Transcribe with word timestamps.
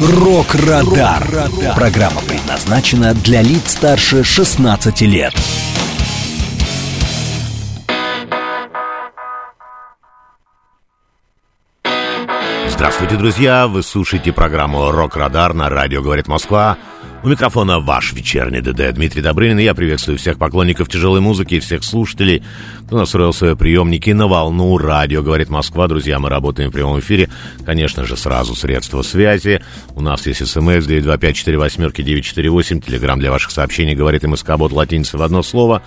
«Рок-Радар». 0.00 1.50
Программа 1.74 2.20
предназначена 2.20 3.14
для 3.14 3.42
лиц 3.42 3.72
старше 3.72 4.22
16 4.22 5.00
лет. 5.02 5.34
Здравствуйте, 12.78 13.16
друзья! 13.16 13.66
Вы 13.66 13.82
слушаете 13.82 14.32
программу 14.32 14.92
«Рок-Радар» 14.92 15.52
на 15.52 15.68
радио 15.68 16.00
«Говорит 16.00 16.28
Москва». 16.28 16.78
У 17.24 17.28
микрофона 17.28 17.80
ваш 17.80 18.12
вечерний 18.12 18.60
ДД 18.60 18.94
Дмитрий 18.94 19.20
Добрынин. 19.20 19.58
Я 19.58 19.74
приветствую 19.74 20.16
всех 20.16 20.38
поклонников 20.38 20.88
тяжелой 20.88 21.20
музыки 21.20 21.54
и 21.54 21.58
всех 21.58 21.82
слушателей, 21.82 22.44
кто 22.86 22.96
настроил 22.96 23.32
свои 23.32 23.56
приемники 23.56 24.10
на 24.10 24.28
волну 24.28 24.78
радио 24.78 25.24
«Говорит 25.24 25.48
Москва». 25.48 25.88
Друзья, 25.88 26.20
мы 26.20 26.28
работаем 26.28 26.70
в 26.70 26.72
прямом 26.72 27.00
эфире. 27.00 27.28
Конечно 27.66 28.04
же, 28.04 28.16
сразу 28.16 28.54
средства 28.54 29.02
связи. 29.02 29.60
У 29.96 30.00
нас 30.00 30.24
есть 30.28 30.46
смс 30.46 30.86
925-48-948. 30.86 32.80
Телеграмм 32.80 33.18
для 33.18 33.32
ваших 33.32 33.50
сообщений 33.50 33.96
«Говорит 33.96 34.22
МСК» 34.22 34.56
бот 34.56 34.70
латиница 34.70 35.18
в 35.18 35.22
одно 35.22 35.42
слово. 35.42 35.82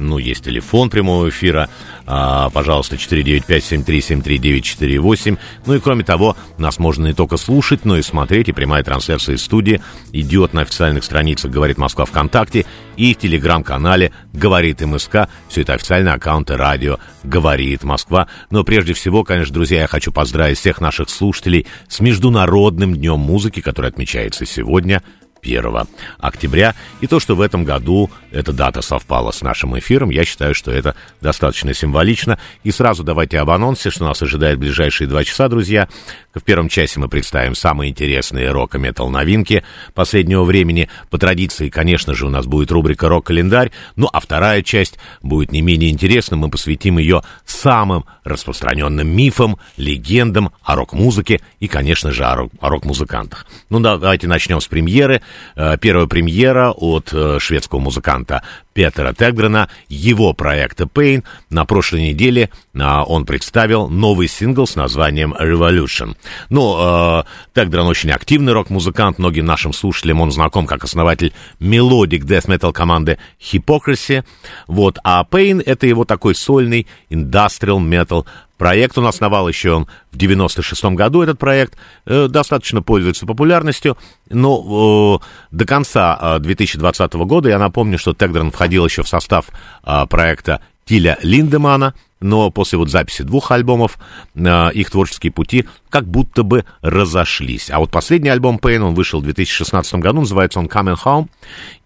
Ну, 0.00 0.18
есть 0.18 0.44
телефон 0.44 0.90
прямого 0.90 1.28
эфира, 1.28 1.68
а, 2.06 2.50
пожалуйста, 2.50 2.96
495-7373-948. 2.96 5.38
Ну 5.66 5.74
и 5.74 5.80
кроме 5.80 6.04
того, 6.04 6.36
нас 6.58 6.78
можно 6.78 7.08
не 7.08 7.14
только 7.14 7.36
слушать, 7.36 7.84
но 7.84 7.98
и 7.98 8.02
смотреть, 8.02 8.48
и 8.48 8.52
прямая 8.52 8.82
трансляция 8.82 9.36
из 9.36 9.42
студии 9.42 9.80
идет 10.12 10.54
на 10.54 10.62
официальных 10.62 11.04
страницах 11.04 11.50
«Говорит 11.50 11.76
Москва» 11.78 12.06
ВКонтакте 12.06 12.66
и 12.96 13.14
в 13.14 13.18
телеграм-канале 13.18 14.12
«Говорит 14.32 14.80
МСК». 14.80 15.28
Все 15.48 15.60
это 15.62 15.74
официальные 15.74 16.14
аккаунты 16.14 16.56
радио 16.56 16.98
«Говорит 17.22 17.84
Москва». 17.84 18.26
Но 18.50 18.64
прежде 18.64 18.94
всего, 18.94 19.22
конечно, 19.22 19.54
друзья, 19.54 19.82
я 19.82 19.86
хочу 19.86 20.10
поздравить 20.12 20.58
всех 20.58 20.80
наших 20.80 21.10
слушателей 21.10 21.68
с 21.88 22.00
Международным 22.00 22.96
днем 22.96 23.20
музыки, 23.20 23.60
который 23.60 23.90
отмечается 23.90 24.46
сегодня– 24.46 25.02
1 25.42 25.86
октября. 26.18 26.74
И 27.00 27.06
то, 27.06 27.20
что 27.20 27.34
в 27.34 27.40
этом 27.40 27.64
году 27.64 28.10
эта 28.30 28.52
дата 28.52 28.82
совпала 28.82 29.30
с 29.30 29.42
нашим 29.42 29.78
эфиром, 29.78 30.10
я 30.10 30.24
считаю, 30.24 30.54
что 30.54 30.70
это 30.70 30.94
достаточно 31.20 31.74
символично. 31.74 32.38
И 32.64 32.70
сразу 32.70 33.02
давайте 33.02 33.38
об 33.38 33.50
анонсе, 33.50 33.90
что 33.90 34.04
нас 34.04 34.22
ожидает 34.22 34.58
в 34.58 34.60
ближайшие 34.60 35.08
два 35.08 35.24
часа, 35.24 35.48
друзья. 35.48 35.88
В 36.32 36.42
первом 36.42 36.68
часе 36.68 37.00
мы 37.00 37.08
представим 37.08 37.56
самые 37.56 37.90
интересные 37.90 38.52
рок 38.52 38.76
и 38.76 38.78
метал 38.78 39.10
новинки 39.10 39.64
последнего 39.94 40.44
времени. 40.44 40.88
По 41.10 41.18
традиции, 41.18 41.68
конечно 41.68 42.14
же, 42.14 42.26
у 42.26 42.30
нас 42.30 42.46
будет 42.46 42.70
рубрика 42.70 43.08
«Рок-календарь». 43.08 43.72
Ну, 43.96 44.08
а 44.12 44.20
вторая 44.20 44.62
часть 44.62 44.98
будет 45.22 45.50
не 45.50 45.60
менее 45.60 45.90
интересна. 45.90 46.36
Мы 46.36 46.48
посвятим 46.48 46.98
ее 46.98 47.22
самым 47.44 48.04
распространенным 48.22 49.08
мифам, 49.08 49.58
легендам 49.76 50.52
о 50.62 50.76
рок-музыке 50.76 51.40
и, 51.58 51.66
конечно 51.66 52.12
же, 52.12 52.24
о 52.24 52.48
рок-музыкантах. 52.60 53.46
Ну, 53.68 53.80
давайте 53.80 54.28
начнем 54.28 54.60
с 54.60 54.68
премьеры. 54.68 55.22
Э, 55.56 55.76
первая 55.78 56.06
премьера 56.06 56.72
от 56.72 57.12
э, 57.12 57.38
шведского 57.38 57.78
музыканта 57.78 58.42
Петера 58.72 59.12
Тэгтгрена, 59.12 59.68
его 59.88 60.32
проекта 60.32 60.84
Pain. 60.84 61.24
На 61.48 61.64
прошлой 61.64 62.02
неделе 62.02 62.50
а, 62.78 63.04
он 63.04 63.26
представил 63.26 63.88
новый 63.88 64.28
сингл 64.28 64.66
с 64.66 64.76
названием 64.76 65.34
Revolution. 65.34 66.16
Ну, 66.48 66.76
э, 66.78 67.24
Тэгтгрен 67.54 67.86
очень 67.86 68.10
активный 68.10 68.52
рок-музыкант, 68.52 69.18
многим 69.18 69.44
нашим 69.44 69.72
слушателям 69.72 70.20
он 70.20 70.30
знаком 70.30 70.66
как 70.66 70.84
основатель 70.84 71.32
melodic 71.58 72.24
death 72.24 72.46
metal 72.46 72.72
команды 72.72 73.18
Hypocrisy. 73.40 74.24
Вот, 74.66 74.98
а 75.04 75.24
Pain— 75.28 75.62
это 75.66 75.86
его 75.86 76.04
такой 76.04 76.34
сольный 76.34 76.86
industrial 77.10 77.78
metal 77.78 78.26
Проект 78.60 78.98
он 78.98 79.06
основал 79.06 79.48
еще 79.48 79.72
он 79.72 79.88
в 80.12 80.18
96-м 80.18 80.94
году, 80.94 81.22
этот 81.22 81.38
проект 81.38 81.78
э, 82.04 82.28
достаточно 82.28 82.82
пользуется 82.82 83.24
популярностью, 83.24 83.96
но 84.28 85.18
э, 85.18 85.56
до 85.56 85.64
конца 85.64 86.18
э, 86.20 86.38
2020 86.40 87.12
года, 87.14 87.48
я 87.48 87.58
напомню, 87.58 87.96
что 87.96 88.12
Тегдрен 88.12 88.50
входил 88.60 88.84
еще 88.84 89.02
в 89.02 89.08
состав 89.08 89.46
э, 89.84 90.04
проекта 90.10 90.60
Тиля 90.84 91.18
Линдемана, 91.22 91.94
но 92.20 92.50
после 92.50 92.76
вот 92.76 92.90
записи 92.90 93.22
двух 93.22 93.52
альбомов 93.52 93.98
э, 94.34 94.70
их 94.74 94.90
творческие 94.90 95.32
пути 95.32 95.64
как 95.88 96.06
будто 96.06 96.42
бы 96.42 96.66
разошлись. 96.82 97.70
А 97.70 97.78
вот 97.78 97.90
последний 97.90 98.28
альбом 98.28 98.58
Pain, 98.62 98.80
он 98.80 98.94
вышел 98.94 99.20
в 99.20 99.24
2016 99.24 99.94
году, 99.94 100.20
называется 100.20 100.58
он 100.58 100.66
Coming 100.66 100.98
Home, 101.06 101.28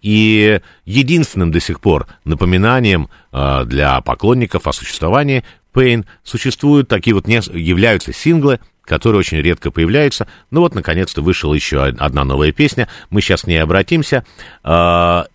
и 0.01 0.59
единственным 0.83 1.53
до 1.53 1.61
сих 1.61 1.79
пор 1.79 2.07
напоминанием 2.25 3.07
э, 3.31 3.63
для 3.63 4.01
поклонников 4.01 4.67
о 4.67 4.73
существовании 4.73 5.45
Pain 5.73 6.05
существуют 6.25 6.89
такие 6.89 7.13
вот, 7.13 7.25
не, 7.25 7.35
являются 7.57 8.11
синглы, 8.11 8.59
которые 8.83 9.19
очень 9.19 9.37
редко 9.37 9.71
появляются. 9.71 10.27
Ну 10.51 10.59
вот, 10.59 10.75
наконец-то 10.75 11.21
вышла 11.21 11.53
еще 11.53 11.85
одна 11.85 12.25
новая 12.25 12.51
песня. 12.51 12.89
Мы 13.09 13.21
сейчас 13.21 13.43
к 13.43 13.47
ней 13.47 13.59
обратимся. 13.59 14.25
А, 14.61 15.27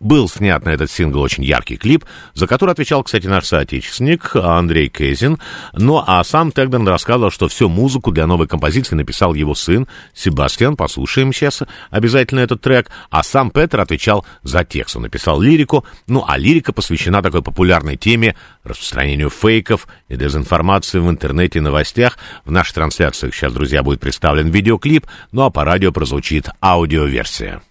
был 0.00 0.28
снят 0.28 0.64
на 0.64 0.70
этот 0.70 0.90
сингл 0.90 1.20
очень 1.20 1.44
яркий 1.44 1.76
клип, 1.76 2.04
за 2.34 2.46
который 2.46 2.70
отвечал, 2.70 3.02
кстати, 3.02 3.26
наш 3.26 3.46
соотечественник 3.46 4.36
Андрей 4.36 4.88
Кейзин. 4.88 5.38
Ну, 5.72 6.02
а 6.06 6.22
сам 6.24 6.52
Тегден 6.52 6.86
рассказывал, 6.86 7.30
что 7.30 7.48
всю 7.48 7.68
музыку 7.68 8.12
для 8.12 8.26
новой 8.26 8.46
композиции 8.46 8.94
написал 8.94 9.34
его 9.34 9.54
сын 9.54 9.86
Себастьян. 10.14 10.76
Послушаем 10.76 11.32
сейчас 11.32 11.62
обязательно 11.90 12.40
этот 12.40 12.60
трек. 12.60 12.90
А 13.10 13.22
сам 13.22 13.50
Петр 13.50 13.80
отвечал 13.80 14.24
за 14.42 14.64
текст. 14.64 14.96
Он 14.96 15.02
написал 15.02 15.40
лирику. 15.40 15.84
Ну, 16.06 16.24
а 16.26 16.38
лирика 16.38 16.72
посвящена 16.72 17.22
такой 17.22 17.42
популярной 17.42 17.96
теме 17.96 18.36
распространению 18.62 19.30
фейков 19.30 19.86
и 20.08 20.16
дезинформации 20.16 20.98
в 20.98 21.08
интернете 21.08 21.58
и 21.58 21.62
новостях. 21.62 22.18
В 22.44 22.50
нашей 22.50 22.74
трансляции 22.74 23.30
сейчас, 23.30 23.52
друзья, 23.52 23.82
будет 23.82 24.00
представлен 24.00 24.50
видеоклип, 24.50 25.06
ну 25.32 25.42
а 25.42 25.50
по 25.50 25.64
радио 25.64 25.92
прозвучит 25.92 26.48
аудиоверсия. 26.60 27.62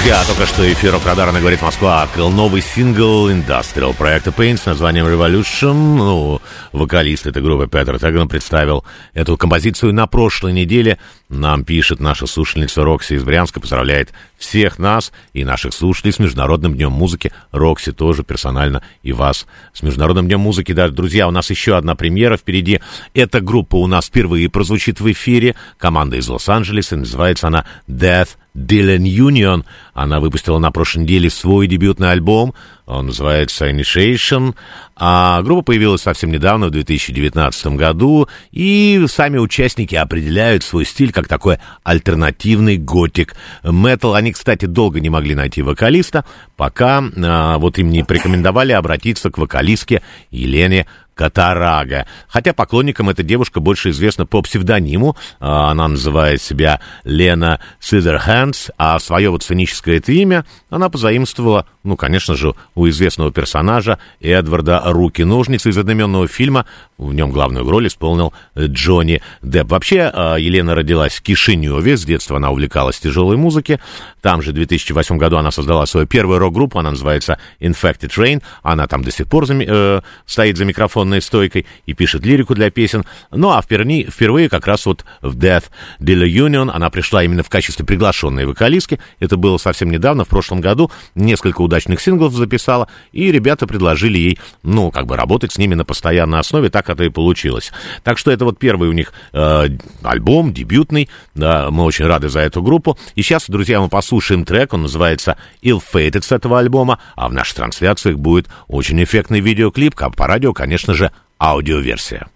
Друзья, 0.00 0.24
только 0.26 0.46
что 0.46 0.72
эфир 0.72 0.98
Радара 1.04 1.30
говорит 1.30 1.60
Москва 1.60 2.00
открыл 2.00 2.30
новый 2.30 2.62
сингл 2.62 3.28
Industrial 3.28 3.94
проекта 3.94 4.30
Pain 4.30 4.56
с 4.56 4.64
названием 4.64 5.04
Revolution. 5.04 5.74
Ну, 5.74 6.40
вокалист 6.72 7.26
этой 7.26 7.42
группы 7.42 7.68
Петр 7.70 7.98
Теган 7.98 8.26
представил 8.26 8.82
эту 9.12 9.36
композицию 9.36 9.92
на 9.92 10.06
прошлой 10.06 10.54
неделе. 10.54 10.96
Нам 11.30 11.64
пишет 11.64 12.00
наша 12.00 12.26
слушательница 12.26 12.82
Рокси 12.82 13.14
из 13.14 13.22
Брянска, 13.22 13.60
поздравляет 13.60 14.12
всех 14.36 14.80
нас 14.80 15.12
и 15.32 15.44
наших 15.44 15.72
слушателей 15.72 16.12
с 16.12 16.18
Международным 16.18 16.74
днем 16.74 16.90
музыки. 16.90 17.32
Рокси 17.52 17.92
тоже 17.92 18.24
персонально 18.24 18.82
и 19.04 19.12
вас 19.12 19.46
с 19.72 19.82
Международным 19.82 20.26
днем 20.26 20.40
музыки. 20.40 20.72
Да, 20.72 20.88
друзья, 20.88 21.28
у 21.28 21.30
нас 21.30 21.48
еще 21.48 21.76
одна 21.76 21.94
премьера 21.94 22.36
впереди. 22.36 22.80
Эта 23.14 23.40
группа 23.40 23.76
у 23.76 23.86
нас 23.86 24.06
впервые 24.06 24.50
прозвучит 24.50 25.00
в 25.00 25.10
эфире. 25.12 25.54
Команда 25.78 26.16
из 26.16 26.28
Лос-Анджелеса, 26.28 26.96
называется 26.96 27.46
она 27.46 27.64
Death 27.88 28.30
Dylan 28.56 29.04
Union. 29.04 29.64
Она 29.94 30.18
выпустила 30.18 30.58
на 30.58 30.72
прошлой 30.72 31.04
неделе 31.04 31.30
свой 31.30 31.68
дебютный 31.68 32.10
альбом. 32.10 32.54
Он 32.90 33.06
называется 33.06 33.70
Initiation. 33.70 34.54
А 34.96 35.40
группа 35.42 35.62
появилась 35.62 36.02
совсем 36.02 36.30
недавно, 36.30 36.66
в 36.66 36.70
2019 36.70 37.66
году. 37.68 38.28
И 38.50 39.04
сами 39.08 39.38
участники 39.38 39.94
определяют 39.94 40.62
свой 40.62 40.84
стиль 40.84 41.12
как 41.12 41.28
такой 41.28 41.58
альтернативный 41.84 42.76
готик 42.76 43.36
метал. 43.62 44.14
Они, 44.14 44.32
кстати, 44.32 44.66
долго 44.66 45.00
не 45.00 45.08
могли 45.08 45.34
найти 45.34 45.62
вокалиста, 45.62 46.24
пока 46.56 47.02
а, 47.02 47.58
вот 47.58 47.78
им 47.78 47.90
не 47.90 48.02
порекомендовали 48.02 48.72
обратиться 48.72 49.30
к 49.30 49.38
вокалистке 49.38 50.02
Елене 50.30 50.86
Катарага. 51.20 52.06
Хотя 52.28 52.54
поклонникам 52.54 53.10
эта 53.10 53.22
девушка 53.22 53.60
больше 53.60 53.90
известна 53.90 54.24
по 54.24 54.40
псевдониму. 54.40 55.18
А, 55.38 55.70
она 55.70 55.86
называет 55.86 56.40
себя 56.40 56.80
Лена 57.04 57.60
Сизерхендс, 57.78 58.70
а 58.78 58.98
свое 58.98 59.28
вот 59.28 59.42
сценическое 59.42 59.98
это 59.98 60.12
имя 60.12 60.46
она 60.70 60.88
позаимствовала, 60.88 61.66
ну, 61.82 61.96
конечно 61.96 62.36
же, 62.36 62.54
у 62.74 62.88
известного 62.88 63.32
персонажа 63.32 63.98
Эдварда 64.20 64.82
Руки-ножницы 64.86 65.68
из 65.68 65.76
одноименного 65.78 66.28
фильма. 66.28 66.64
В 66.96 67.12
нем 67.12 67.32
главную 67.32 67.68
роль 67.68 67.88
исполнил 67.88 68.32
Джонни 68.56 69.20
Депп. 69.42 69.70
Вообще, 69.70 70.10
а, 70.12 70.36
Елена 70.36 70.74
родилась 70.74 71.16
в 71.16 71.22
Кишиневе. 71.22 71.96
С 71.96 72.04
детства 72.04 72.38
она 72.38 72.50
увлекалась 72.50 72.98
тяжелой 72.98 73.36
музыки. 73.36 73.80
Там 74.22 74.42
же 74.42 74.52
в 74.52 74.54
2008 74.54 75.18
году 75.18 75.36
она 75.36 75.50
создала 75.50 75.84
свою 75.86 76.06
первую 76.06 76.38
рок-группу. 76.38 76.78
Она 76.78 76.92
называется 76.92 77.38
Infected 77.60 78.16
Rain. 78.16 78.42
Она 78.62 78.86
там 78.86 79.02
до 79.02 79.10
сих 79.10 79.26
пор 79.26 79.44
э, 79.50 80.00
стоит 80.24 80.56
за 80.56 80.64
микрофонной 81.10 81.22
стойкой 81.22 81.66
и 81.86 81.94
пишет 81.94 82.24
лирику 82.24 82.54
для 82.54 82.70
песен. 82.70 83.04
Ну, 83.30 83.50
а 83.50 83.62
впервые, 83.62 84.04
впервые 84.04 84.48
как 84.48 84.66
раз 84.66 84.86
вот 84.86 85.04
в 85.20 85.36
Death 85.36 85.64
Dealer 86.00 86.28
Union 86.28 86.70
она 86.72 86.90
пришла 86.90 87.22
именно 87.24 87.42
в 87.42 87.48
качестве 87.48 87.84
приглашенной 87.84 88.46
вокалистки. 88.46 89.00
Это 89.18 89.36
было 89.36 89.58
совсем 89.58 89.90
недавно, 89.90 90.24
в 90.24 90.28
прошлом 90.28 90.60
году. 90.60 90.90
Несколько 91.14 91.62
удачных 91.62 92.00
синглов 92.00 92.32
записала, 92.34 92.88
и 93.12 93.32
ребята 93.32 93.66
предложили 93.66 94.18
ей, 94.18 94.38
ну, 94.62 94.90
как 94.90 95.06
бы 95.06 95.16
работать 95.16 95.52
с 95.52 95.58
ними 95.58 95.74
на 95.74 95.84
постоянной 95.84 96.38
основе. 96.38 96.70
Так 96.70 96.90
это 96.90 97.04
и 97.04 97.08
получилось. 97.08 97.72
Так 98.02 98.18
что 98.18 98.30
это 98.30 98.44
вот 98.44 98.58
первый 98.58 98.88
у 98.88 98.92
них 98.92 99.12
э, 99.32 99.68
альбом, 100.02 100.52
дебютный. 100.52 101.08
Да, 101.34 101.70
мы 101.70 101.84
очень 101.84 102.06
рады 102.06 102.28
за 102.28 102.40
эту 102.40 102.62
группу. 102.62 102.98
И 103.14 103.22
сейчас, 103.22 103.44
друзья, 103.48 103.80
мы 103.80 103.88
послушаем 103.88 104.44
трек. 104.44 104.72
Он 104.74 104.82
называется 104.82 105.36
Ill 105.62 105.82
Fated 105.92 106.22
с 106.22 106.32
этого 106.32 106.58
альбома. 106.58 106.98
А 107.16 107.28
в 107.28 107.32
наших 107.32 107.56
трансляциях 107.56 108.18
будет 108.18 108.48
очень 108.68 109.02
эффектный 109.02 109.40
видеоклип. 109.40 109.94
А 110.00 110.10
по 110.10 110.26
радио, 110.26 110.52
конечно 110.52 110.92
же, 110.92 110.99
аудиоверсия. 111.38 112.26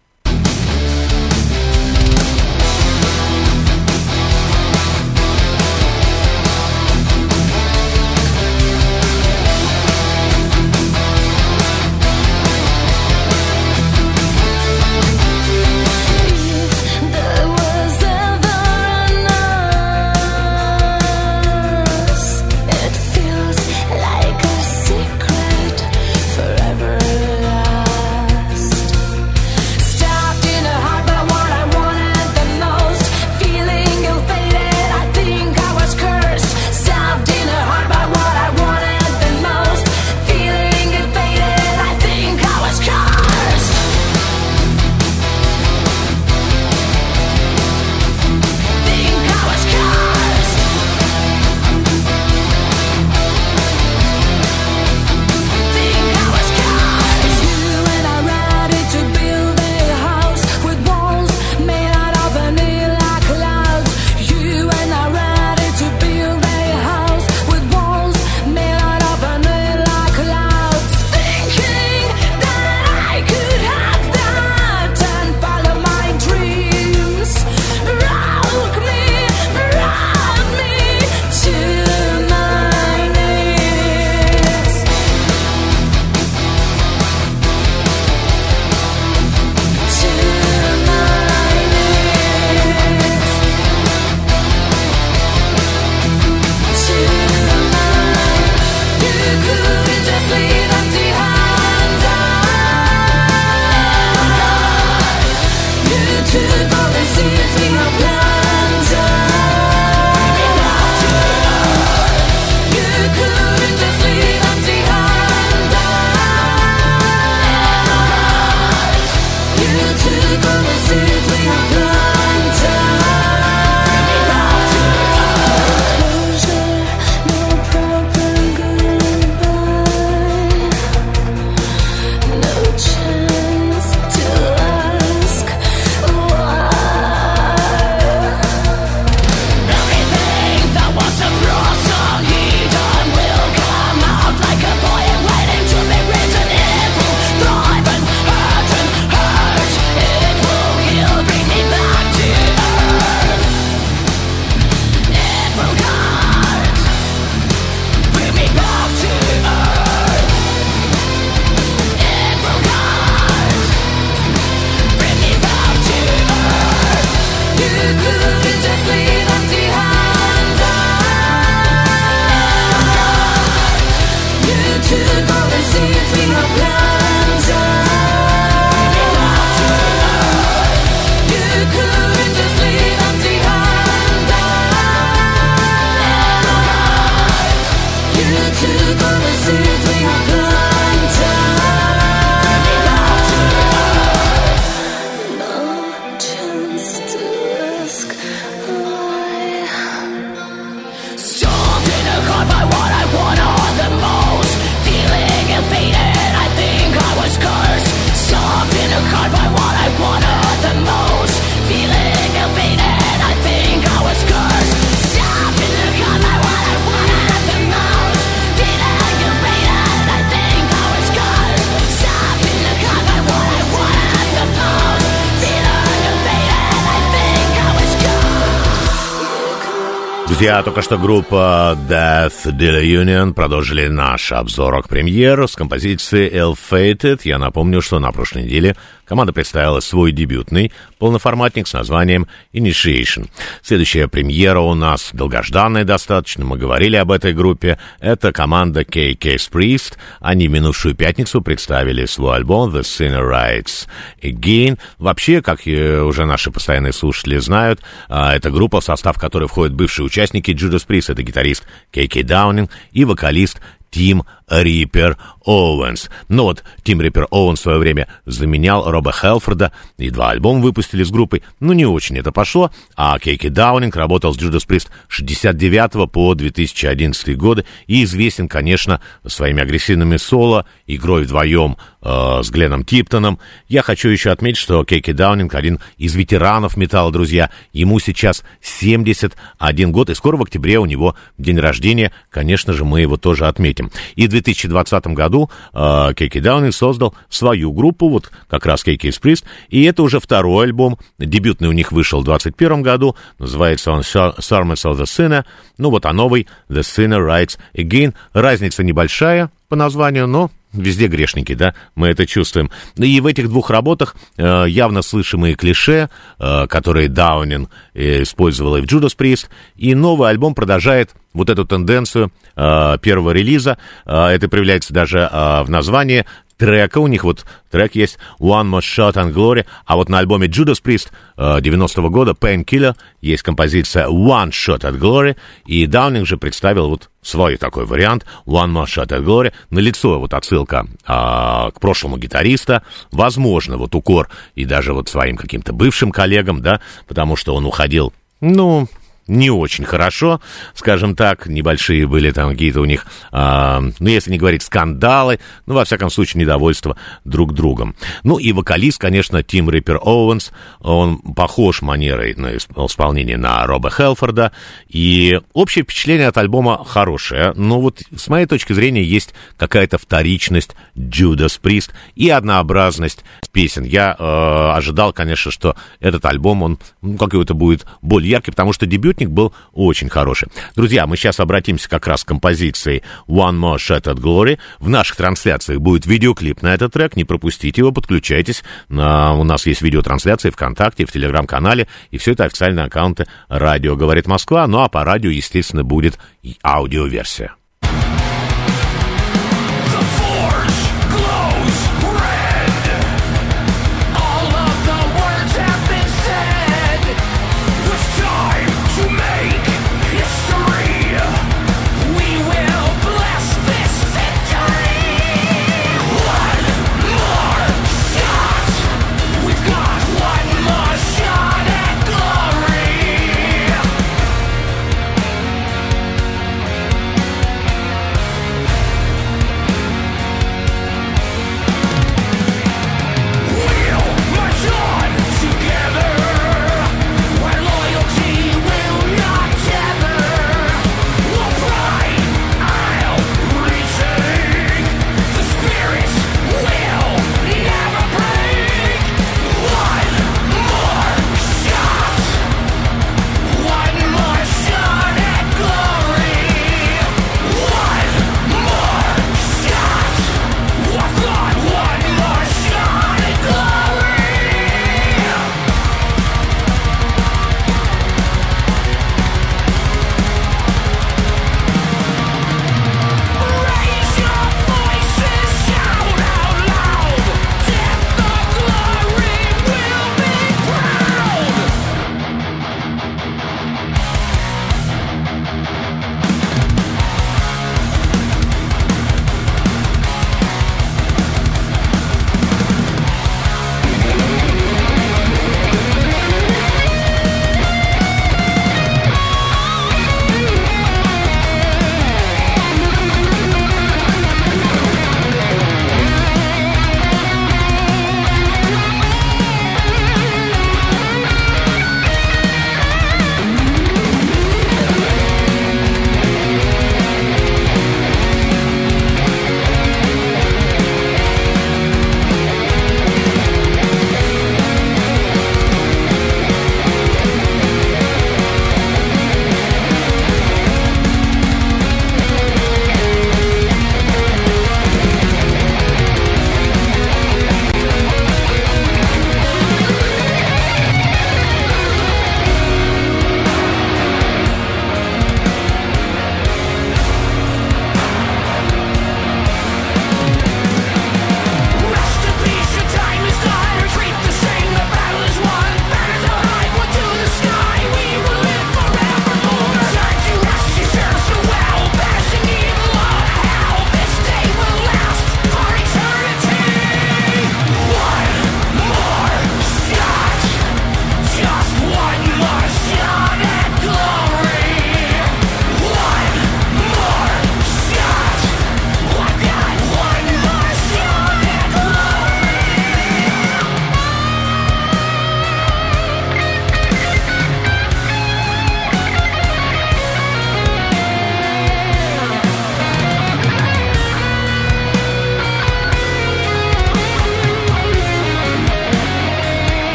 Друзья, 230.44 230.63
только 230.63 230.82
что 230.82 230.98
группа 230.98 231.74
Death 231.89 232.53
Dealer 232.53 232.84
Union 232.84 233.32
продолжили 233.32 233.89
наш 233.89 234.31
обзор 234.31 234.74
рок-премьер 234.74 235.48
с 235.48 235.56
композицией 235.56 236.29
Ill 236.29 236.55
Fated. 236.55 237.22
Я 237.24 237.39
напомню, 237.39 237.81
что 237.81 237.98
на 237.98 238.13
прошлой 238.13 238.43
неделе 238.43 238.77
команда 239.05 239.32
представила 239.32 239.81
свой 239.81 240.13
дебютный 240.13 240.73
полноформатник 240.99 241.67
с 241.67 241.73
названием 241.73 242.27
Initiation. 242.53 243.29
Следующая 243.63 244.08
премьера 244.08 244.61
у 244.61 244.75
нас 244.75 245.11
долгожданная 245.13 245.84
достаточно, 245.84 246.44
мы 246.44 246.56
говорили 246.56 246.96
об 246.96 247.11
этой 247.11 247.32
группе. 247.32 247.79
Это 248.01 248.32
команда 248.32 248.82
KK 248.82 249.37
Priest. 249.53 249.94
Они 250.20 250.49
минувшую 250.49 250.94
пятницу 250.94 251.41
представили 251.43 252.06
свой 252.06 252.37
альбом 252.37 252.75
The 252.75 252.81
Sinner 252.81 253.29
Rides 253.31 253.87
Again. 254.23 254.79
Вообще, 254.99 255.43
как 255.43 255.61
уже 255.67 256.25
наши 256.25 256.51
постоянные 256.51 256.93
слушатели 256.93 257.39
знают, 257.39 257.81
а, 258.08 258.34
это 258.34 258.51
группа, 258.51 258.81
в 258.81 258.84
состав 258.84 259.19
которой 259.19 259.49
входят 259.49 259.75
бывшие 259.75 260.06
участники 260.06 260.51
Judas 260.51 260.87
Priest. 260.87 261.13
Это 261.13 261.23
гитарист 261.23 261.65
KK 261.93 262.23
Даунинг 262.23 262.70
и 262.93 263.05
вокалист 263.05 263.61
Тим 263.91 264.25
Риппер 264.48 265.17
Оуэнс. 265.44 266.10
Ну 266.29 266.44
вот, 266.44 266.65
Тим 266.82 267.01
Риппер 267.01 267.27
Оуэнс 267.31 267.60
в 267.60 267.63
свое 267.63 267.79
время 267.79 268.08
заменял 268.27 268.91
Роба 268.91 269.13
Хелфорда, 269.13 269.72
и 269.98 270.10
два 270.10 270.31
альбома 270.31 270.60
выпустили 270.60 271.03
с 271.03 271.10
группой. 271.10 271.43
Ну, 271.60 271.72
не 271.72 271.86
очень 271.86 272.19
это 272.19 272.32
пошло, 272.32 272.70
а 272.96 273.19
KK 273.19 273.49
Даунинг 273.48 273.96
работал 273.96 274.34
с 274.34 274.39
Judas 274.39 274.67
Priest 274.67 274.89
69 275.08 276.10
по 276.10 276.34
2011 276.34 277.36
годы 277.36 277.65
и 277.86 278.05
известен, 278.05 278.48
конечно, 278.48 279.01
своими 279.27 279.63
агрессивными 279.63 280.17
соло, 280.17 280.67
игрой 280.86 281.24
вдвоем 281.24 281.77
э, 282.03 282.41
с 282.43 282.51
Гленном 282.51 282.84
Типтоном. 282.84 283.39
Я 283.69 283.82
хочу 283.82 284.08
еще 284.08 284.31
отметить, 284.31 284.58
что 284.58 284.84
Кейки 284.84 285.13
Даунинг 285.13 285.55
один 285.55 285.81
из 285.96 286.15
ветеранов 286.15 286.77
металла, 286.77 287.13
друзья. 287.13 287.51
Ему 287.72 287.98
сейчас 287.98 288.44
71 288.60 289.93
год, 289.93 290.10
и 290.10 290.15
скоро 290.15 290.36
в 290.36 290.43
октябре 290.43 290.79
у 290.79 290.86
него 290.86 291.17
день 291.39 291.58
рождения. 291.58 292.13
Конечно 292.31 292.72
же, 292.72 292.84
мы 292.84 293.01
его 293.01 293.17
тоже 293.17 293.46
отметим. 293.46 293.91
И 294.17 294.27
2020 294.34 295.06
году 295.08 295.50
э, 295.72 296.12
Кейки 296.17 296.41
Даунинг 296.41 296.74
создал 296.74 297.14
свою 297.29 297.72
группу, 297.72 298.08
вот 298.08 298.31
как 298.48 298.67
раз 298.67 298.82
Кейки 298.84 299.08
Priest, 299.08 299.44
и 299.69 299.82
это 299.84 300.03
уже 300.03 300.20
второй 300.20 300.67
альбом, 300.67 300.98
дебютный 301.19 301.69
у 301.69 301.72
них 301.72 301.93
вышел 301.93 302.20
в 302.20 302.24
2021 302.24 302.82
году, 302.82 303.17
называется 303.38 303.93
он 303.93 304.00
Sermons 304.00 304.84
of 304.84 304.98
the 304.98 305.05
Sinner, 305.05 305.44
ну 305.79 305.91
вот, 305.91 306.06
а 306.06 306.12
новый 306.12 306.46
The 306.69 306.81
Sinner 306.81 307.20
Writes 307.20 307.58
Again, 307.74 308.14
разница 308.32 308.82
небольшая 308.82 309.50
по 309.69 309.76
названию, 309.76 310.26
но 310.26 310.50
везде 310.75 311.07
грешники, 311.07 311.55
да, 311.55 311.75
мы 311.95 312.09
это 312.09 312.27
чувствуем. 312.27 312.71
И 312.97 313.21
в 313.21 313.27
этих 313.27 313.49
двух 313.49 313.71
работах 313.71 314.17
э, 314.37 314.67
явно 314.69 315.03
слышимые 315.03 315.55
клише, 315.55 316.11
э, 316.39 316.67
которые 316.67 317.09
Даунин 317.09 317.69
э, 317.95 318.23
использовал 318.23 318.77
и 318.77 318.81
в 318.81 318.85
Judas 318.85 319.17
Priest, 319.17 319.49
и 319.77 319.95
новый 319.95 320.29
альбом 320.29 320.55
продолжает 320.55 321.15
вот 321.33 321.51
эту 321.51 321.65
тенденцию 321.65 322.33
э, 322.57 322.99
первого 323.03 323.33
релиза. 323.33 323.79
Э, 324.07 324.27
это 324.29 324.49
проявляется 324.49 324.95
даже 324.95 325.19
э, 325.31 325.63
в 325.63 325.67
названии 325.69 326.25
трека. 326.56 326.99
У 326.99 327.06
них 327.06 327.25
вот 327.25 327.44
трек 327.70 327.94
есть 327.94 328.19
One 328.41 328.70
More 328.70 328.81
Shot 328.81 329.15
and 329.15 329.32
Glory, 329.32 329.67
а 329.87 329.96
вот 329.96 330.08
на 330.08 330.19
альбоме 330.19 330.46
Judas 330.46 330.82
Priest 330.82 331.11
90-го 331.37 332.11
года 332.11 332.32
Painkiller 332.32 332.94
есть 333.20 333.43
композиция 333.43 334.06
One 334.08 334.51
Shot 334.51 334.81
at 334.81 334.99
Glory, 334.99 335.37
и 335.67 335.87
Даунинг 335.87 336.27
же 336.27 336.37
представил 336.37 336.89
вот 336.89 337.11
свой 337.23 337.56
такой 337.56 337.87
вариант 337.87 338.25
One 338.46 338.73
More 338.73 338.87
Shot 338.87 339.08
at 339.08 339.25
Glory. 339.25 339.53
На 339.70 339.79
лицо 339.79 340.19
вот 340.20 340.34
отсылка 340.34 340.87
а, 341.06 341.70
к 341.70 341.81
прошлому 341.81 342.19
гитариста, 342.19 342.82
возможно, 343.11 343.77
вот 343.77 343.94
укор 343.94 344.29
и 344.55 344.65
даже 344.65 344.93
вот 344.93 345.08
своим 345.08 345.37
каким-то 345.37 345.73
бывшим 345.73 346.13
коллегам, 346.13 346.63
да, 346.63 346.81
потому 347.06 347.37
что 347.37 347.55
он 347.55 347.67
уходил, 347.67 348.13
ну, 348.41 348.89
не 349.27 349.51
очень 349.51 349.85
хорошо, 349.85 350.41
скажем 350.75 351.17
так, 351.17 351.47
небольшие 351.47 352.07
были 352.07 352.31
там 352.31 352.51
какие-то 352.51 352.81
у 352.81 352.85
них, 352.85 353.07
э, 353.33 353.91
ну, 353.99 354.09
если 354.09 354.31
не 354.31 354.39
говорить 354.39 354.63
скандалы, 354.63 355.41
ну, 355.67 355.75
во 355.75 355.85
всяком 355.85 356.11
случае, 356.11 356.43
недовольство 356.43 356.97
друг 357.25 357.55
другом. 357.55 357.95
Ну, 358.23 358.39
и 358.39 358.53
вокалист, 358.53 358.99
конечно, 358.99 359.43
Тим 359.43 359.71
Риппер 359.71 359.99
Оуэнс, 360.03 360.53
он 360.81 361.19
похож 361.19 361.83
манерой 361.83 362.35
на 362.35 362.57
исполнение 362.57 363.37
на 363.37 363.67
Роба 363.67 363.91
Хелфорда, 363.91 364.53
и 364.89 365.41
общее 365.53 365.85
впечатление 365.85 366.29
от 366.29 366.39
альбома 366.39 366.85
хорошее, 366.85 367.53
но 367.57 367.81
вот 367.81 368.03
с 368.15 368.29
моей 368.29 368.47
точки 368.47 368.73
зрения 368.73 369.03
есть 369.03 369.35
какая-то 369.57 369.99
вторичность 369.99 370.71
Judas 370.97 371.61
Priest 371.61 371.93
и 372.15 372.29
однообразность 372.29 373.25
песен. 373.53 373.85
Я 373.85 374.17
э, 374.19 374.77
ожидал, 374.77 375.13
конечно, 375.13 375.51
что 375.51 375.77
этот 376.01 376.25
альбом, 376.27 376.63
он 376.63 376.79
ну, 377.01 377.17
какой-то 377.17 377.55
будет 377.55 377.87
более 378.03 378.31
яркий, 378.31 378.51
потому 378.51 378.73
что 378.73 378.87
дебют 378.87 379.14
дебютник 379.15 379.31
был 379.31 379.53
очень 379.73 380.09
хороший. 380.09 380.49
Друзья, 380.77 381.06
мы 381.06 381.17
сейчас 381.17 381.41
обратимся 381.41 381.89
как 381.89 382.06
раз 382.06 382.25
к 382.25 382.29
композиции 382.29 383.03
One 383.29 383.59
More 383.59 383.77
Shot 383.77 384.03
at 384.03 384.17
Glory. 384.17 384.59
В 384.79 384.89
наших 384.89 385.17
трансляциях 385.17 385.81
будет 385.81 386.06
видеоклип 386.06 386.63
на 386.63 386.75
этот 386.75 386.93
трек, 386.93 387.17
не 387.17 387.25
пропустите 387.25 387.81
его, 387.81 387.93
подключайтесь. 387.93 388.63
На, 388.89 389.35
у 389.35 389.44
нас 389.44 389.67
есть 389.67 389.83
видеотрансляции 389.83 390.51
ВКонтакте, 390.51 391.06
в 391.06 391.13
Телеграм-канале, 391.13 391.89
и 392.11 392.19
все 392.19 392.33
это 392.33 392.44
официальные 392.44 392.87
аккаунты 392.87 393.27
«Радио 393.49 393.97
говорит 393.97 394.27
Москва», 394.27 394.67
ну 394.67 394.81
а 394.81 394.89
по 394.89 395.05
радио, 395.05 395.31
естественно, 395.31 395.85
будет 395.85 396.19
аудиоверсия. 396.63 397.55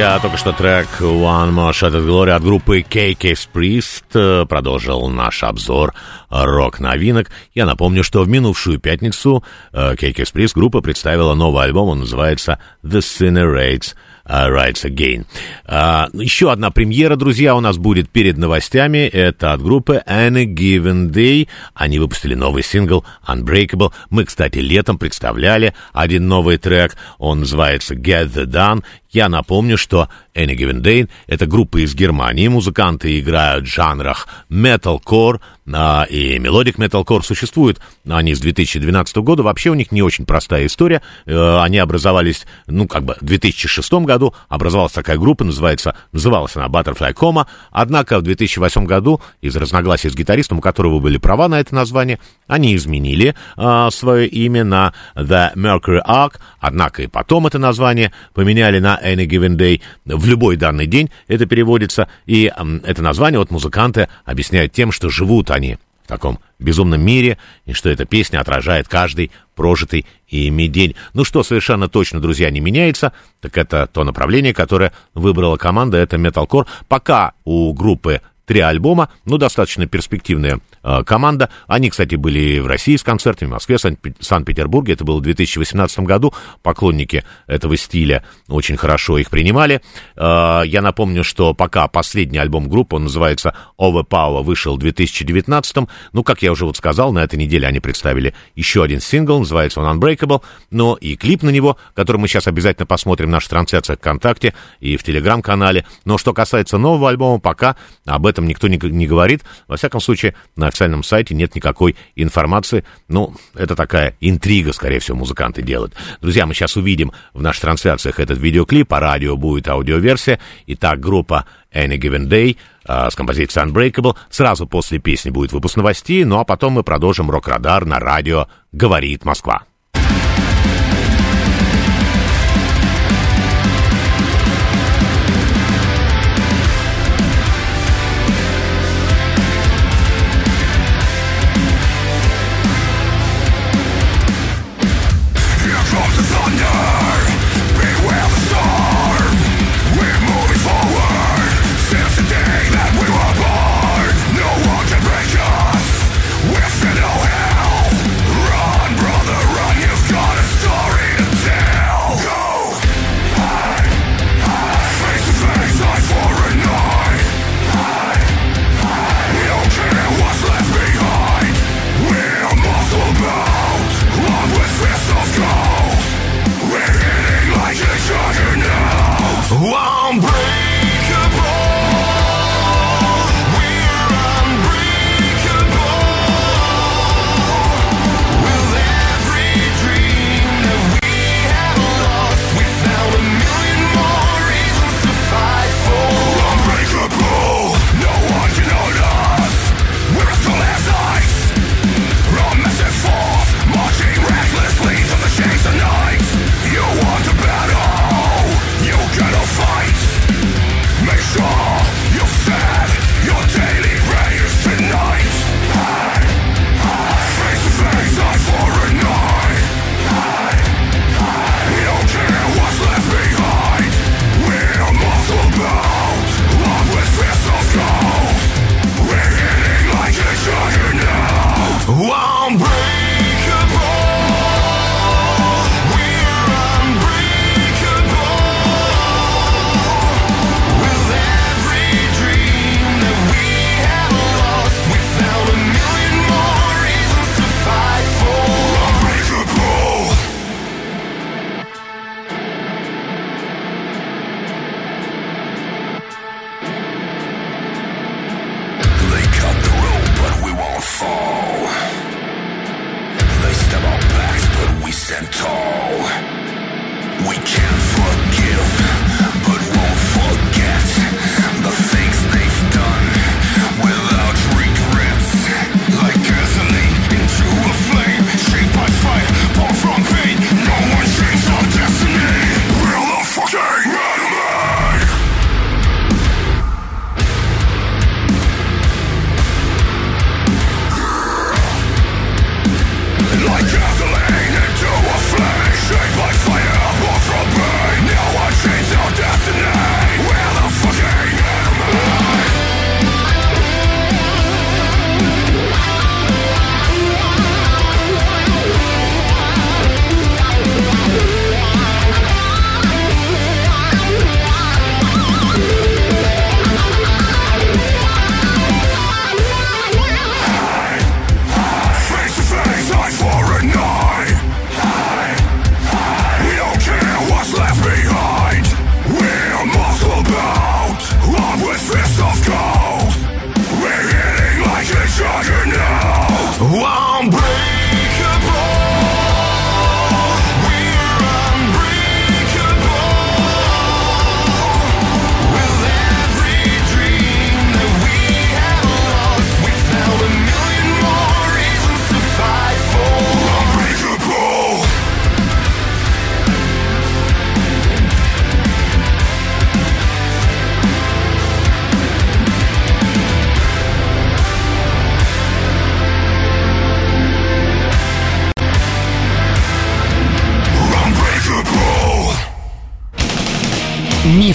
Друзья, 0.00 0.18
только 0.18 0.38
что 0.38 0.52
трек 0.52 0.88
One 1.00 1.52
More 1.52 1.72
Shot 1.72 1.92
at 1.92 2.06
Glory 2.06 2.30
от 2.30 2.42
группы 2.42 2.80
KK 2.80 3.36
Priest 3.52 4.04
э, 4.14 4.46
продолжил 4.46 5.06
наш 5.10 5.44
обзор 5.44 5.92
рок-новинок. 6.30 7.30
Я 7.52 7.66
напомню, 7.66 8.02
что 8.02 8.22
в 8.22 8.28
минувшую 8.28 8.80
пятницу 8.80 9.44
KK 9.74 10.32
Priest 10.32 10.52
группа 10.54 10.80
представила 10.80 11.34
новый 11.34 11.64
альбом, 11.64 11.90
он 11.90 11.98
называется 12.00 12.58
The 12.82 13.00
Sinner 13.00 13.54
Rates 13.54 13.94
Rides 14.30 14.84
Again. 14.84 15.26
Uh, 15.66 16.08
еще 16.22 16.52
одна 16.52 16.70
премьера, 16.70 17.16
друзья, 17.16 17.54
у 17.54 17.60
нас 17.60 17.78
будет 17.78 18.10
перед 18.10 18.38
новостями. 18.38 18.98
Это 18.98 19.52
от 19.52 19.62
группы 19.62 20.02
Any 20.06 20.44
Given 20.44 21.10
Day. 21.10 21.48
Они 21.74 21.98
выпустили 21.98 22.34
новый 22.34 22.62
сингл 22.62 23.04
Unbreakable. 23.26 23.92
Мы, 24.08 24.24
кстати, 24.24 24.58
летом 24.58 24.98
представляли 24.98 25.74
один 25.92 26.28
новый 26.28 26.58
трек. 26.58 26.96
Он 27.18 27.40
называется 27.40 27.94
Get 27.94 28.32
The 28.32 28.44
Done. 28.44 28.84
Я 29.10 29.28
напомню, 29.28 29.76
что 29.76 30.08
Any 30.34 30.56
Given 30.56 30.82
Day— 30.82 31.08
это 31.26 31.46
группа 31.46 31.84
из 31.84 31.94
Германии. 31.94 32.46
Музыканты 32.48 33.18
играют 33.18 33.66
в 33.66 33.68
жанрах 33.68 34.28
metalcore 34.48 35.40
а, 35.72 36.04
и 36.08 36.38
melodic 36.38 36.78
metalcore 36.78 37.22
существует. 37.22 37.80
Они 38.08 38.34
с 38.34 38.40
2012 38.40 39.16
года. 39.16 39.42
Вообще 39.42 39.70
у 39.70 39.74
них 39.74 39.92
не 39.92 40.02
очень 40.02 40.26
простая 40.26 40.66
история. 40.66 41.02
Э, 41.26 41.60
они 41.60 41.78
образовались, 41.78 42.46
ну, 42.66 42.88
как 42.88 43.04
бы 43.04 43.16
в 43.20 43.24
2006 43.24 43.92
году 43.92 44.34
образовалась 44.48 44.92
такая 44.92 45.18
группа, 45.18 45.44
называется, 45.44 45.94
называлась 46.12 46.56
она 46.56 46.66
Butterfly 46.66 47.14
Coma. 47.14 47.46
Однако 47.70 48.18
в 48.18 48.22
2008 48.22 48.84
году 48.84 49.20
из 49.40 49.56
разногласий 49.56 50.10
с 50.10 50.14
гитаристом, 50.14 50.58
у 50.58 50.60
которого 50.60 50.98
были 50.98 51.18
права 51.18 51.48
на 51.48 51.60
это 51.60 51.74
название, 51.74 52.18
они 52.46 52.74
изменили 52.74 53.34
а, 53.56 53.90
свое 53.90 54.26
имя 54.26 54.64
на 54.64 54.92
The 55.14 55.54
Mercury 55.54 56.00
Arc. 56.06 56.34
Однако 56.58 57.02
и 57.02 57.06
потом 57.06 57.46
это 57.46 57.58
название 57.58 58.12
поменяли 58.34 58.78
на 58.78 58.99
Any 59.02 59.26
Given 59.26 59.56
Day, 59.56 59.80
в 60.04 60.26
любой 60.26 60.56
данный 60.56 60.86
день 60.86 61.10
это 61.28 61.46
переводится, 61.46 62.08
и 62.26 62.52
это 62.84 63.02
название 63.02 63.38
вот 63.38 63.50
музыканты 63.50 64.08
объясняют 64.24 64.72
тем, 64.72 64.92
что 64.92 65.08
живут 65.08 65.50
они 65.50 65.78
в 66.04 66.08
таком 66.08 66.40
безумном 66.58 67.00
мире, 67.00 67.38
и 67.66 67.72
что 67.72 67.88
эта 67.88 68.04
песня 68.04 68.40
отражает 68.40 68.88
каждый 68.88 69.30
прожитый 69.54 70.06
ими 70.28 70.66
день. 70.66 70.94
Ну 71.14 71.24
что 71.24 71.42
совершенно 71.42 71.88
точно, 71.88 72.20
друзья, 72.20 72.50
не 72.50 72.60
меняется, 72.60 73.12
так 73.40 73.56
это 73.56 73.86
то 73.86 74.04
направление, 74.04 74.54
которое 74.54 74.92
выбрала 75.14 75.56
команда, 75.56 75.98
это 75.98 76.18
металкор. 76.18 76.66
Пока 76.88 77.32
у 77.44 77.72
группы 77.72 78.20
три 78.50 78.58
альбома, 78.58 79.10
ну, 79.24 79.38
достаточно 79.38 79.86
перспективная 79.86 80.56
э, 80.56 80.58
команда. 80.82 81.50
Они, 81.66 81.90
кстати, 81.90 82.14
были 82.14 82.58
в 82.58 82.66
России 82.66 82.96
с 82.96 83.02
концертами, 83.02 83.48
в 83.48 83.52
Москве, 83.52 83.78
Санкт-Петербурге. 83.78 84.94
Это 84.94 85.04
было 85.04 85.18
в 85.18 85.22
2018 85.22 86.00
году. 86.00 86.32
Поклонники 86.62 87.24
этого 87.46 87.76
стиля 87.76 88.24
очень 88.48 88.76
хорошо 88.76 89.18
их 89.18 89.30
принимали. 89.30 89.80
Э, 90.16 90.62
я 90.64 90.82
напомню, 90.82 91.24
что 91.24 91.54
пока 91.54 91.88
последний 91.88 92.38
альбом 92.38 92.68
группы, 92.68 92.96
он 92.96 93.04
называется 93.04 93.54
Overpower, 93.78 94.42
вышел 94.42 94.76
в 94.76 94.78
2019. 94.78 95.76
Ну, 96.12 96.22
как 96.22 96.42
я 96.42 96.52
уже 96.52 96.64
вот 96.64 96.76
сказал, 96.76 97.12
на 97.12 97.20
этой 97.24 97.36
неделе 97.36 97.66
они 97.66 97.80
представили 97.80 98.34
еще 98.54 98.82
один 98.82 99.00
сингл, 99.00 99.38
называется 99.38 99.80
он 99.80 99.98
Unbreakable. 99.98 100.42
Но 100.70 100.96
и 100.96 101.16
клип 101.16 101.42
на 101.42 101.50
него, 101.50 101.76
который 101.94 102.18
мы 102.18 102.28
сейчас 102.28 102.46
обязательно 102.46 102.86
посмотрим 102.86 103.28
в 103.28 103.32
нашей 103.32 103.48
трансляции 103.48 103.94
ВКонтакте 103.94 104.54
и 104.80 104.96
в 104.96 105.02
Телеграм-канале. 105.02 105.84
Но 106.04 106.18
что 106.18 106.32
касается 106.32 106.78
нового 106.78 107.08
альбома, 107.08 107.38
пока 107.38 107.76
об 108.06 108.26
этом 108.26 108.46
никто 108.46 108.68
не, 108.68 108.78
не 108.82 109.06
говорит. 109.06 109.42
Во 109.68 109.76
всяком 109.76 110.00
случае, 110.00 110.34
на 110.56 110.69
официальном 110.70 111.02
сайте 111.02 111.34
нет 111.34 111.54
никакой 111.54 111.96
информации. 112.16 112.84
Ну, 113.08 113.34
это 113.54 113.76
такая 113.76 114.16
интрига, 114.20 114.72
скорее 114.72 114.98
всего, 114.98 115.18
музыканты 115.18 115.62
делают. 115.62 115.94
Друзья, 116.20 116.46
мы 116.46 116.54
сейчас 116.54 116.76
увидим 116.76 117.12
в 117.34 117.42
наших 117.42 117.62
трансляциях 117.62 118.18
этот 118.18 118.38
видеоклип. 118.38 118.88
По 118.88 119.00
радио 119.00 119.36
будет 119.36 119.68
аудиоверсия. 119.68 120.40
Итак, 120.66 121.00
группа 121.00 121.46
Any 121.72 121.98
Given 121.98 122.28
Day 122.28 122.56
э, 122.84 123.10
с 123.10 123.14
композицией 123.14 123.66
Unbreakable. 123.66 124.16
Сразу 124.28 124.66
после 124.66 124.98
песни 124.98 125.30
будет 125.30 125.52
выпуск 125.52 125.76
новостей, 125.76 126.24
ну 126.24 126.38
а 126.38 126.44
потом 126.44 126.74
мы 126.74 126.82
продолжим 126.82 127.30
рок-радар 127.30 127.84
на 127.84 127.98
радио 127.98 128.48
«Говорит 128.72 129.24
Москва». 129.24 129.69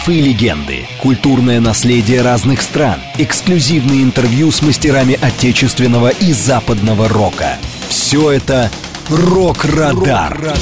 Мифы 0.05 0.19
и 0.19 0.21
легенды, 0.21 0.85
культурное 1.01 1.59
наследие 1.59 2.21
разных 2.21 2.61
стран, 2.61 2.99
эксклюзивные 3.17 4.03
интервью 4.03 4.51
с 4.51 4.61
мастерами 4.61 5.17
отечественного 5.19 6.09
и 6.09 6.31
западного 6.31 7.09
рока. 7.09 7.57
Все 7.89 8.29
это 8.29 8.69
«Рок-Радар». 9.09 10.53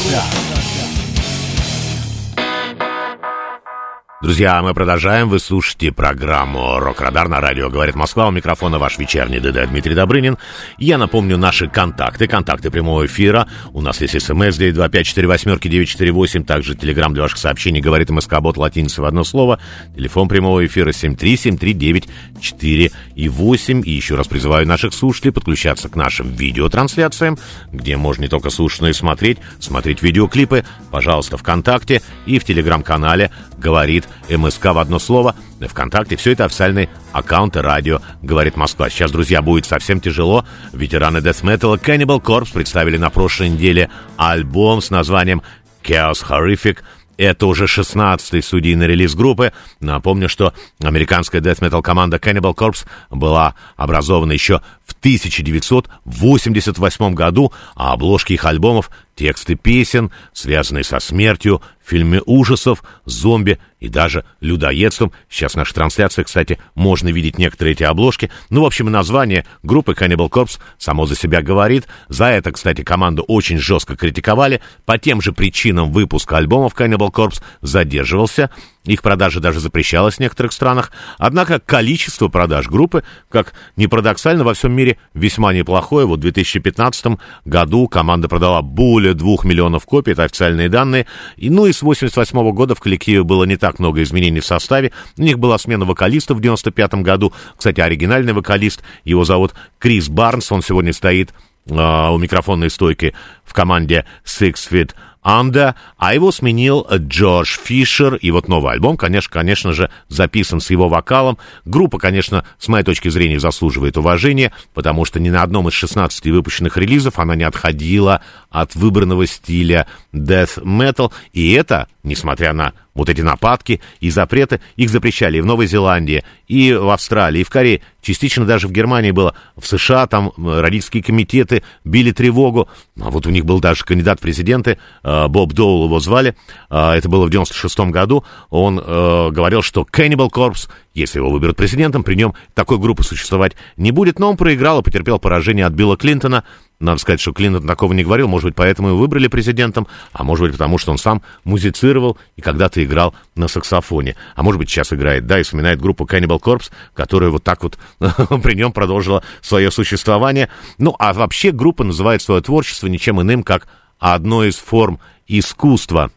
Друзья, 4.22 4.62
мы 4.62 4.74
продолжаем. 4.74 5.28
Вы 5.28 5.40
слушаете 5.40 5.92
программу 5.92 6.80
«Рок-Радар» 6.80 7.28
на 7.28 7.42
радио 7.42 7.70
«Говорит 7.70 7.96
Москва». 7.96 8.30
У 8.30 8.32
микрофона 8.32 8.80
ваш 8.80 8.98
вечерний 8.98 9.42
ДД 9.42 9.68
Дмитрий 9.70 9.96
Добрынин. 9.96 10.38
Я 10.78 10.98
напомню 10.98 11.38
наши 11.38 11.68
контакты. 11.68 12.28
Контакты 12.28 12.72
прямого 12.72 13.06
эфира. 13.06 13.48
У 13.74 13.82
нас 13.82 14.02
есть 14.02 14.20
смс 14.22 14.60
925-48-948. 14.60 16.46
Также 16.46 16.76
телеграмм 16.76 17.14
для 17.14 17.24
ваших 17.24 17.38
сообщений 17.38 17.82
«Говорит 17.82 18.10
МСК» 18.10 18.40
бот 18.40 18.58
латиница 18.58 19.02
в 19.02 19.06
одно 19.06 19.24
слово. 19.24 19.60
Телефон 19.96 20.28
прямого 20.28 20.66
эфира 20.66 20.92
73739 20.92 22.92
и 23.16 23.30
8. 23.30 23.84
И 23.86 23.92
еще 23.92 24.16
раз 24.16 24.28
призываю 24.28 24.68
наших 24.68 24.94
слушателей 24.94 25.34
подключаться 25.34 25.90
к 25.90 25.96
нашим 25.96 26.32
видеотрансляциям, 26.32 27.38
где 27.72 27.98
можно 27.98 28.24
не 28.24 28.30
только 28.30 28.50
слушать, 28.50 28.82
но 28.82 28.90
и 28.90 28.94
смотреть. 28.94 29.38
Смотреть 29.60 30.02
видеоклипы, 30.02 30.66
пожалуйста, 30.92 31.38
ВКонтакте 31.38 32.02
и 32.26 32.40
в 32.40 32.46
телеграм-канале 32.46 33.32
«Говорит 33.58 34.06
МСК 34.30 34.66
в 34.66 34.80
одно 34.80 35.00
слово, 35.00 35.36
ВКонтакте. 35.60 36.16
Все 36.16 36.32
это 36.32 36.46
официальные 36.46 36.90
аккаунты 37.12 37.62
радио 37.62 38.00
«Говорит 38.22 38.58
Москва». 38.58 38.90
Сейчас, 38.90 39.12
друзья, 39.12 39.42
будет 39.42 39.66
совсем 39.66 40.00
тяжело. 40.00 40.46
Ветераны 40.74 41.18
Metal 41.18 41.82
Cannibal 41.82 42.22
Corpse 42.22 42.54
представили 42.54 42.98
на 42.98 43.10
прошлой 43.10 43.50
неделе 43.50 43.90
альбом 44.18 44.82
с 44.82 44.90
названием 44.90 45.42
Chaos 45.84 46.26
Horrific. 46.28 46.80
Это 47.18 47.46
уже 47.46 47.66
16-й 47.66 48.42
студийный 48.42 48.88
релиз 48.88 49.14
группы. 49.14 49.54
Напомню, 49.80 50.28
что 50.28 50.54
американская 50.82 51.42
death 51.42 51.60
metal 51.60 51.82
команда 51.82 52.18
Cannibal 52.18 52.56
Corpse 52.56 52.86
была 53.12 53.54
образована 53.76 54.32
еще 54.32 54.62
в 54.86 54.94
1988 54.94 57.14
году, 57.14 57.52
а 57.76 57.94
обложки 57.94 58.34
их 58.34 58.46
альбомов 58.46 58.90
Тексты 59.16 59.56
песен, 59.56 60.12
связанные 60.34 60.84
со 60.84 61.00
смертью, 61.00 61.62
фильмы 61.86 62.22
ужасов, 62.26 62.84
зомби 63.06 63.60
и 63.80 63.88
даже 63.88 64.26
людоедством. 64.40 65.12
Сейчас 65.30 65.54
в 65.54 65.58
нашей 65.58 65.74
трансляции, 65.74 66.24
кстати, 66.24 66.58
можно 66.74 67.10
видеть 67.10 67.38
некоторые 67.38 67.74
эти 67.74 67.84
обложки. 67.84 68.32
Ну, 68.50 68.64
в 68.64 68.66
общем, 68.66 68.90
название 68.90 69.46
группы 69.62 69.94
Cannibal 69.94 70.30
Corpse 70.30 70.60
само 70.80 71.06
за 71.06 71.16
себя 71.16 71.44
говорит. 71.44 71.88
За 72.10 72.26
это, 72.26 72.52
кстати, 72.52 72.84
команду 72.84 73.24
очень 73.28 73.60
жестко 73.60 73.96
критиковали. 73.96 74.62
По 74.86 74.98
тем 74.98 75.22
же 75.22 75.32
причинам 75.32 75.92
выпуска 75.92 76.38
альбомов 76.38 76.74
Cannibal 76.74 77.12
Corpse 77.12 77.42
задерживался. 77.62 78.50
Их 78.86 79.02
продажа 79.02 79.40
даже 79.40 79.62
запрещалась 79.62 80.16
в 80.16 80.20
некоторых 80.20 80.52
странах. 80.52 80.92
Однако 81.18 81.60
количество 81.60 82.28
продаж 82.28 82.68
группы, 82.68 83.04
как 83.30 83.54
ни 83.78 83.86
парадоксально, 83.86 84.44
во 84.44 84.54
всем 84.54 84.74
мире 84.74 84.98
весьма 85.14 85.54
неплохое. 85.54 86.06
Вот 86.06 86.20
в 86.20 86.22
2015 86.24 87.18
году 87.46 87.88
команда 87.88 88.28
продала 88.28 88.62
более 88.62 89.14
2 89.14 89.38
миллионов 89.44 89.86
копий, 89.86 90.12
это 90.12 90.24
официальные 90.24 90.68
данные. 90.68 91.06
И, 91.38 91.50
ну 91.50 91.66
и 91.66 91.72
с 91.72 91.82
88 91.82 92.52
года 92.52 92.76
в 92.76 92.82
коллективе 92.82 93.24
было 93.24 93.46
не 93.46 93.56
так 93.56 93.80
много 93.80 94.04
изменений 94.04 94.42
в 94.42 94.46
составе. 94.46 94.92
У 95.18 95.22
них 95.22 95.40
была 95.40 95.58
смена 95.58 95.86
вокалиста 95.86 96.34
в 96.34 96.42
95 96.42 96.96
году. 96.96 97.32
Кстати, 97.56 97.80
оригинальный 97.80 98.34
вокалист, 98.34 98.84
его 99.06 99.24
зовут 99.24 99.54
Крис 99.80 100.10
Барнс, 100.10 100.52
он 100.52 100.62
сегодня 100.62 100.92
стоит 100.92 101.34
э, 101.68 101.74
у 101.74 102.18
микрофонной 102.18 102.70
стойки 102.70 103.14
в 103.46 103.54
команде 103.54 104.06
Six 104.26 104.56
Feet 104.70 104.92
Анда, 105.24 105.76
а 105.98 106.14
его 106.14 106.32
сменил 106.32 106.86
Джордж 106.92 107.58
Фишер. 107.64 108.16
И 108.16 108.30
вот 108.32 108.48
новый 108.48 108.74
альбом, 108.74 108.98
конечно, 108.98 109.32
конечно 109.32 109.74
же, 109.74 109.90
записан 110.10 110.60
с 110.60 110.70
его 110.70 110.90
вокалом. 110.90 111.38
Группа, 111.66 111.98
конечно, 111.98 112.46
с 112.60 112.68
моей 112.68 112.84
точки 112.84 113.10
зрения, 113.10 113.40
заслуживает 113.40 113.98
уважения, 113.98 114.52
потому 114.74 115.06
что 115.06 115.20
ни 115.20 115.30
на 115.30 115.42
одном 115.42 115.70
из 115.70 115.74
16 115.74 116.26
выпущенных 116.28 116.78
релизов 116.78 117.20
она 117.20 117.36
не 117.36 117.44
отходила 117.44 118.22
от 118.50 118.76
выбранного 118.76 119.26
стиля 119.26 119.88
death 120.14 120.62
metal. 120.64 121.12
И 121.32 121.54
это, 121.54 121.88
несмотря 122.04 122.54
на 122.54 122.74
вот 122.94 123.10
эти 123.10 123.22
нападки 123.22 123.82
и 124.00 124.10
запреты, 124.10 124.60
их 124.76 124.90
запрещали 124.90 125.38
и 125.38 125.42
в 125.42 125.46
Новой 125.46 125.68
Зеландии, 125.68 126.24
и 126.48 126.74
в 126.74 126.90
Австралии, 126.90 127.42
и 127.42 127.44
в 127.44 127.50
Корее, 127.50 127.82
частично 128.02 128.46
даже 128.46 128.68
в 128.68 128.72
Германии 128.72 129.12
было, 129.12 129.36
в 129.56 129.66
США 129.66 130.06
там 130.08 130.32
родительские 130.38 131.02
комитеты 131.02 131.64
били 131.84 132.12
тревогу, 132.12 132.68
а 133.00 133.10
вот 133.10 133.26
у 133.26 133.30
них 133.30 133.46
был 133.46 133.60
даже 133.60 133.84
кандидат 133.86 134.20
в 134.20 134.22
президенты, 134.22 134.78
э, 135.04 135.28
Боб 135.28 135.54
Доул 135.54 135.86
его 135.86 136.00
звали, 136.00 136.36
э, 136.70 136.92
это 136.92 137.10
было 137.10 137.26
в 137.26 137.30
96 137.30 137.80
году, 137.92 138.24
он 138.50 138.80
э, 138.80 139.30
говорил, 139.32 139.62
что 139.62 139.88
Cannibal 139.92 140.30
Corpse, 140.30 140.70
если 140.94 141.20
его 141.20 141.30
выберут 141.30 141.56
президентом, 141.56 142.04
при 142.04 142.16
нем 142.16 142.36
такой 142.54 142.78
группы 142.78 143.04
существовать 143.04 143.54
не 143.78 143.92
будет, 143.92 144.20
но 144.20 144.30
он 144.30 144.38
проиграл 144.38 144.82
и 144.82 144.84
потерпел 144.84 145.20
поражение 145.20 145.66
от 145.66 145.74
Билла 145.74 145.98
Клинтона, 145.98 146.44
надо 146.80 147.00
сказать, 147.00 147.22
что 147.22 147.32
Клинтон 147.32 147.66
такого 147.66 147.94
не 147.94 148.04
говорил. 148.04 148.28
Может 148.28 148.50
быть, 148.50 148.56
поэтому 148.56 148.90
и 148.90 148.94
выбрали 148.94 149.28
президентом, 149.28 149.88
а 150.12 150.24
может 150.24 150.46
быть, 150.46 150.54
потому 150.54 150.78
что 150.78 150.92
он 150.92 150.98
сам 150.98 151.22
музицировал 151.44 152.18
и 152.36 152.42
когда-то 152.42 152.84
играл 152.84 153.16
на 153.36 153.48
саксофоне. 153.48 154.16
А 154.36 154.44
может 154.44 154.60
быть, 154.60 154.70
сейчас 154.70 154.92
играет, 154.92 155.26
да, 155.26 155.40
и 155.40 155.44
вспоминает 155.44 155.80
группу 155.80 156.06
Cannibal 156.06 156.42
Corpse, 156.42 156.72
которая 156.94 157.30
вот 157.30 157.44
так 157.44 157.64
вот 157.64 157.78
при 158.00 158.56
нем 158.56 158.74
продолжила 158.74 159.24
свое 159.42 159.72
существование. 159.72 160.50
Ну, 160.78 160.96
а 161.00 161.14
вообще 161.14 161.52
группа 161.52 161.84
называет 161.84 162.22
свое 162.22 162.42
творчество 162.42 162.88
ничем 162.88 163.22
иным, 163.22 163.44
как 163.44 163.68
одной 164.00 164.50
из 164.50 164.58
форм 164.58 165.00
искусства. 165.28 166.12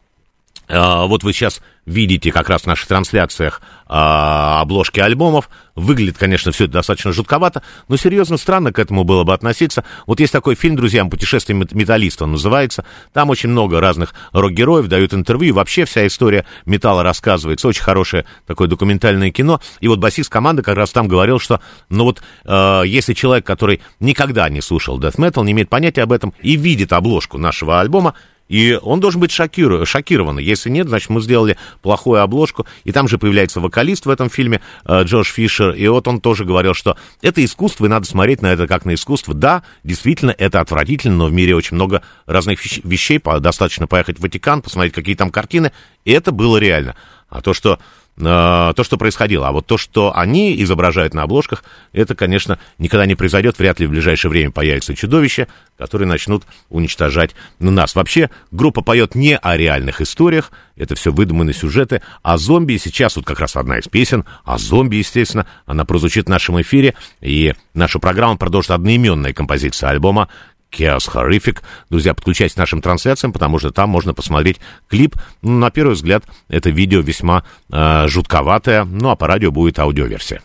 А, 0.68 1.06
вот 1.06 1.22
вы 1.22 1.32
сейчас 1.32 1.60
видите 1.86 2.32
как 2.32 2.50
раз 2.50 2.62
в 2.62 2.66
наших 2.66 2.88
трансляциях 2.88 3.62
а, 3.86 4.60
обложки 4.60 5.00
альбомов. 5.00 5.48
Выглядит, 5.76 6.18
конечно, 6.18 6.52
все 6.52 6.64
это 6.64 6.74
достаточно 6.74 7.12
жутковато, 7.12 7.62
но 7.88 7.96
серьезно 7.96 8.38
странно 8.38 8.72
к 8.72 8.78
этому 8.78 9.04
было 9.04 9.24
бы 9.24 9.32
относиться. 9.32 9.84
Вот 10.06 10.20
есть 10.20 10.32
такой 10.32 10.54
фильм, 10.54 10.74
друзья, 10.74 11.04
«Путешествие 11.04 11.56
металлиста» 11.56 12.24
он 12.24 12.32
называется. 12.32 12.84
Там 13.12 13.30
очень 13.30 13.50
много 13.50 13.80
разных 13.80 14.14
рок-героев 14.32 14.88
дают 14.88 15.14
интервью. 15.14 15.54
Вообще 15.54 15.84
вся 15.84 16.06
история 16.06 16.44
металла 16.64 17.02
рассказывается. 17.02 17.68
Очень 17.68 17.82
хорошее 17.82 18.24
такое 18.46 18.68
документальное 18.68 19.30
кино. 19.30 19.60
И 19.80 19.88
вот 19.88 19.98
басист 19.98 20.30
команды 20.30 20.62
как 20.62 20.76
раз 20.76 20.90
там 20.90 21.08
говорил, 21.08 21.38
что, 21.38 21.60
ну 21.90 22.04
вот, 22.04 22.22
э, 22.44 22.82
если 22.86 23.12
человек, 23.12 23.46
который 23.46 23.80
никогда 24.00 24.48
не 24.48 24.62
слушал 24.62 24.98
death 24.98 25.16
metal, 25.16 25.44
не 25.44 25.52
имеет 25.52 25.68
понятия 25.68 26.02
об 26.02 26.12
этом 26.12 26.32
и 26.40 26.56
видит 26.56 26.92
обложку 26.94 27.36
нашего 27.38 27.80
альбома, 27.80 28.14
и 28.48 28.78
он 28.80 29.00
должен 29.00 29.20
быть 29.20 29.32
шокиру, 29.32 29.84
шокирован. 29.84 30.38
Если 30.38 30.70
нет, 30.70 30.88
значит, 30.88 31.10
мы 31.10 31.20
сделали 31.20 31.56
плохую 31.82 32.22
обложку. 32.22 32.66
И 32.84 32.92
там 32.92 33.08
же 33.08 33.18
появляется 33.18 33.60
вокалист 33.60 34.06
в 34.06 34.10
этом 34.10 34.30
фильме, 34.30 34.60
э, 34.84 35.02
Джош 35.02 35.28
Фишер. 35.32 35.70
И 35.70 35.86
вот 35.88 36.06
он 36.06 36.20
тоже 36.20 36.44
говорил, 36.44 36.74
что 36.74 36.96
это 37.22 37.44
искусство, 37.44 37.86
и 37.86 37.88
надо 37.88 38.06
смотреть 38.06 38.42
на 38.42 38.52
это 38.52 38.66
как 38.66 38.84
на 38.84 38.94
искусство. 38.94 39.34
Да, 39.34 39.62
действительно, 39.82 40.34
это 40.36 40.60
отвратительно, 40.60 41.16
но 41.16 41.26
в 41.26 41.32
мире 41.32 41.56
очень 41.56 41.74
много 41.74 42.02
разных 42.26 42.60
вещей. 42.84 43.20
Достаточно 43.40 43.86
поехать 43.86 44.18
в 44.18 44.22
Ватикан, 44.22 44.62
посмотреть, 44.62 44.94
какие 44.94 45.14
там 45.14 45.30
картины. 45.30 45.72
И 46.04 46.12
это 46.12 46.30
было 46.30 46.58
реально. 46.58 46.94
А 47.28 47.40
то, 47.40 47.54
что 47.54 47.78
то, 48.18 48.74
что 48.82 48.96
происходило. 48.96 49.48
А 49.48 49.52
вот 49.52 49.66
то, 49.66 49.76
что 49.76 50.16
они 50.16 50.60
изображают 50.62 51.12
на 51.12 51.22
обложках, 51.22 51.64
это, 51.92 52.14
конечно, 52.14 52.58
никогда 52.78 53.04
не 53.04 53.14
произойдет. 53.14 53.58
Вряд 53.58 53.78
ли 53.78 53.86
в 53.86 53.90
ближайшее 53.90 54.30
время 54.30 54.50
появятся 54.50 54.94
чудовища, 54.94 55.48
которые 55.76 56.08
начнут 56.08 56.44
уничтожать 56.70 57.34
нас. 57.58 57.94
Вообще, 57.94 58.30
группа 58.50 58.80
поет 58.80 59.14
не 59.14 59.36
о 59.36 59.56
реальных 59.56 60.00
историях, 60.00 60.50
это 60.76 60.94
все 60.94 61.12
выдуманные 61.12 61.54
сюжеты. 61.54 62.00
А 62.22 62.38
зомби 62.38 62.78
сейчас, 62.78 63.16
вот 63.16 63.26
как 63.26 63.40
раз 63.40 63.56
одна 63.56 63.78
из 63.78 63.88
песен, 63.88 64.24
а 64.44 64.56
зомби, 64.56 64.96
естественно, 64.96 65.46
она 65.66 65.84
прозвучит 65.84 66.26
в 66.26 66.30
нашем 66.30 66.60
эфире, 66.62 66.94
и 67.20 67.54
нашу 67.74 68.00
программу 68.00 68.38
продолжит 68.38 68.70
одноименная 68.70 69.34
композиция 69.34 69.90
альбома 69.90 70.28
Chaos 70.76 71.08
Horrific. 71.08 71.62
Друзья, 71.90 72.14
подключайтесь 72.14 72.54
к 72.54 72.58
нашим 72.58 72.82
трансляциям, 72.82 73.32
потому 73.32 73.58
что 73.58 73.70
там 73.70 73.90
можно 73.90 74.14
посмотреть 74.14 74.58
клип. 74.88 75.16
Ну, 75.42 75.58
на 75.58 75.70
первый 75.70 75.94
взгляд, 75.94 76.24
это 76.48 76.70
видео 76.70 77.00
весьма 77.00 77.44
э, 77.72 78.08
жутковатое, 78.08 78.84
ну 78.84 79.10
а 79.10 79.16
по 79.16 79.26
радио 79.26 79.50
будет 79.50 79.78
аудиоверсия. 79.78 80.42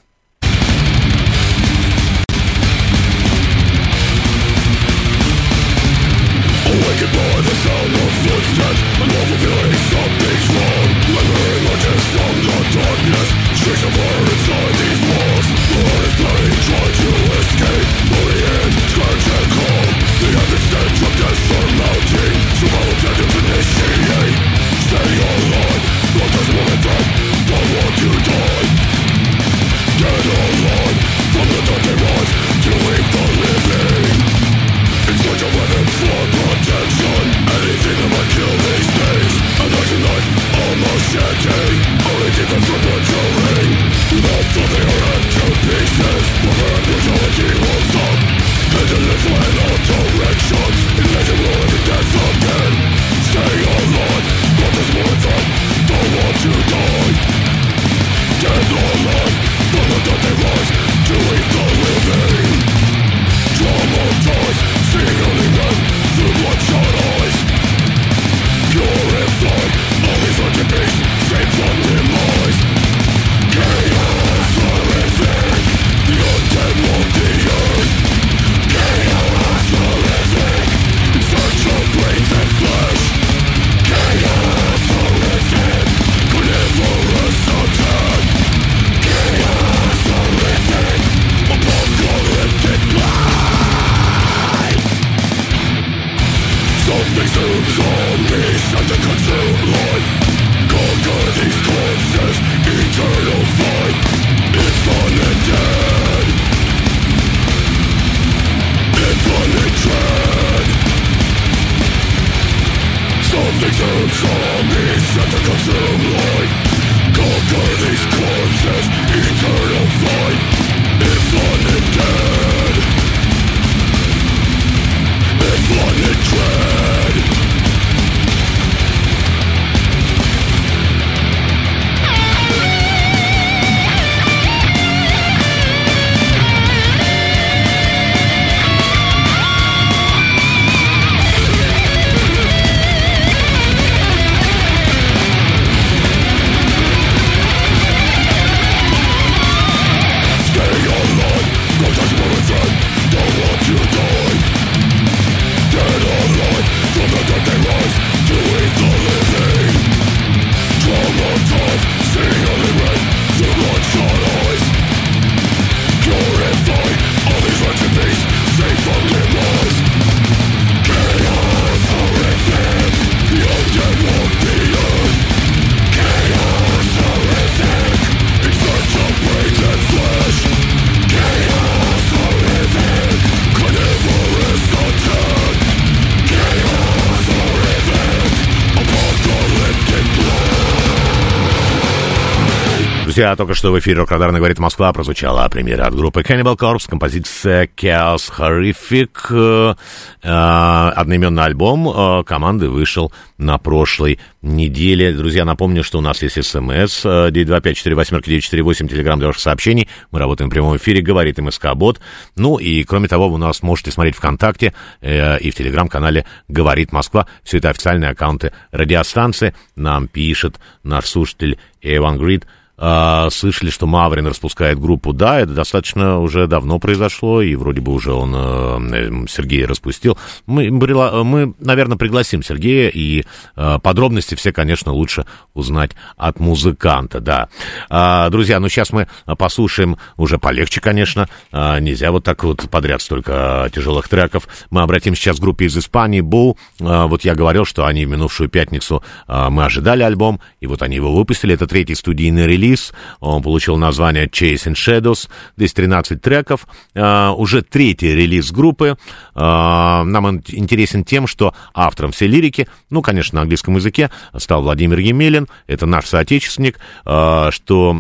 Друзья, 193.11 193.35
только 193.35 193.55
что 193.55 193.73
в 193.73 193.79
эфире 193.79 193.97
«Рок-Радарно 193.97 194.37
говорит 194.37 194.57
Москва» 194.57 194.93
прозвучала 194.93 195.45
премьера 195.49 195.85
от 195.85 195.93
группы 195.93 196.21
Cannibal 196.21 196.57
Corpse, 196.57 196.89
композиция 196.89 197.67
Chaos 197.67 198.31
Horrific. 198.37 199.75
Э, 200.23 200.91
одноименный 200.95 201.43
альбом 201.43 201.89
э, 201.89 202.23
команды 202.23 202.69
вышел 202.69 203.11
на 203.37 203.57
прошлой 203.57 204.17
неделе. 204.41 205.11
Друзья, 205.11 205.43
напомню, 205.43 205.83
что 205.83 205.97
у 205.97 206.01
нас 206.01 206.21
есть 206.21 206.41
смс 206.41 207.05
925-48-948, 207.05 208.87
телеграмм 208.87 209.19
для 209.19 209.27
ваших 209.27 209.41
сообщений. 209.41 209.89
Мы 210.11 210.19
работаем 210.19 210.49
в 210.49 210.53
прямом 210.53 210.77
эфире, 210.77 211.01
говорит 211.01 211.37
МСК-бот. 211.37 211.99
Ну 212.37 212.59
и, 212.59 212.85
кроме 212.85 213.09
того, 213.09 213.27
вы 213.27 213.37
нас 213.39 213.61
можете 213.61 213.91
смотреть 213.91 214.15
ВКонтакте 214.15 214.73
э, 215.01 215.37
и 215.39 215.51
в 215.51 215.55
телеграм-канале 215.55 216.23
«Говорит 216.47 216.93
Москва». 216.93 217.27
Все 217.43 217.57
это 217.57 217.71
официальные 217.71 218.11
аккаунты 218.11 218.53
радиостанции. 218.71 219.53
Нам 219.75 220.07
пишет 220.07 220.61
наш 220.85 221.07
слушатель 221.07 221.59
Эван 221.81 222.17
Грид– 222.17 222.47
а, 222.83 223.29
слышали, 223.29 223.69
что 223.69 223.85
Маврин 223.85 224.25
распускает 224.25 224.79
группу. 224.79 225.13
Да, 225.13 225.39
это 225.39 225.53
достаточно 225.53 226.19
уже 226.19 226.47
давно 226.47 226.79
произошло, 226.79 227.43
и 227.43 227.53
вроде 227.53 227.79
бы 227.79 227.93
уже 227.93 228.11
он 228.11 228.33
э, 228.35 229.27
Сергея 229.29 229.67
распустил. 229.67 230.17
Мы, 230.47 230.71
мы, 230.71 231.53
наверное, 231.59 231.97
пригласим 231.97 232.41
Сергея, 232.41 232.89
и 232.89 233.23
э, 233.55 233.79
подробности 233.83 234.33
все, 234.33 234.51
конечно, 234.51 234.93
лучше 234.93 235.27
узнать 235.53 235.91
от 236.17 236.39
музыканта, 236.39 237.19
да. 237.19 237.49
А, 237.87 238.31
друзья, 238.31 238.59
ну 238.59 238.67
сейчас 238.67 238.91
мы 238.91 239.07
послушаем 239.37 239.97
уже 240.17 240.39
полегче, 240.39 240.81
конечно. 240.81 241.29
А, 241.51 241.79
нельзя 241.79 242.11
вот 242.11 242.23
так 242.23 242.43
вот 242.43 242.67
подряд 242.67 243.03
столько 243.03 243.69
тяжелых 243.71 244.09
треков. 244.09 244.47
Мы 244.71 244.81
обратим 244.81 245.13
сейчас 245.15 245.37
к 245.37 245.41
группе 245.41 245.65
из 245.65 245.77
Испании, 245.77 246.21
Бу. 246.21 246.57
Вот 246.79 247.23
я 247.25 247.35
говорил, 247.35 247.63
что 247.63 247.85
они 247.85 248.07
в 248.07 248.09
минувшую 248.09 248.49
пятницу, 248.49 249.03
мы 249.27 249.65
ожидали 249.65 250.01
альбом, 250.01 250.39
и 250.59 250.65
вот 250.65 250.81
они 250.81 250.95
его 250.95 251.13
выпустили. 251.13 251.53
Это 251.53 251.67
третий 251.67 251.93
студийный 251.93 252.47
релиз 252.47 252.70
релиз. 252.71 252.93
Он 253.19 253.41
получил 253.41 253.77
название 253.77 254.27
Chasing 254.27 254.73
Shadows. 254.73 255.29
Здесь 255.57 255.73
13 255.73 256.21
треков. 256.21 256.67
Uh, 256.93 257.33
уже 257.35 257.61
третий 257.61 258.15
релиз 258.15 258.51
группы. 258.51 258.97
Uh, 259.35 260.03
нам 260.03 260.25
он 260.25 260.43
интересен 260.47 261.03
тем, 261.03 261.27
что 261.27 261.53
автором 261.73 262.11
всей 262.11 262.27
лирики, 262.27 262.67
ну, 262.89 263.01
конечно, 263.01 263.37
на 263.37 263.41
английском 263.41 263.75
языке, 263.75 264.09
стал 264.37 264.63
Владимир 264.63 264.99
Емелин. 264.99 265.47
Это 265.67 265.85
наш 265.85 266.07
соотечественник, 266.07 266.79
uh, 267.05 267.51
что 267.51 267.95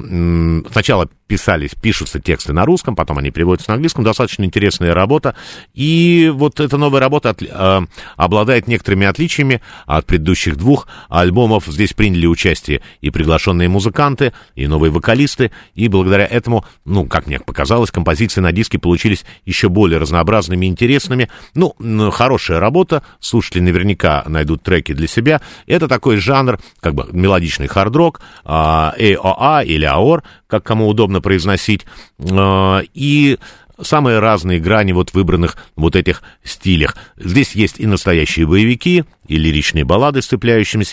сначала 0.71 1.09
писались, 1.31 1.75
пишутся 1.81 2.19
тексты 2.19 2.51
на 2.51 2.65
русском, 2.65 2.93
потом 2.93 3.17
они 3.17 3.31
переводятся 3.31 3.69
на 3.71 3.75
английском. 3.75 4.03
Достаточно 4.03 4.43
интересная 4.43 4.93
работа. 4.93 5.33
И 5.73 6.29
вот 6.33 6.59
эта 6.59 6.75
новая 6.75 6.99
работа 6.99 7.29
от, 7.29 7.41
э, 7.41 7.81
обладает 8.17 8.67
некоторыми 8.67 9.07
отличиями 9.07 9.61
от 9.85 10.05
предыдущих 10.05 10.57
двух 10.57 10.89
альбомов. 11.07 11.67
Здесь 11.67 11.93
приняли 11.93 12.25
участие 12.25 12.81
и 12.99 13.11
приглашенные 13.11 13.69
музыканты, 13.69 14.33
и 14.55 14.67
новые 14.67 14.91
вокалисты. 14.91 15.51
И 15.73 15.87
благодаря 15.87 16.25
этому, 16.25 16.65
ну, 16.83 17.05
как 17.05 17.27
мне 17.27 17.39
показалось, 17.39 17.91
композиции 17.91 18.41
на 18.41 18.51
диске 18.51 18.77
получились 18.77 19.23
еще 19.45 19.69
более 19.69 19.99
разнообразными 19.99 20.65
и 20.65 20.69
интересными. 20.69 21.29
Ну, 21.55 21.73
хорошая 22.11 22.59
работа. 22.59 23.03
Слушатели 23.21 23.61
наверняка 23.61 24.25
найдут 24.27 24.63
треки 24.63 24.91
для 24.91 25.07
себя. 25.07 25.39
Это 25.65 25.87
такой 25.87 26.17
жанр, 26.17 26.59
как 26.81 26.93
бы 26.93 27.07
мелодичный 27.13 27.67
хард-рок, 27.67 28.19
AOA 28.43 29.63
или 29.63 29.87
AOR, 29.87 30.23
как 30.47 30.65
кому 30.65 30.89
удобно 30.89 31.20
произносить, 31.21 31.85
а, 32.19 32.81
и 32.93 33.37
самые 33.81 34.19
разные 34.19 34.59
грани 34.59 34.91
вот 34.91 35.13
выбранных 35.13 35.57
вот 35.75 35.95
этих 35.95 36.21
стилях. 36.43 36.95
Здесь 37.17 37.53
есть 37.53 37.79
и 37.79 37.87
настоящие 37.87 38.47
боевики, 38.47 39.05
и 39.27 39.37
лиричные 39.37 39.85
баллады 39.85 40.21
с 40.21 40.27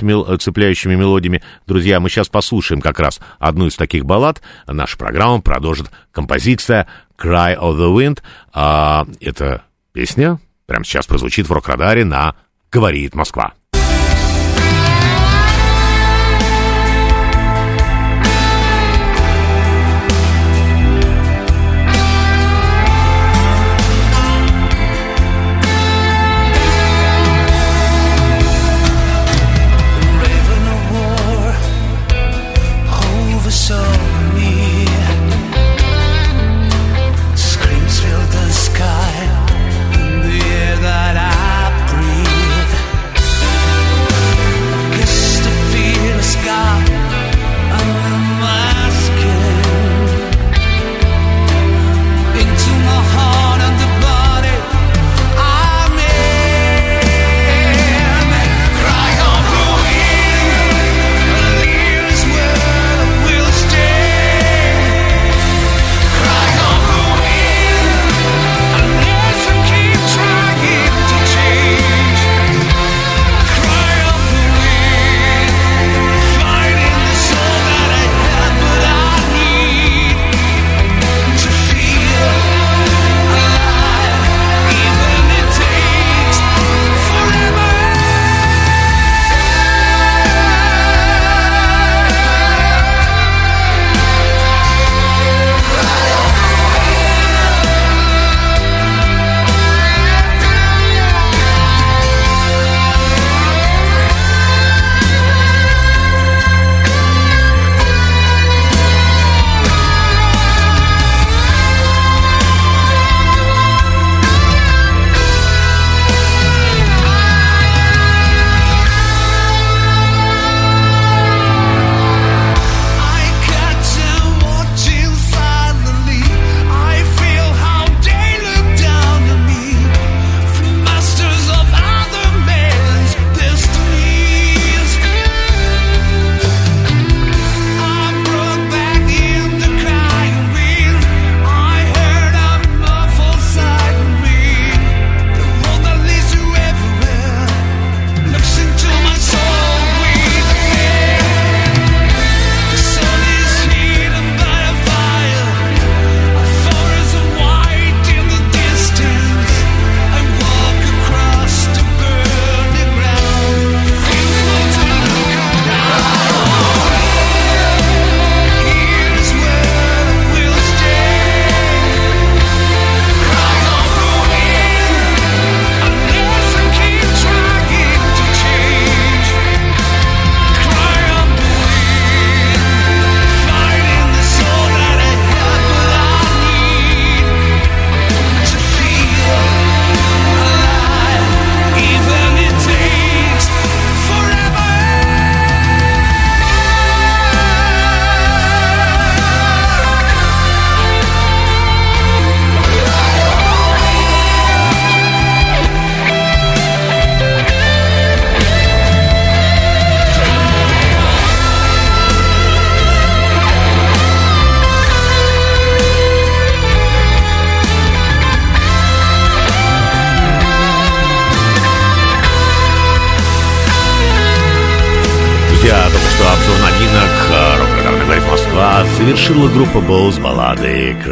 мел, 0.02 0.36
цепляющими 0.38 0.94
мелодиями. 0.94 1.42
Друзья, 1.66 2.00
мы 2.00 2.08
сейчас 2.08 2.28
послушаем 2.28 2.80
как 2.80 2.98
раз 2.98 3.20
одну 3.38 3.66
из 3.66 3.76
таких 3.76 4.04
баллад. 4.04 4.40
Наша 4.66 4.96
программа 4.96 5.40
продолжит 5.40 5.90
композиция 6.12 6.88
«Cry 7.18 7.58
of 7.58 7.76
the 7.76 7.94
Wind». 7.94 8.22
А, 8.52 9.06
эта 9.20 9.62
песня 9.92 10.38
прямо 10.66 10.84
сейчас 10.84 11.06
прозвучит 11.06 11.48
в 11.48 11.52
рок-радаре 11.52 12.04
на 12.04 12.36
«Говорит 12.70 13.14
Москва». 13.14 13.54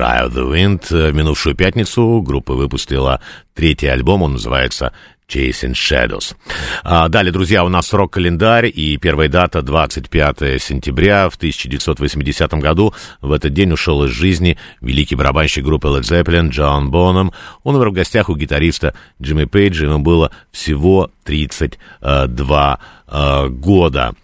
«Cry 0.07 0.25
of 0.25 0.35
the 0.35 0.49
Wind». 0.49 0.87
В 0.89 1.13
минувшую 1.13 1.57
пятницу 1.57 2.23
группа 2.25 2.55
выпустила 2.55 3.21
третий 3.55 3.89
альбом, 3.89 4.23
он 4.23 4.35
называется 4.35 4.93
Chasing 5.29 5.73
Shadows. 5.73 6.37
А, 6.85 7.09
далее, 7.09 7.33
друзья, 7.33 7.65
у 7.65 7.69
нас 7.69 7.93
рок-календарь, 7.93 8.71
и 8.73 8.97
первая 8.99 9.29
дата 9.29 9.63
25 9.63 10.63
сентября 10.63 11.29
в 11.29 11.35
1980 11.35 12.53
году. 12.55 12.95
В 13.21 13.33
этот 13.33 13.53
день 13.53 13.73
ушел 13.73 14.05
из 14.05 14.11
жизни 14.11 14.57
великий 14.81 15.17
барабанщик 15.17 15.65
группы 15.65 15.89
Led 15.89 16.03
Zeppelin 16.03 16.51
Джон 16.51 16.93
Боном. 16.93 17.33
Он 17.65 17.75
умер 17.75 17.91
в 17.91 17.95
гостях 17.95 18.29
у 18.29 18.37
гитариста 18.37 18.95
Джимми 19.21 19.47
Пейджа, 19.47 19.87
ему 19.87 19.99
было 19.99 20.31
всего 20.53 21.11
32 21.25 22.79
э, 23.09 23.49
года. 23.49 24.15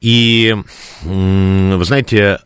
И, 0.00 0.56
вы 1.04 1.84
знаете, 1.84 2.40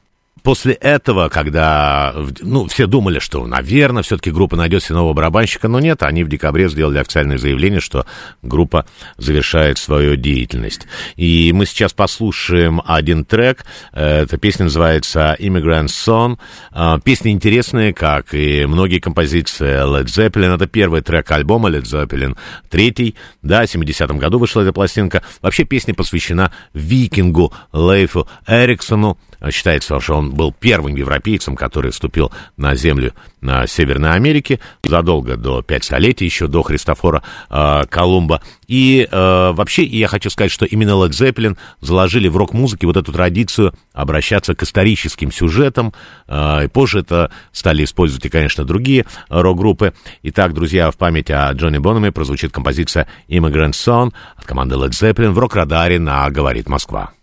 после 0.48 0.72
этого, 0.72 1.28
когда, 1.28 2.14
ну, 2.40 2.68
все 2.68 2.86
думали, 2.86 3.18
что, 3.18 3.46
наверное, 3.46 4.02
все-таки 4.02 4.30
группа 4.30 4.56
найдет 4.56 4.82
себе 4.82 4.94
нового 4.94 5.12
барабанщика, 5.12 5.68
но 5.68 5.78
нет, 5.78 6.02
они 6.02 6.24
в 6.24 6.30
декабре 6.30 6.70
сделали 6.70 6.96
официальное 6.96 7.36
заявление, 7.36 7.80
что 7.80 8.06
группа 8.40 8.86
завершает 9.18 9.76
свою 9.76 10.16
деятельность. 10.16 10.86
И 11.16 11.52
мы 11.52 11.66
сейчас 11.66 11.92
послушаем 11.92 12.80
один 12.86 13.26
трек, 13.26 13.66
эта 13.92 14.38
песня 14.38 14.64
называется 14.64 15.36
Immigrant 15.38 15.88
Song. 15.88 16.38
А, 16.72 16.98
песня 16.98 17.30
интересная, 17.30 17.92
как 17.92 18.32
и 18.32 18.64
многие 18.64 19.00
композиции 19.00 19.84
Led 19.84 20.06
Zeppelin, 20.06 20.54
это 20.54 20.66
первый 20.66 21.02
трек 21.02 21.30
альбома 21.30 21.68
Led 21.68 21.82
Zeppelin, 21.82 22.38
третий, 22.70 23.16
да, 23.42 23.66
в 23.66 23.74
70-м 23.74 24.16
году 24.16 24.38
вышла 24.38 24.62
эта 24.62 24.72
пластинка. 24.72 25.22
Вообще 25.42 25.64
песня 25.64 25.92
посвящена 25.92 26.52
викингу 26.72 27.52
Лейфу 27.74 28.26
Эриксону, 28.46 29.18
Считается, 29.50 30.00
что 30.00 30.14
он 30.14 30.32
был 30.32 30.52
первым 30.52 30.96
европейцем, 30.96 31.54
который 31.56 31.92
вступил 31.92 32.32
на 32.56 32.74
землю 32.74 33.14
на 33.40 33.66
Северной 33.66 34.12
Америке 34.12 34.58
задолго 34.82 35.36
до 35.36 35.62
пять 35.62 35.84
столетий, 35.84 36.24
еще 36.24 36.48
до 36.48 36.62
Христофора 36.62 37.22
э, 37.50 37.82
Колумба. 37.88 38.42
И 38.66 39.08
э, 39.10 39.52
вообще, 39.52 39.84
я 39.84 40.08
хочу 40.08 40.28
сказать, 40.30 40.50
что 40.50 40.64
именно 40.64 40.90
Led 40.90 41.10
Zeppelin 41.10 41.56
заложили 41.80 42.28
в 42.28 42.36
рок-музыке 42.36 42.86
вот 42.86 42.96
эту 42.96 43.12
традицию 43.12 43.74
обращаться 43.92 44.54
к 44.54 44.62
историческим 44.62 45.30
сюжетам. 45.30 45.92
Э, 46.26 46.64
и 46.64 46.68
позже 46.68 47.00
это 47.00 47.30
стали 47.52 47.84
использовать 47.84 48.26
и, 48.26 48.28
конечно, 48.28 48.64
другие 48.64 49.06
рок-группы. 49.28 49.94
Итак, 50.24 50.52
друзья, 50.52 50.90
в 50.90 50.96
память 50.96 51.30
о 51.30 51.52
Джонни 51.52 51.78
Бономе 51.78 52.10
прозвучит 52.10 52.52
композиция 52.52 53.06
Immigrant 53.28 53.72
Song 53.72 54.12
от 54.36 54.44
команды 54.44 54.74
Led 54.74 54.90
Zeppelin 54.90 55.30
в 55.30 55.38
рок-радаре 55.38 56.00
на 56.00 56.28
«Говорит 56.30 56.68
Москва». 56.68 57.17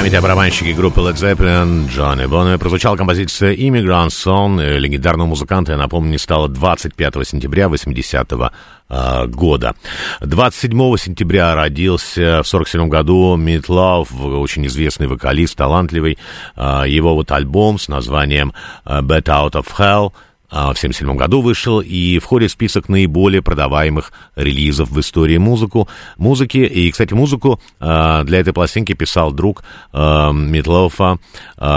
Память 0.00 0.14
о 0.14 0.22
барабанщике 0.22 0.72
группы 0.72 1.02
Led 1.02 1.16
Zeppelin 1.16 1.86
Джонни 1.86 2.24
Бонне 2.24 2.56
прозвучала 2.56 2.96
композиция 2.96 3.54
«Immigrant 3.54 4.08
Song». 4.08 4.78
Легендарного 4.78 5.26
музыканта, 5.26 5.72
я 5.72 5.78
напомню, 5.78 6.12
не 6.12 6.16
стало 6.16 6.48
25 6.48 7.28
сентября 7.28 7.66
80-го 7.66 8.50
э, 8.88 9.26
года. 9.26 9.74
27 10.20 10.96
сентября 10.96 11.54
родился 11.54 12.40
в 12.42 12.48
47 12.48 12.88
году 12.88 13.36
Мит 13.36 13.68
Лав, 13.68 14.08
очень 14.18 14.66
известный 14.68 15.06
вокалист, 15.06 15.54
талантливый. 15.54 16.16
Э, 16.56 16.84
его 16.86 17.14
вот 17.14 17.30
альбом 17.30 17.78
с 17.78 17.88
названием 17.88 18.54
«Bet 18.86 19.24
Out 19.24 19.52
of 19.52 19.66
Hell» 19.76 20.12
А, 20.14 20.29
в 20.50 20.78
1977 20.78 21.16
году 21.16 21.40
вышел 21.40 21.80
и 21.80 22.18
входит 22.18 22.50
в 22.50 22.52
список 22.52 22.88
наиболее 22.88 23.42
продаваемых 23.42 24.12
релизов 24.34 24.90
в 24.90 24.98
истории 25.00 25.38
музыку, 25.38 25.88
музыки. 26.16 26.58
И, 26.58 26.90
кстати, 26.90 27.14
музыку 27.14 27.60
а, 27.78 28.24
для 28.24 28.40
этой 28.40 28.52
пластинки 28.52 28.92
писал 28.92 29.32
друг 29.32 29.62
а, 29.92 30.32
Митлофа 30.32 31.18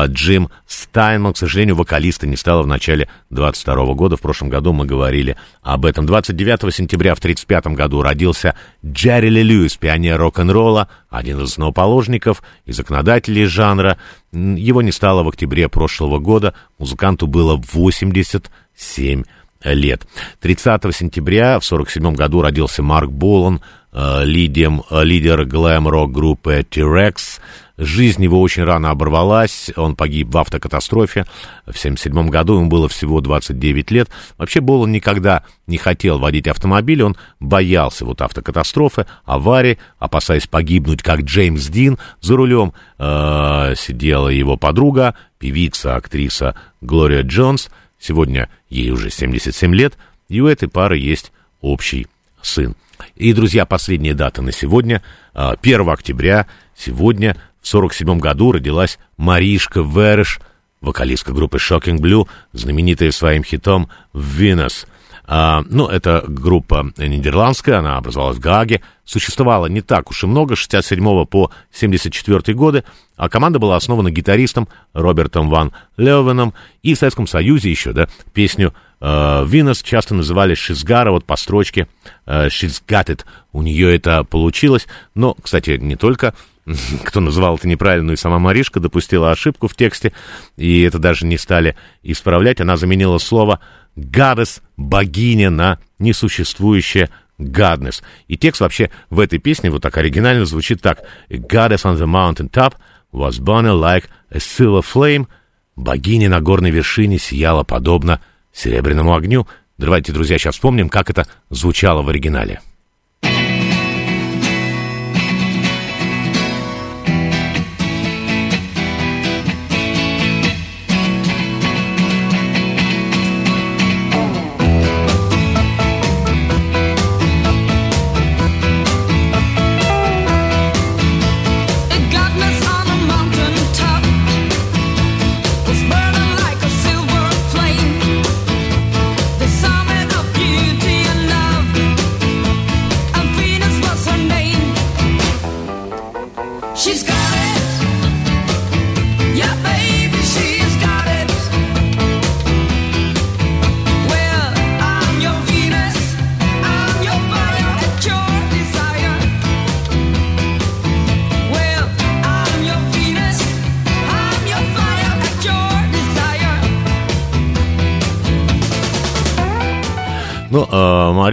Джим 0.08 0.50
Стайнман. 0.66 1.34
К 1.34 1.38
сожалению, 1.38 1.76
вокалиста 1.76 2.26
не 2.26 2.36
стало 2.36 2.64
в 2.64 2.68
начале 2.68 3.08
22 3.30 3.94
года. 3.94 4.18
В 4.18 4.22
прошлом 4.22 4.50
году 4.50 4.74
мы 4.74 4.86
говорили 4.86 5.38
об 5.62 5.86
этом. 5.86 6.06
29 6.06 6.74
сентября 6.74 7.16
в 7.16 7.20
1935 7.20 7.76
году 7.76 8.02
родился 8.02 8.56
Джерри 8.86 9.30
Ли 9.30 9.44
Льюис, 9.44 9.78
пионер 9.78 10.18
рок-н-ролла, 10.18 10.88
один 11.14 11.40
из 11.40 11.52
основоположников 11.52 12.42
и 12.66 12.72
законодателей 12.72 13.46
жанра. 13.46 13.98
Его 14.32 14.82
не 14.82 14.92
стало 14.92 15.22
в 15.22 15.28
октябре 15.28 15.70
прошлого 15.70 16.18
года. 16.18 16.56
Музыканту 16.80 17.28
было 17.28 17.56
87 17.72 19.24
лет. 19.64 20.08
30 20.42 20.96
сентября 20.96 21.60
в 21.60 21.66
1947 21.66 22.16
году 22.16 22.42
родился 22.42 22.82
Марк 22.82 23.12
Болан, 23.12 23.62
э, 23.92 24.26
лидем, 24.26 24.82
э, 24.90 25.04
лидер 25.04 25.46
глэм-рок 25.46 26.12
группы 26.12 26.66
T-Rex. 26.68 27.40
Жизнь 27.78 28.24
его 28.24 28.40
очень 28.40 28.64
рано 28.64 28.92
оборвалась, 28.92 29.72
он 29.76 29.96
погиб 29.96 30.32
в 30.32 30.38
автокатастрофе 30.38 31.24
в 31.66 31.70
1977 31.70 32.30
году, 32.30 32.58
ему 32.60 32.70
было 32.70 32.88
всего 32.88 33.20
29 33.20 33.90
лет. 33.90 34.10
Вообще 34.38 34.62
Болан 34.62 34.92
никогда 34.92 35.44
не 35.66 35.78
хотел 35.78 36.20
водить 36.20 36.48
автомобиль, 36.48 37.02
он 37.02 37.18
боялся 37.40 38.06
вот 38.06 38.22
автокатастрофы, 38.22 39.08
аварии, 39.26 39.80
опасаясь 39.98 40.46
погибнуть, 40.46 41.02
как 41.02 41.22
Джеймс 41.22 41.66
Дин. 41.68 41.98
За 42.22 42.36
рулем 42.36 42.74
э, 43.00 43.74
сидела 43.76 44.30
его 44.30 44.56
подруга, 44.56 45.16
певица, 45.40 45.96
актриса 45.96 46.56
Глория 46.82 47.24
Джонс. 47.24 47.72
Сегодня 48.00 48.50
ей 48.70 48.92
уже 48.92 49.10
77 49.10 49.74
лет, 49.74 49.98
и 50.30 50.42
у 50.42 50.48
этой 50.48 50.70
пары 50.70 51.00
есть 51.00 51.32
общий 51.60 52.06
сын. 52.44 52.76
И, 53.16 53.34
друзья, 53.34 53.66
последняя 53.66 54.14
дата 54.14 54.44
на 54.44 54.52
сегодня, 54.52 55.02
1 55.34 55.90
а, 55.90 55.92
октября, 55.92 56.48
сегодня, 56.76 57.36
в 57.64 57.68
47 57.68 58.20
году 58.20 58.52
родилась 58.52 59.00
Маришка 59.18 59.80
Вереш, 59.80 60.40
вокалистка 60.82 61.32
группы 61.32 61.58
Shocking 61.58 61.98
Blue, 61.98 62.28
знаменитая 62.52 63.12
своим 63.12 63.44
хитом 63.44 63.90
«Venus». 64.14 64.86
А, 65.26 65.64
ну, 65.70 65.88
это 65.88 66.26
группа 66.28 66.92
нидерландская, 66.98 67.80
она 67.80 67.96
образовалась 67.96 68.36
в 68.36 68.42
Гааге, 68.42 68.82
существовала 69.06 69.68
не 69.68 69.80
так 69.80 70.12
уж 70.12 70.26
и 70.26 70.28
много, 70.28 70.56
с 70.56 70.60
67 70.60 71.26
по 71.26 71.50
74 71.72 72.54
годы, 72.54 72.84
а 73.16 73.30
команда 73.30 73.60
была 73.60 73.78
основана 73.78 74.12
гитаристом 74.12 74.68
Робертом 74.92 75.50
Ван 75.50 75.72
Левеном, 75.96 76.54
и 76.82 76.94
в 76.94 76.98
Советском 76.98 77.28
Союзе 77.28 77.72
еще, 77.72 77.94
да, 77.94 78.10
песню 78.34 78.74
э, 79.00 79.46
«Винос» 79.48 79.82
часто 79.82 80.14
называли 80.14 80.56
«Шизгара», 80.56 81.12
вот 81.12 81.24
по 81.24 81.38
строчке 81.38 81.88
э, 82.26 82.48
«She's 82.48 82.84
got 82.86 83.06
it», 83.06 83.24
у 83.54 83.62
нее 83.62 83.96
это 83.96 84.26
получилось, 84.26 84.88
но, 85.16 85.38
кстати, 85.42 85.78
не 85.78 85.96
только 85.96 86.34
кто 87.04 87.20
называл 87.20 87.56
это 87.56 87.68
неправильно, 87.68 88.12
и 88.12 88.16
сама 88.16 88.40
Маришка 88.40 88.80
допустила 88.80 89.32
ошибку 89.32 89.68
в 89.68 89.76
тексте, 89.76 90.14
и 90.58 90.82
это 90.82 91.00
даже 91.00 91.26
не 91.26 91.38
стали 91.38 91.76
исправлять, 92.02 92.62
она 92.62 92.78
заменила 92.78 93.18
слово 93.18 93.60
«goddess»— 93.98 94.62
богиня 94.78 95.50
на 95.50 95.80
несуществующее 96.00 97.10
«godness». 97.40 98.02
И 98.28 98.38
текст 98.38 98.62
вообще 98.62 98.90
в 99.10 99.20
этой 99.20 99.40
песне 99.40 99.70
вот 99.70 99.82
так 99.82 99.98
оригинально 99.98 100.46
звучит 100.46 100.82
так. 100.82 101.02
«Goddess 101.30 101.84
on 101.84 101.98
the 101.98 102.06
mountain 102.06 102.50
top 102.50 102.76
was 103.12 103.40
burning 103.40 103.80
like 103.80 104.06
a 104.30 104.38
silver 104.38 104.84
flame». 104.84 105.28
Богиня 105.76 106.30
на 106.30 106.40
горной 106.40 106.70
вершине 106.70 107.18
сияла 107.18 107.64
подобно 107.64 108.22
серебряному 108.54 109.16
огню. 109.16 109.48
Давайте, 109.78 110.12
друзья, 110.12 110.38
сейчас 110.38 110.54
вспомним, 110.54 110.88
как 110.88 111.10
это 111.10 111.26
звучало 111.50 112.04
в 112.04 112.10
оригинале. 112.10 112.62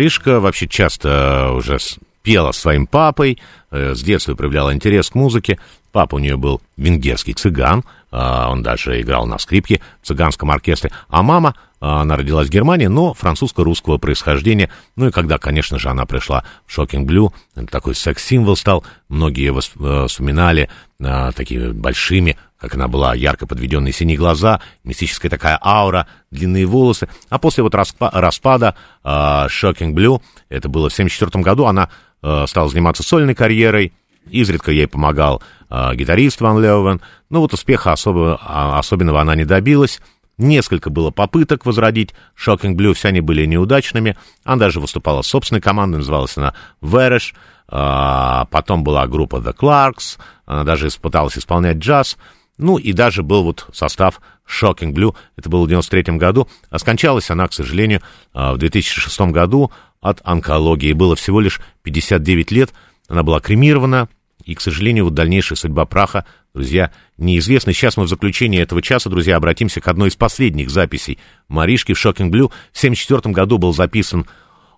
Маришка 0.01 0.41
вообще 0.41 0.67
часто 0.67 1.53
уже 1.53 1.77
пела 2.23 2.53
своим 2.53 2.87
папой, 2.87 3.39
э, 3.71 3.95
с 3.95 4.01
детства 4.03 4.35
проявляла 4.35 4.73
интерес 4.73 5.11
к 5.11 5.15
музыке. 5.15 5.59
Папа 5.93 6.15
у 6.15 6.19
нее 6.19 6.39
был 6.39 6.63
венгерский 6.79 7.35
цыган, 7.35 7.85
э, 8.11 8.17
он 8.17 8.63
даже 8.63 8.99
играл 9.03 9.27
на 9.27 9.39
скрипке 9.39 9.83
в 10.01 10.07
цыганском 10.07 10.51
оркестре. 10.51 10.91
А 11.11 11.23
мама, 11.23 11.55
э, 11.83 11.85
она 11.85 12.17
родилась 12.17 12.49
в 12.49 12.51
Германии, 12.51 12.87
но 12.87 13.13
французско-русского 13.13 13.99
происхождения. 13.99 14.71
Ну 14.97 15.09
и 15.09 15.11
когда, 15.11 15.37
конечно 15.37 15.79
же, 15.79 15.91
она 15.91 16.07
пришла 16.07 16.45
в 16.65 16.73
Шокинг 16.73 17.07
Блю, 17.07 17.35
такой 17.71 17.95
секс-символ 17.95 18.57
стал, 18.57 18.83
многие 19.11 19.55
э, 19.55 20.07
вспоминали 20.09 20.71
э, 20.99 21.31
такими 21.37 21.73
большими 21.73 22.39
как 22.61 22.75
она 22.75 22.89
была, 22.89 23.15
ярко 23.15 23.47
подведенные 23.47 23.93
синие 23.93 24.19
глаза, 24.19 24.61
мистическая 24.85 25.31
такая 25.31 25.59
аура, 25.63 26.07
длинные 26.31 26.67
волосы. 26.67 27.09
А 27.31 27.39
после 27.39 27.63
вот 27.63 27.75
распа- 27.75 28.11
распада 28.13 28.77
uh, 29.03 29.47
Shocking 29.47 29.95
Blue, 29.95 30.21
это 30.51 30.69
было 30.69 30.91
в 30.91 30.93
1974 30.93 31.43
году, 31.43 31.65
она 31.65 31.89
uh, 32.23 32.47
стала 32.47 32.69
заниматься 32.69 33.03
сольной 33.03 33.35
карьерой, 33.35 33.95
изредка 34.29 34.73
ей 34.73 34.87
помогал 34.87 35.43
uh, 35.71 35.95
гитарист 35.97 36.43
Ван 36.43 36.63
Леовен, 36.63 37.01
но 37.31 37.41
вот 37.41 37.55
успеха 37.55 37.93
особо, 37.93 38.39
uh, 38.43 38.79
особенного 38.79 39.23
она 39.23 39.35
не 39.35 39.47
добилась. 39.47 40.01
Несколько 40.37 40.89
было 40.91 41.11
попыток 41.11 41.67
возродить 41.67 42.15
Shocking 42.37 42.75
Blue, 42.75 42.95
все 42.95 43.09
они 43.09 43.21
были 43.21 43.45
неудачными. 43.47 44.17
Она 44.45 44.57
даже 44.57 44.81
выступала 44.81 45.23
с 45.23 45.27
собственной 45.27 45.61
командой, 45.61 45.97
называлась 45.97 46.37
она 46.37 46.55
Verish. 46.83 47.35
Uh, 47.69 48.49
потом 48.51 48.83
была 48.83 49.07
группа 49.07 49.37
The 49.37 49.55
Clarks, 49.55 50.19
она 50.45 50.65
даже 50.65 50.89
пыталась 51.01 51.39
исполнять 51.39 51.77
джаз. 51.77 52.19
Ну 52.61 52.77
и 52.77 52.93
даже 52.93 53.23
был 53.23 53.43
вот 53.43 53.67
состав 53.73 54.21
Shocking 54.47 54.93
Blue, 54.93 55.15
это 55.37 55.49
было 55.49 55.65
в 55.65 55.69
93 55.69 56.17
году, 56.19 56.47
а 56.69 56.79
скончалась 56.79 57.31
она, 57.31 57.49
к 57.49 57.55
сожалению, 57.55 58.03
а, 58.33 58.53
в 58.53 58.59
2006 58.59 59.33
году 59.33 59.73
от 60.01 60.21
онкологии. 60.25 60.93
Было 60.93 61.17
всего 61.17 61.41
лишь 61.41 61.61
59 61.83 62.53
лет, 62.53 62.73
она 63.09 63.23
была 63.23 63.41
кремирована, 63.41 64.09
и, 64.45 64.55
к 64.55 64.61
сожалению, 64.61 65.05
вот 65.05 65.15
дальнейшая 65.15 65.57
судьба 65.57 65.87
праха, 65.87 66.27
друзья, 66.55 66.93
неизвестна. 67.17 67.73
Сейчас 67.73 67.97
мы 67.97 68.05
в 68.05 68.09
заключении 68.09 68.61
этого 68.61 68.83
часа, 68.83 69.09
друзья, 69.09 69.37
обратимся 69.37 69.81
к 69.81 69.89
одной 69.89 70.09
из 70.09 70.17
последних 70.17 70.71
записей 70.71 71.19
Маришки 71.49 71.95
в 71.95 72.05
Shocking 72.05 72.31
Blue. 72.31 72.51
В 72.73 72.79
1974 72.79 73.33
году 73.33 73.59
был 73.59 73.73
записан 73.73 74.27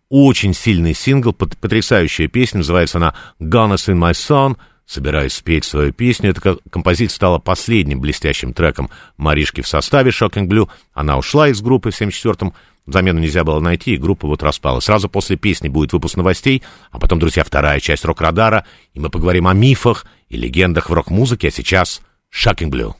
очень 0.08 0.54
сильный 0.54 0.94
сингл, 0.94 1.32
потрясающая 1.32 2.28
песня, 2.28 2.58
называется 2.58 2.98
она 2.98 3.14
«Gunners 3.40 3.88
in 3.88 3.98
my 3.98 4.12
song», 4.12 4.56
Собираясь 4.92 5.32
спеть 5.32 5.64
свою 5.64 5.90
песню, 5.90 6.32
эта 6.32 6.58
композиция 6.68 7.16
стала 7.16 7.38
последним 7.38 7.98
блестящим 7.98 8.52
треком 8.52 8.90
Маришки 9.16 9.62
в 9.62 9.66
составе 9.66 10.10
Shocking 10.10 10.46
Blue. 10.46 10.68
Она 10.92 11.16
ушла 11.16 11.48
из 11.48 11.62
группы 11.62 11.90
в 11.90 11.98
74-м, 11.98 12.52
замену 12.86 13.18
нельзя 13.18 13.42
было 13.42 13.58
найти, 13.58 13.94
и 13.94 13.96
группа 13.96 14.26
вот 14.26 14.42
распалась. 14.42 14.84
Сразу 14.84 15.08
после 15.08 15.36
песни 15.36 15.68
будет 15.68 15.94
выпуск 15.94 16.18
новостей, 16.18 16.62
а 16.90 16.98
потом, 16.98 17.20
друзья, 17.20 17.42
вторая 17.42 17.80
часть 17.80 18.04
рок-радара, 18.04 18.66
и 18.92 19.00
мы 19.00 19.08
поговорим 19.08 19.48
о 19.48 19.54
мифах 19.54 20.04
и 20.28 20.36
легендах 20.36 20.90
в 20.90 20.92
рок-музыке, 20.92 21.48
а 21.48 21.50
сейчас 21.50 22.02
Shocking 22.30 22.68
Blue. 22.68 22.92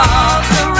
all 0.00 0.74
the 0.74 0.79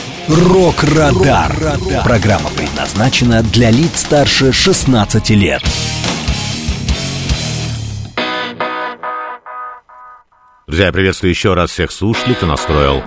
«Рок-Радар». 0.27 1.51
Программа 2.03 2.49
предназначена 2.51 3.43
для 3.43 3.71
лиц 3.71 4.01
старше 4.01 4.51
16 4.51 5.29
лет. 5.31 5.61
Друзья, 10.67 10.85
я 10.85 10.91
приветствую 10.91 11.31
еще 11.31 11.53
раз 11.53 11.71
всех 11.71 11.91
слушателей, 11.91 12.35
кто 12.35 12.45
настроил 12.45 13.03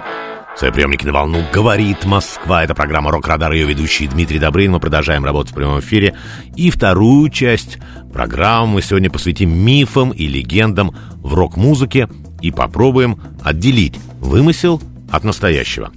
Свои 0.56 0.70
приемники 0.70 1.04
на 1.04 1.12
волну 1.12 1.42
«Говорит 1.52 2.04
Москва». 2.04 2.62
Это 2.62 2.76
программа 2.76 3.10
«Рок-Радар», 3.10 3.50
ее 3.52 3.66
ведущий 3.66 4.06
Дмитрий 4.06 4.38
Добрын. 4.38 4.70
Мы 4.70 4.78
продолжаем 4.78 5.24
работать 5.24 5.50
в 5.50 5.56
прямом 5.56 5.80
эфире. 5.80 6.16
И 6.54 6.70
вторую 6.70 7.28
часть 7.30 7.78
программы 8.12 8.74
мы 8.74 8.82
сегодня 8.82 9.10
посвятим 9.10 9.50
мифам 9.50 10.10
и 10.10 10.28
легендам 10.28 10.94
в 11.16 11.34
рок-музыке 11.34 12.08
и 12.40 12.52
попробуем 12.52 13.20
отделить 13.42 13.98
вымысел 14.20 14.80
от 15.10 15.24
настоящего. 15.24 15.90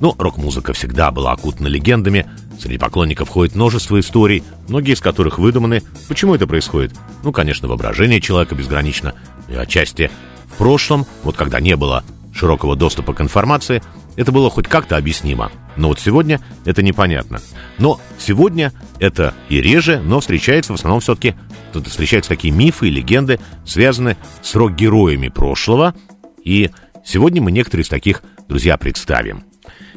Но 0.00 0.08
ну, 0.08 0.22
рок-музыка 0.22 0.72
всегда 0.72 1.10
была 1.10 1.32
окутана 1.32 1.68
легендами. 1.68 2.26
Среди 2.58 2.78
поклонников 2.78 3.28
ходит 3.28 3.54
множество 3.54 4.00
историй, 4.00 4.42
многие 4.68 4.94
из 4.94 5.00
которых 5.00 5.38
выдуманы. 5.38 5.82
Почему 6.08 6.34
это 6.34 6.46
происходит? 6.46 6.94
Ну, 7.22 7.32
конечно, 7.32 7.68
воображение 7.68 8.20
человека 8.20 8.54
безгранично. 8.54 9.14
И 9.48 9.54
отчасти 9.54 10.10
в 10.46 10.56
прошлом, 10.56 11.06
вот 11.22 11.36
когда 11.36 11.60
не 11.60 11.76
было 11.76 12.02
широкого 12.34 12.76
доступа 12.76 13.12
к 13.12 13.20
информации, 13.20 13.82
это 14.16 14.32
было 14.32 14.50
хоть 14.50 14.68
как-то 14.68 14.96
объяснимо. 14.96 15.52
Но 15.76 15.88
вот 15.88 16.00
сегодня 16.00 16.40
это 16.64 16.82
непонятно. 16.82 17.40
Но 17.78 18.00
сегодня 18.18 18.72
это 18.98 19.34
и 19.48 19.60
реже, 19.60 20.00
но 20.02 20.20
встречается 20.20 20.72
в 20.72 20.76
основном 20.76 21.00
все-таки 21.00 21.34
тут 21.72 21.88
встречаются 21.88 22.30
такие 22.30 22.52
мифы 22.52 22.88
и 22.88 22.90
легенды, 22.90 23.38
связанные 23.66 24.16
с 24.42 24.54
рок-героями 24.54 25.28
прошлого. 25.28 25.94
И 26.42 26.70
сегодня 27.04 27.42
мы 27.42 27.52
некоторые 27.52 27.84
из 27.84 27.88
таких, 27.88 28.22
друзья, 28.48 28.76
представим. 28.76 29.49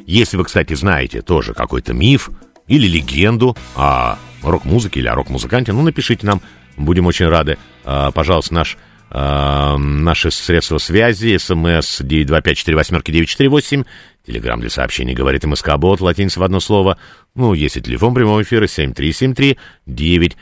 Если 0.06 0.36
вы, 0.36 0.44
кстати, 0.44 0.74
знаете 0.74 1.22
тоже 1.22 1.54
какой-то 1.54 1.94
миф 1.94 2.30
или 2.66 2.86
легенду 2.86 3.56
о 3.74 4.16
рок-музыке 4.42 5.00
или 5.00 5.08
о 5.08 5.14
рок-музыканте, 5.14 5.72
ну, 5.72 5.82
напишите 5.82 6.26
нам, 6.26 6.42
будем 6.76 7.06
очень 7.06 7.26
рады. 7.26 7.56
А, 7.84 8.10
пожалуйста, 8.10 8.54
наш 8.54 8.76
а, 9.10 9.76
наши 9.78 10.30
средства 10.30 10.78
связи, 10.78 11.36
смс 11.38 12.00
925-48-948, 12.00 13.86
телеграмм 14.26 14.60
для 14.60 14.70
сообщений 14.70 15.14
говорит 15.14 15.44
МСК 15.44 15.76
Бот, 15.76 16.00
латиница 16.00 16.40
в 16.40 16.42
одно 16.42 16.58
слово. 16.58 16.98
Ну, 17.34 17.54
есть 17.54 17.76
и 17.76 17.80
телефон 17.80 18.12
прямого 18.12 18.42
эфира 18.42 18.64
7373-948. 18.64 20.32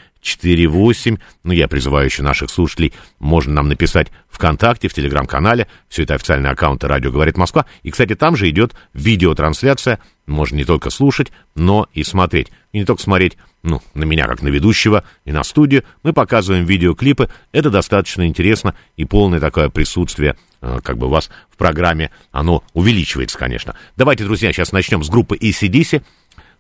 Ну, 1.43 1.53
я 1.53 1.69
призываю 1.69 2.07
еще 2.07 2.23
наших 2.23 2.51
слушателей, 2.51 2.93
можно 3.19 3.53
нам 3.55 3.69
написать 3.69 4.09
ВКонтакте, 4.31 4.89
в 4.89 4.95
Телеграм-канале. 4.95 5.67
Все 5.89 6.05
это 6.05 6.15
официальные 6.15 6.53
аккаунты 6.53 6.89
«Радио 6.89 7.11
говорит 7.11 7.37
Москва». 7.37 7.67
И, 7.83 7.91
кстати, 7.91 8.15
там 8.15 8.37
же 8.37 8.49
идет 8.49 8.75
видеотрансляция. 8.95 9.99
Можно 10.27 10.57
не 10.57 10.65
только 10.65 10.91
слушать, 10.91 11.33
но 11.55 11.89
и 11.93 12.05
смотреть. 12.05 12.53
И 12.73 12.79
не 12.79 12.85
только 12.85 13.03
смотреть 13.03 13.37
ну, 13.63 13.81
на 13.95 14.05
меня 14.05 14.27
как 14.27 14.43
на 14.43 14.49
ведущего 14.49 15.05
и 15.25 15.33
на 15.33 15.45
студию, 15.45 15.85
мы 16.03 16.13
показываем 16.13 16.65
видеоклипы. 16.65 17.29
Это 17.53 17.71
достаточно 17.71 18.27
интересно 18.27 18.75
и 18.97 19.05
полное 19.05 19.41
такое 19.41 19.69
присутствие 19.69 20.37
э, 20.61 20.81
как 20.83 20.99
бы 20.99 21.07
у 21.07 21.11
вас 21.11 21.31
в 21.51 21.57
программе, 21.57 22.11
оно 22.31 22.65
увеличивается, 22.73 23.39
конечно. 23.39 23.77
Давайте, 23.97 24.25
друзья, 24.25 24.53
сейчас 24.53 24.73
начнем 24.73 25.03
с 25.03 25.09
группы 25.09 25.37
ACDC. 25.37 26.03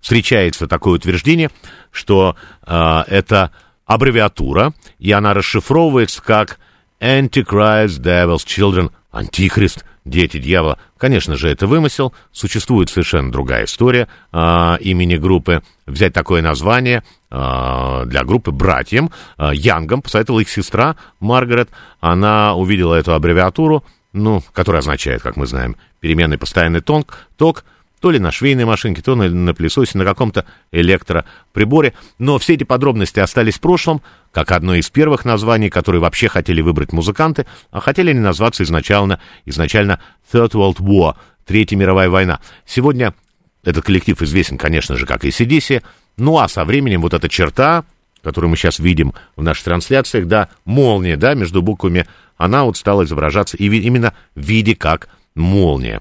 Встречается 0.02 0.66
такое 0.66 0.94
утверждение, 0.94 1.50
что 1.92 2.36
э, 2.66 3.02
это 3.06 3.52
аббревиатура, 3.86 4.74
и 4.98 5.12
она 5.12 5.32
расшифровывается 5.32 6.20
как 6.20 6.58
Antichrist 7.00 8.00
Devil's 8.00 8.44
Children, 8.44 8.90
Антихрист, 9.12 9.84
дети 10.04 10.38
дьявола. 10.38 10.78
Конечно 10.98 11.36
же, 11.36 11.48
это 11.48 11.68
вымысел. 11.68 12.12
Существует 12.32 12.90
совершенно 12.90 13.30
другая 13.30 13.66
история 13.66 14.08
э, 14.32 14.76
имени 14.80 15.16
группы. 15.16 15.62
Взять 15.86 16.12
такое 16.12 16.42
название 16.42 17.04
э, 17.30 18.02
для 18.06 18.24
группы 18.24 18.50
братьям. 18.50 19.12
Э, 19.38 19.50
Янгом 19.54 20.02
посоветовала 20.02 20.40
их 20.40 20.50
сестра 20.50 20.96
Маргарет. 21.20 21.70
Она 22.00 22.56
увидела 22.56 22.96
эту 22.96 23.14
аббревиатуру, 23.14 23.84
ну, 24.12 24.42
которая 24.52 24.80
означает, 24.80 25.22
как 25.22 25.36
мы 25.36 25.46
знаем, 25.46 25.76
переменный 26.00 26.38
постоянный 26.38 26.80
тонк, 26.80 27.18
ток, 27.36 27.64
то 28.02 28.10
ли 28.10 28.18
на 28.18 28.32
швейной 28.32 28.64
машинке, 28.64 29.00
то 29.00 29.14
на, 29.14 29.28
на 29.30 29.54
пылесосе, 29.54 29.96
на 29.96 30.04
каком-то 30.04 30.44
электроприборе. 30.72 31.94
Но 32.18 32.36
все 32.40 32.54
эти 32.54 32.64
подробности 32.64 33.20
остались 33.20 33.54
в 33.54 33.60
прошлом, 33.60 34.02
как 34.32 34.50
одно 34.50 34.74
из 34.74 34.90
первых 34.90 35.24
названий, 35.24 35.70
которые 35.70 36.02
вообще 36.02 36.26
хотели 36.26 36.60
выбрать 36.60 36.92
музыканты, 36.92 37.46
а 37.70 37.78
хотели 37.78 38.10
они 38.10 38.18
назваться 38.18 38.64
изначально, 38.64 39.20
изначально 39.46 40.00
Third 40.32 40.50
World 40.50 40.78
War, 40.78 41.14
Третья 41.46 41.76
мировая 41.76 42.10
война. 42.10 42.40
Сегодня 42.66 43.14
этот 43.62 43.84
коллектив 43.84 44.20
известен, 44.20 44.58
конечно 44.58 44.96
же, 44.96 45.06
как 45.06 45.24
ACDC, 45.24 45.84
ну 46.16 46.38
а 46.38 46.48
со 46.48 46.64
временем 46.64 47.02
вот 47.02 47.14
эта 47.14 47.28
черта, 47.28 47.84
которую 48.20 48.50
мы 48.50 48.56
сейчас 48.56 48.80
видим 48.80 49.14
в 49.36 49.44
наших 49.44 49.62
трансляциях, 49.62 50.26
да, 50.26 50.48
молния, 50.64 51.16
да, 51.16 51.34
между 51.34 51.62
буквами, 51.62 52.06
она 52.36 52.64
вот 52.64 52.76
стала 52.76 53.04
изображаться 53.04 53.56
и 53.56 53.66
именно 53.66 54.12
в 54.34 54.40
виде 54.40 54.74
как 54.74 55.08
молния. 55.36 56.00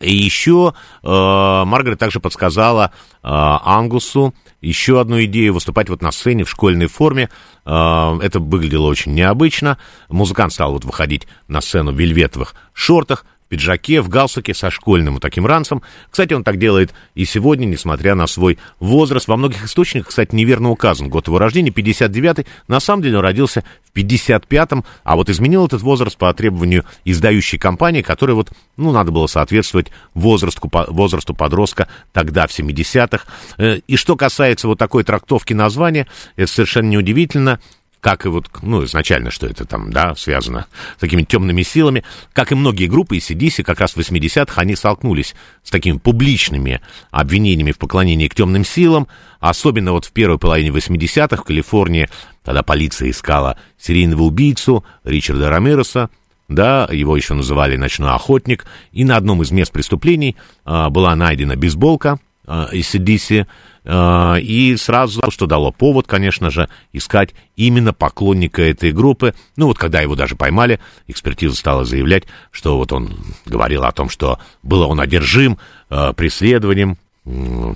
И 0.00 0.14
еще 0.14 0.74
э, 1.02 1.06
Маргарет 1.08 1.98
также 1.98 2.20
подсказала 2.20 2.92
э, 3.22 3.28
Ангусу 3.28 4.34
еще 4.60 5.00
одну 5.00 5.22
идею 5.24 5.54
выступать 5.54 5.88
вот 5.88 6.02
на 6.02 6.12
сцене 6.12 6.44
в 6.44 6.50
школьной 6.50 6.86
форме. 6.86 7.30
Э, 7.64 8.18
это 8.20 8.40
выглядело 8.40 8.86
очень 8.86 9.14
необычно. 9.14 9.78
Музыкант 10.08 10.52
стал 10.52 10.72
вот 10.72 10.84
выходить 10.84 11.26
на 11.48 11.60
сцену 11.60 11.92
в 11.92 11.96
вельветовых 11.98 12.54
шортах, 12.72 13.24
пиджаке, 13.48 14.00
в 14.00 14.08
галстуке 14.08 14.54
со 14.54 14.70
школьным 14.70 15.20
таким 15.20 15.46
ранцем. 15.46 15.82
Кстати, 16.10 16.34
он 16.34 16.44
так 16.44 16.58
делает 16.58 16.92
и 17.14 17.24
сегодня, 17.24 17.66
несмотря 17.66 18.14
на 18.14 18.26
свой 18.26 18.58
возраст. 18.80 19.28
Во 19.28 19.36
многих 19.36 19.64
источниках, 19.64 20.08
кстати, 20.08 20.34
неверно 20.34 20.70
указан 20.70 21.08
год 21.08 21.28
его 21.28 21.38
рождения, 21.38 21.70
59-й. 21.70 22.46
На 22.68 22.80
самом 22.80 23.02
деле 23.02 23.18
он 23.18 23.24
родился 23.24 23.64
в 23.92 23.96
55-м, 23.96 24.84
а 25.04 25.16
вот 25.16 25.30
изменил 25.30 25.66
этот 25.66 25.82
возраст 25.82 26.16
по 26.16 26.32
требованию 26.34 26.84
издающей 27.04 27.58
компании, 27.58 28.02
которой 28.02 28.32
вот, 28.32 28.50
ну, 28.76 28.92
надо 28.92 29.12
было 29.12 29.26
соответствовать 29.26 29.88
возрасту, 30.14 30.70
возрасту 30.88 31.34
подростка 31.34 31.88
тогда, 32.12 32.46
в 32.46 32.50
70-х. 32.50 33.24
Э, 33.58 33.78
и 33.86 33.96
что 33.96 34.16
касается 34.16 34.68
вот 34.68 34.78
такой 34.78 35.04
трактовки 35.04 35.52
названия, 35.52 36.06
это 36.36 36.50
совершенно 36.50 36.88
неудивительно 36.88 37.60
как 38.06 38.24
и 38.24 38.28
вот, 38.28 38.48
ну, 38.62 38.84
изначально, 38.84 39.32
что 39.32 39.48
это 39.48 39.64
там, 39.64 39.90
да, 39.90 40.14
связано 40.14 40.68
с 40.96 41.00
такими 41.00 41.24
темными 41.24 41.62
силами, 41.62 42.04
как 42.32 42.52
и 42.52 42.54
многие 42.54 42.86
группы 42.86 43.16
из 43.16 43.28
CDC, 43.28 43.64
как 43.64 43.80
раз 43.80 43.94
в 43.94 43.96
80-х 43.96 44.60
они 44.60 44.76
столкнулись 44.76 45.34
с 45.64 45.70
такими 45.72 45.98
публичными 45.98 46.82
обвинениями 47.10 47.72
в 47.72 47.78
поклонении 47.78 48.28
к 48.28 48.34
темным 48.36 48.64
силам, 48.64 49.08
особенно 49.40 49.90
вот 49.90 50.04
в 50.04 50.12
первой 50.12 50.38
половине 50.38 50.70
80-х 50.70 51.42
в 51.42 51.44
Калифорнии, 51.44 52.08
тогда 52.44 52.62
полиция 52.62 53.10
искала 53.10 53.58
серийного 53.76 54.22
убийцу 54.22 54.84
Ричарда 55.02 55.50
Ромероса, 55.50 56.08
да, 56.46 56.88
его 56.92 57.16
еще 57.16 57.34
называли 57.34 57.76
«ночной 57.76 58.12
охотник», 58.12 58.66
и 58.92 59.04
на 59.04 59.16
одном 59.16 59.42
из 59.42 59.50
мест 59.50 59.72
преступлений 59.72 60.36
а, 60.64 60.90
была 60.90 61.16
найдена 61.16 61.56
бейсболка 61.56 62.20
а, 62.46 62.68
из 62.70 62.94
CDC, 62.94 63.48
и 63.86 64.76
сразу, 64.78 65.22
что 65.30 65.46
дало 65.46 65.70
повод, 65.70 66.06
конечно 66.08 66.50
же, 66.50 66.68
искать 66.92 67.34
именно 67.54 67.92
поклонника 67.92 68.62
этой 68.62 68.90
группы. 68.90 69.34
Ну 69.56 69.66
вот 69.66 69.78
когда 69.78 70.00
его 70.00 70.16
даже 70.16 70.34
поймали, 70.34 70.80
экспертиза 71.06 71.54
стала 71.54 71.84
заявлять, 71.84 72.24
что 72.50 72.78
вот 72.78 72.92
он 72.92 73.16
говорил 73.44 73.84
о 73.84 73.92
том, 73.92 74.08
что 74.08 74.40
был 74.62 74.82
он 74.82 75.00
одержим 75.00 75.58
э, 75.88 76.12
преследованием 76.14 76.98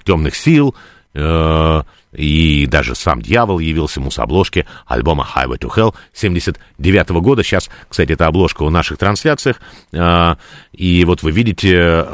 темных 0.05 0.35
сил, 0.35 0.75
э, 1.15 1.83
и 2.13 2.67
даже 2.67 2.97
сам 2.97 3.23
дьявол 3.23 3.61
явился 3.61 4.01
ему 4.01 4.11
с 4.11 4.19
обложки 4.19 4.67
альбома 4.87 5.25
Highway 5.33 5.59
to 5.59 5.73
Hell 5.73 5.95
79 6.13 7.11
-го 7.11 7.21
года. 7.21 7.45
Сейчас, 7.45 7.71
кстати, 7.89 8.13
эта 8.13 8.27
обложка 8.27 8.65
в 8.65 8.71
наших 8.73 8.99
трансляциях. 8.99 9.61
И 10.73 11.05
вот 11.05 11.23
вы 11.23 11.31
видите, 11.31 12.05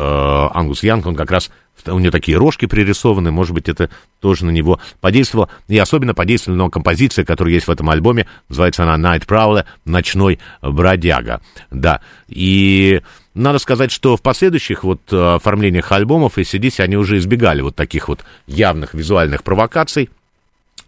Ангус 0.53 0.83
Янг, 0.83 1.07
он 1.07 1.17
как 1.17 1.31
раз 1.31 1.51
у 1.87 1.99
него 1.99 2.11
такие 2.11 2.39
рожки 2.39 2.67
пририсованы, 2.67 3.31
может 3.31 3.55
быть, 3.55 3.69
это 3.69 3.91
тоже 4.21 4.45
на 4.45 4.51
него 4.51 4.81
подействовало. 5.01 5.49
И 5.69 5.79
особенно 5.79 6.15
подействовала 6.15 6.69
композиция, 6.71 7.25
которая 7.25 7.55
есть 7.55 7.67
в 7.67 7.71
этом 7.71 7.91
альбоме, 7.91 8.27
называется 8.49 8.85
она 8.85 9.17
Night 9.17 9.27
Prowler, 9.27 9.65
«Ночной 9.85 10.39
бродяга». 10.63 11.41
Да, 11.71 12.01
и 12.29 13.01
надо 13.35 13.59
сказать, 13.59 13.93
что 13.93 14.17
в 14.17 14.23
последующих 14.23 14.83
вот 14.83 15.01
э, 15.13 15.35
оформлениях 15.35 15.93
альбомов 15.93 16.39
ACDC 16.39 16.83
они 16.83 16.97
уже 16.97 17.19
избегали 17.19 17.61
вот 17.61 17.77
таких 17.77 18.09
вот 18.09 18.25
явных 18.47 18.95
визуальных 18.95 19.45
провокаций. 19.45 20.09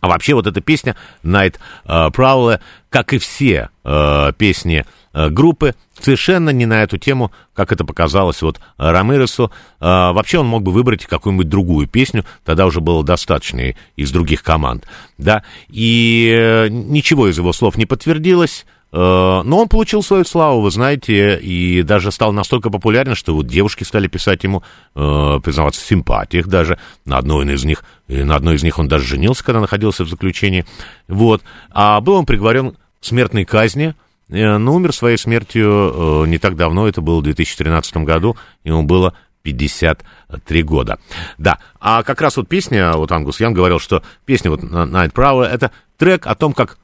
А 0.01 0.09
вообще 0.09 0.34
вот 0.34 0.47
эта 0.47 0.61
песня 0.61 0.97
Night 1.24 1.57
uh, 1.84 2.12
Prowler, 2.12 2.61
как 2.89 3.12
и 3.12 3.18
все 3.18 3.68
uh, 3.84 4.32
песни 4.32 4.78
uh, 4.78 4.86
группы, 5.31 5.75
совершенно 5.99 6.51
не 6.51 6.66
на 6.66 6.83
эту 6.83 6.99
тему, 6.99 7.33
как 7.55 7.73
это 7.73 7.85
показалось 7.85 8.43
вот 8.43 8.61
Рамиресу. 8.77 9.51
Uh, 9.81 10.12
вообще 10.12 10.39
он 10.39 10.47
мог 10.47 10.62
бы 10.62 10.73
выбрать 10.73 11.07
какую-нибудь 11.07 11.49
другую 11.49 11.87
песню, 11.87 12.25
тогда 12.45 12.66
уже 12.66 12.81
было 12.81 13.05
достаточно 13.05 13.75
из 13.97 14.11
других 14.11 14.43
команд, 14.43 14.87
да, 15.19 15.43
и 15.69 16.35
uh, 16.37 16.69
ничего 16.69 17.29
из 17.29 17.39
его 17.39 17.53
слов 17.53 17.77
не 17.77 17.87
подтвердилось, 17.87 18.64
Э, 18.91 19.43
но 19.45 19.59
он 19.59 19.69
получил 19.69 20.03
свою 20.03 20.25
славу, 20.25 20.62
вы 20.62 20.71
знаете, 20.71 21.39
и 21.39 21.83
даже 21.83 22.11
стал 22.11 22.33
настолько 22.33 22.71
популярен, 22.71 23.14
что 23.14 23.35
вот 23.35 23.47
девушки 23.47 23.85
стали 23.85 24.09
писать 24.09 24.45
ему, 24.45 24.62
э, 24.95 25.41
признаваться 25.43 25.81
в 25.81 25.85
симпатиях 25.85 26.47
даже. 26.47 26.79
На 27.05 27.19
одной 27.19 27.53
из 27.53 27.64
них, 27.64 27.85
на 28.09 28.37
одной 28.37 28.57
из 28.57 28.62
них 28.62 28.79
он 28.79 28.89
даже 28.89 29.05
женился, 29.05 29.45
когда 29.45 29.61
находился 29.61 30.05
в 30.05 30.09
заключении. 30.09 30.64
Вот. 31.07 31.43
А 31.71 32.01
был 32.01 32.14
он 32.14 32.27
приговорен 32.27 32.73
к 32.73 32.77
смертной 33.03 33.45
казни, 33.45 33.89
э, 33.89 33.93
но 34.29 34.74
умер 34.74 34.93
своей 34.93 35.16
смертью 35.16 36.24
не 36.26 36.39
так 36.39 36.57
давно, 36.57 36.87
это 36.89 37.01
было 37.01 37.20
в 37.20 37.22
2013 37.22 37.99
году, 37.99 38.37
ему 38.64 38.83
было 38.83 39.14
53 39.43 40.62
года. 40.62 40.99
Да, 41.39 41.59
а 41.81 42.03
как 42.03 42.20
раз 42.20 42.37
вот 42.37 42.49
песня, 42.49 42.93
вот 42.93 43.11
Ангус 43.12 43.41
Ян 43.41 43.55
говорил, 43.55 43.79
что 43.79 44.03
песня 44.26 44.51
вот 44.51 44.61
Night 44.62 45.12
Prowler, 45.12 45.47
это 45.47 45.70
трек 45.97 46.26
о 46.26 46.35
том, 46.35 46.53
как 46.53 46.79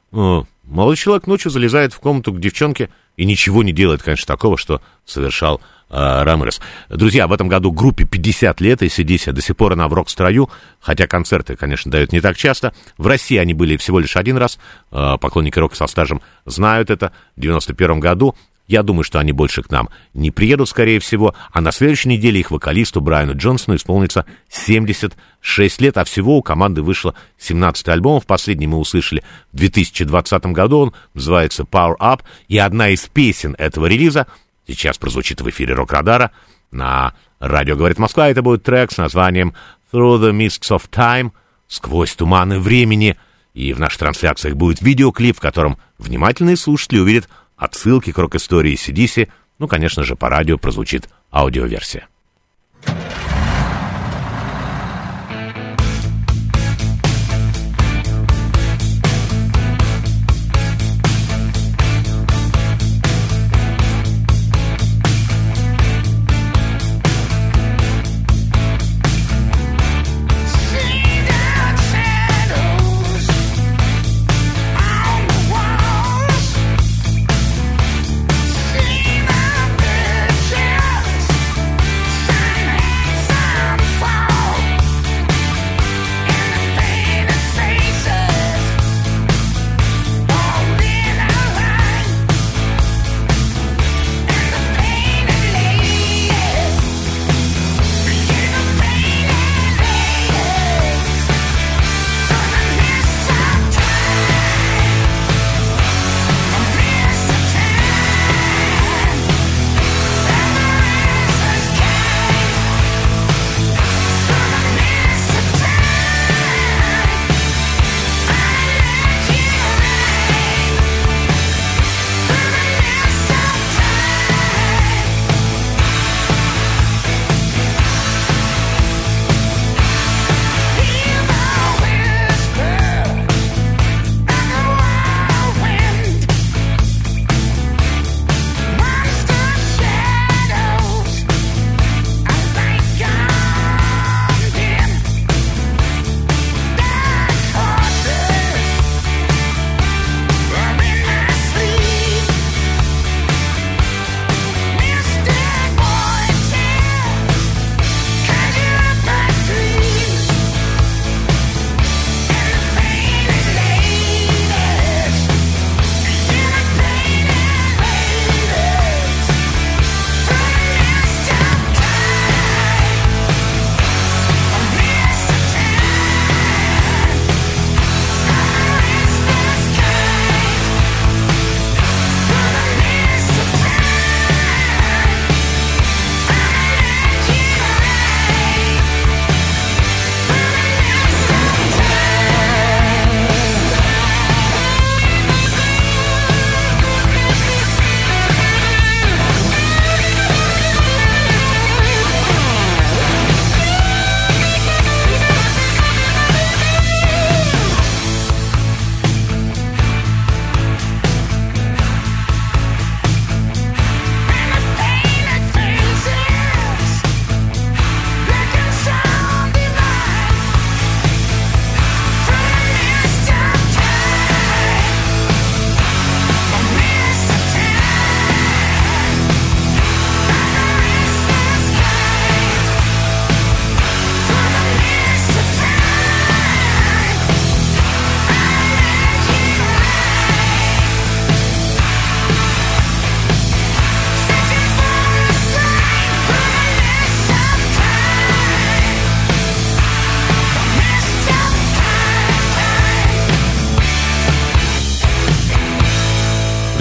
Молодой 0.67 0.95
человек 0.95 1.27
ночью 1.27 1.51
залезает 1.51 1.93
в 1.93 1.99
комнату 1.99 2.33
к 2.33 2.39
девчонке 2.39 2.89
и 3.17 3.25
ничего 3.25 3.63
не 3.63 3.71
делает, 3.71 4.01
конечно, 4.01 4.25
такого, 4.25 4.57
что 4.57 4.81
совершал 5.05 5.57
э, 5.57 5.61
Рамерес. 5.89 6.59
Друзья, 6.89 7.27
в 7.27 7.33
этом 7.33 7.47
году 7.47 7.71
группе 7.71 8.05
50 8.05 8.59
лет, 8.61 8.81
и 8.81 8.87
CDC 8.87 9.31
до 9.31 9.41
сих 9.41 9.55
пор 9.55 9.73
она 9.73 9.87
в 9.87 9.93
рок-строю, 9.93 10.49
хотя 10.79 11.07
концерты, 11.07 11.55
конечно, 11.55 11.91
дают 11.91 12.11
не 12.11 12.21
так 12.21 12.37
часто. 12.37 12.73
В 12.97 13.07
России 13.07 13.37
они 13.37 13.53
были 13.53 13.77
всего 13.77 13.99
лишь 13.99 14.17
один 14.17 14.37
раз, 14.37 14.59
э, 14.91 15.17
поклонники 15.19 15.59
рока 15.59 15.75
со 15.75 15.87
стажем 15.87 16.21
знают 16.45 16.89
это, 16.89 17.11
в 17.35 17.41
91 17.41 17.99
году. 17.99 18.35
Я 18.67 18.81
думаю, 18.81 19.03
что 19.03 19.19
они 19.19 19.31
больше 19.31 19.61
к 19.61 19.69
нам 19.69 19.89
не 20.13 20.31
приедут, 20.31 20.69
скорее 20.69 20.99
всего, 20.99 21.35
а 21.51 21.61
на 21.61 21.71
следующей 21.71 22.09
неделе 22.09 22.39
их 22.39 22.49
вокалисту 22.49 22.99
Брайану 22.99 23.35
Джонсону 23.35 23.77
исполнится 23.77 24.25
76 24.49 25.81
лет, 25.81 25.97
а 25.97 26.03
всего 26.03 26.37
у 26.37 26.41
команды 26.41 26.81
вышло 26.81 27.13
17 27.37 27.87
альбомов. 27.89 28.25
Последний 28.25 28.65
мы 28.65 28.79
услышали 28.79 29.23
в 29.51 29.57
2020 29.57 30.45
году, 30.47 30.77
он 30.79 30.93
называется 31.13 31.63
Power 31.63 31.95
Up, 31.99 32.21
и 32.47 32.57
одна 32.57 32.89
из 32.89 33.01
песен 33.01 33.55
этого 33.59 33.85
релиза 33.85 34.25
сейчас 34.73 34.97
прозвучит 34.97 35.41
в 35.41 35.49
эфире 35.49 35.73
Рок-Радара 35.73 36.31
на 36.71 37.13
радио 37.39 37.75
«Говорит 37.75 37.99
Москва». 37.99 38.29
Это 38.29 38.41
будет 38.41 38.63
трек 38.63 38.91
с 38.91 38.97
названием 38.97 39.53
Through 39.91 40.19
the 40.19 40.31
Mists 40.31 40.75
of 40.75 40.89
Time, 40.89 41.31
«Сквозь 41.67 42.15
туманы 42.15 42.59
времени», 42.59 43.17
и 43.53 43.73
в 43.73 43.79
наших 43.79 43.99
трансляциях 43.99 44.55
будет 44.55 44.81
видеоклип, 44.81 45.37
в 45.37 45.39
котором 45.39 45.77
внимательные 45.97 46.57
слушатели 46.57 46.99
увидят 46.99 47.29
отсылки 47.55 48.11
к 48.11 48.17
рок-истории 48.17 48.75
Сидиси, 48.75 49.31
ну, 49.59 49.67
конечно 49.67 50.03
же, 50.03 50.15
по 50.15 50.29
радио 50.29 50.57
прозвучит 50.57 51.09
аудиоверсия. 51.31 52.07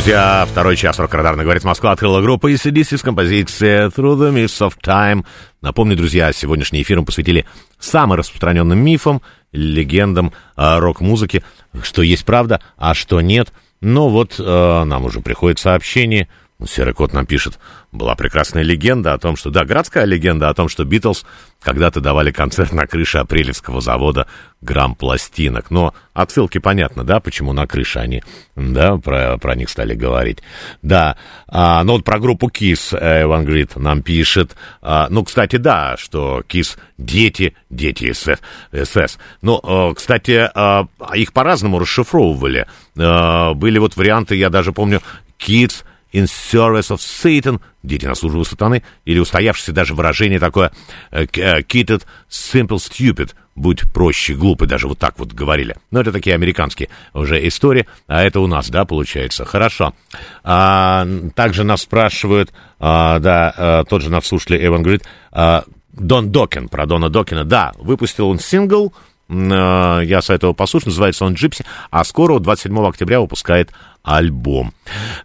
Друзья, 0.04 0.46
второй 0.46 0.76
час 0.76 0.98
рок-радарно 0.98 1.44
говорит 1.44 1.64
Москва 1.64 1.92
открыла 1.92 2.20
группа 2.20 2.52
ACDC 2.52 2.98
с 2.98 3.02
композицией 3.02 3.88
Through 3.88 4.18
the 4.18 4.34
Mist 4.34 4.60
of 4.60 4.74
Time. 4.78 5.24
Напомню, 5.62 5.96
друзья, 5.96 6.30
сегодняшний 6.34 6.82
эфир 6.82 7.00
мы 7.00 7.06
посвятили 7.06 7.46
самым 7.78 8.18
распространенным 8.18 8.78
мифам, 8.78 9.22
легендам 9.50 10.34
рок-музыки, 10.56 11.42
что 11.82 12.02
есть 12.02 12.26
правда, 12.26 12.60
а 12.76 12.92
что 12.92 13.22
нет. 13.22 13.50
Но 13.80 14.10
вот 14.10 14.34
э, 14.38 14.84
нам 14.84 15.06
уже 15.06 15.20
приходит 15.20 15.58
сообщение– 15.58 16.28
Серый 16.66 16.94
кот 16.94 17.12
нам 17.12 17.26
пишет, 17.26 17.58
была 17.92 18.14
прекрасная 18.14 18.62
легенда 18.62 19.14
о 19.14 19.18
том, 19.18 19.36
что... 19.36 19.50
Да, 19.50 19.64
городская 19.64 20.04
легенда 20.04 20.48
о 20.48 20.54
том, 20.54 20.68
что 20.68 20.84
Битлз 20.84 21.24
когда-то 21.62 22.00
давали 22.00 22.30
концерт 22.30 22.72
на 22.72 22.86
крыше 22.86 23.18
апрелевского 23.18 23.80
завода 23.80 24.26
«Грамм 24.60 24.94
пластинок». 24.94 25.70
Но 25.70 25.94
отсылки 26.12 26.58
понятно, 26.58 27.04
да, 27.04 27.20
почему 27.20 27.52
на 27.52 27.66
крыше 27.66 27.98
они, 28.00 28.22
да, 28.56 28.96
про, 28.96 29.38
про 29.38 29.54
них 29.54 29.68
стали 29.68 29.94
говорить. 29.94 30.38
Да, 30.82 31.16
а, 31.48 31.82
ну 31.84 31.94
вот 31.94 32.04
про 32.04 32.18
группу 32.18 32.48
KISS 32.48 33.22
Эван 33.24 33.44
Грид 33.44 33.76
нам 33.76 34.02
пишет. 34.02 34.56
А, 34.82 35.08
ну, 35.10 35.24
кстати, 35.24 35.56
да, 35.56 35.96
что 35.96 36.42
KISS 36.48 36.76
дети, 36.98 37.54
дети 37.70 38.12
СС. 38.12 38.40
СС. 38.72 39.18
Ну, 39.42 39.60
а, 39.62 39.94
кстати, 39.94 40.50
а, 40.54 40.86
их 41.14 41.32
по-разному 41.32 41.78
расшифровывали. 41.78 42.66
А, 42.98 43.54
были 43.54 43.78
вот 43.78 43.96
варианты, 43.96 44.36
я 44.36 44.50
даже 44.50 44.72
помню, 44.72 45.00
Kids 45.38 45.84
in 46.14 46.26
service 46.26 46.90
of 46.90 46.98
Satan, 46.98 47.60
дети 47.82 48.06
на 48.06 48.14
службу 48.14 48.44
сатаны, 48.44 48.82
или 49.04 49.18
устоявшееся 49.18 49.72
даже 49.72 49.94
выражение 49.94 50.38
такое 50.38 50.72
keep 51.12 51.88
it 51.88 52.06
simple, 52.30 52.78
stupid, 52.78 53.34
будь 53.54 53.82
проще, 53.92 54.34
глупый, 54.34 54.68
даже 54.68 54.88
вот 54.88 54.98
так 54.98 55.18
вот 55.18 55.32
говорили. 55.32 55.76
Но 55.90 56.00
это 56.00 56.12
такие 56.12 56.34
американские 56.34 56.88
уже 57.12 57.46
истории, 57.46 57.86
а 58.06 58.22
это 58.22 58.40
у 58.40 58.46
нас, 58.46 58.70
да, 58.70 58.84
получается. 58.84 59.44
Хорошо. 59.44 59.94
А, 60.42 61.06
также 61.34 61.64
нас 61.64 61.82
спрашивают, 61.82 62.52
а, 62.78 63.18
да, 63.18 63.54
а, 63.56 63.84
тот 63.84 64.02
же 64.02 64.10
наш 64.10 64.26
слушатель 64.26 64.64
Эван 64.64 64.82
говорит, 64.82 65.04
а, 65.32 65.64
Дон 65.92 66.30
Докин, 66.30 66.68
про 66.68 66.86
Дона 66.86 67.08
Докина, 67.08 67.44
да, 67.44 67.72
выпустил 67.78 68.28
он 68.28 68.38
сингл, 68.38 68.92
а, 69.28 70.00
я 70.00 70.20
советовал 70.22 70.54
послушать, 70.54 70.88
называется 70.88 71.24
он 71.24 71.34
«Джипси», 71.34 71.64
а 71.90 72.04
скоро, 72.04 72.38
27 72.38 72.86
октября, 72.86 73.20
выпускает 73.20 73.70
альбом. 74.04 74.72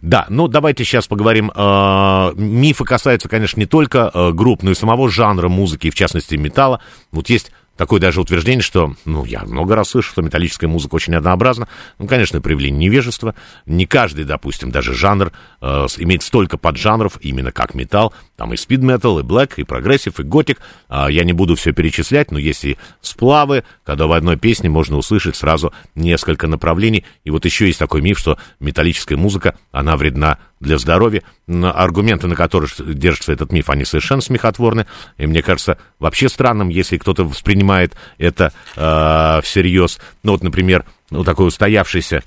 Да, 0.00 0.26
ну 0.30 0.48
давайте 0.48 0.84
сейчас 0.84 1.06
поговорим. 1.06 1.52
Э, 1.54 2.32
мифы 2.34 2.84
касаются, 2.84 3.28
конечно, 3.28 3.60
не 3.60 3.66
только 3.66 4.10
э, 4.12 4.32
групп, 4.32 4.62
но 4.62 4.70
и 4.72 4.74
самого 4.74 5.08
жанра 5.10 5.48
музыки, 5.48 5.90
в 5.90 5.94
частности 5.94 6.34
металла. 6.34 6.80
Вот 7.12 7.28
есть 7.28 7.52
такое 7.76 8.00
даже 8.00 8.20
утверждение, 8.20 8.62
что, 8.62 8.94
ну, 9.04 9.24
я 9.24 9.42
много 9.44 9.74
раз 9.74 9.90
слышу, 9.90 10.10
что 10.10 10.22
металлическая 10.22 10.68
музыка 10.68 10.94
очень 10.94 11.14
однообразна. 11.14 11.68
Ну, 11.98 12.06
конечно, 12.06 12.40
проявление 12.40 12.88
невежества. 12.88 13.34
Не 13.66 13.86
каждый, 13.86 14.24
допустим, 14.24 14.70
даже 14.70 14.94
жанр 14.94 15.32
э, 15.60 15.86
имеет 15.98 16.22
столько 16.22 16.56
поджанров, 16.56 17.18
именно 17.20 17.52
как 17.52 17.74
металл. 17.74 18.14
Там 18.40 18.54
и 18.54 18.56
speed 18.56 18.80
metal, 18.80 19.18
и 19.18 19.22
black, 19.22 19.58
и 19.58 19.64
progressive, 19.64 20.18
и 20.18 20.22
gothic. 20.22 20.60
Э, 20.88 21.08
я 21.10 21.24
не 21.24 21.34
буду 21.34 21.56
все 21.56 21.72
перечислять, 21.72 22.30
но 22.30 22.38
есть 22.38 22.64
и 22.64 22.78
сплавы, 23.02 23.64
когда 23.84 24.06
в 24.06 24.12
одной 24.12 24.38
песне 24.38 24.70
можно 24.70 24.96
услышать 24.96 25.36
сразу 25.36 25.74
несколько 25.94 26.46
направлений. 26.46 27.04
И 27.24 27.30
вот 27.30 27.44
еще 27.44 27.66
есть 27.66 27.78
такой 27.78 28.00
миф, 28.00 28.18
что 28.18 28.38
металлическая 28.58 29.18
музыка, 29.18 29.56
она 29.72 29.94
вредна 29.98 30.38
для 30.58 30.78
здоровья. 30.78 31.22
Аргументы, 31.46 32.28
на 32.28 32.34
которых 32.34 32.72
держится 32.78 33.30
этот 33.34 33.52
миф, 33.52 33.68
они 33.68 33.84
совершенно 33.84 34.22
смехотворны. 34.22 34.86
И 35.18 35.26
мне 35.26 35.42
кажется, 35.42 35.76
вообще 35.98 36.30
странным, 36.30 36.70
если 36.70 36.96
кто-то 36.96 37.24
воспринимает 37.24 37.94
это 38.16 38.54
э, 38.74 39.42
всерьез. 39.42 39.98
Ну 40.22 40.32
вот, 40.32 40.42
например, 40.42 40.86
ну 41.10 41.24
такой 41.24 41.46
устоявшийся, 41.46 42.22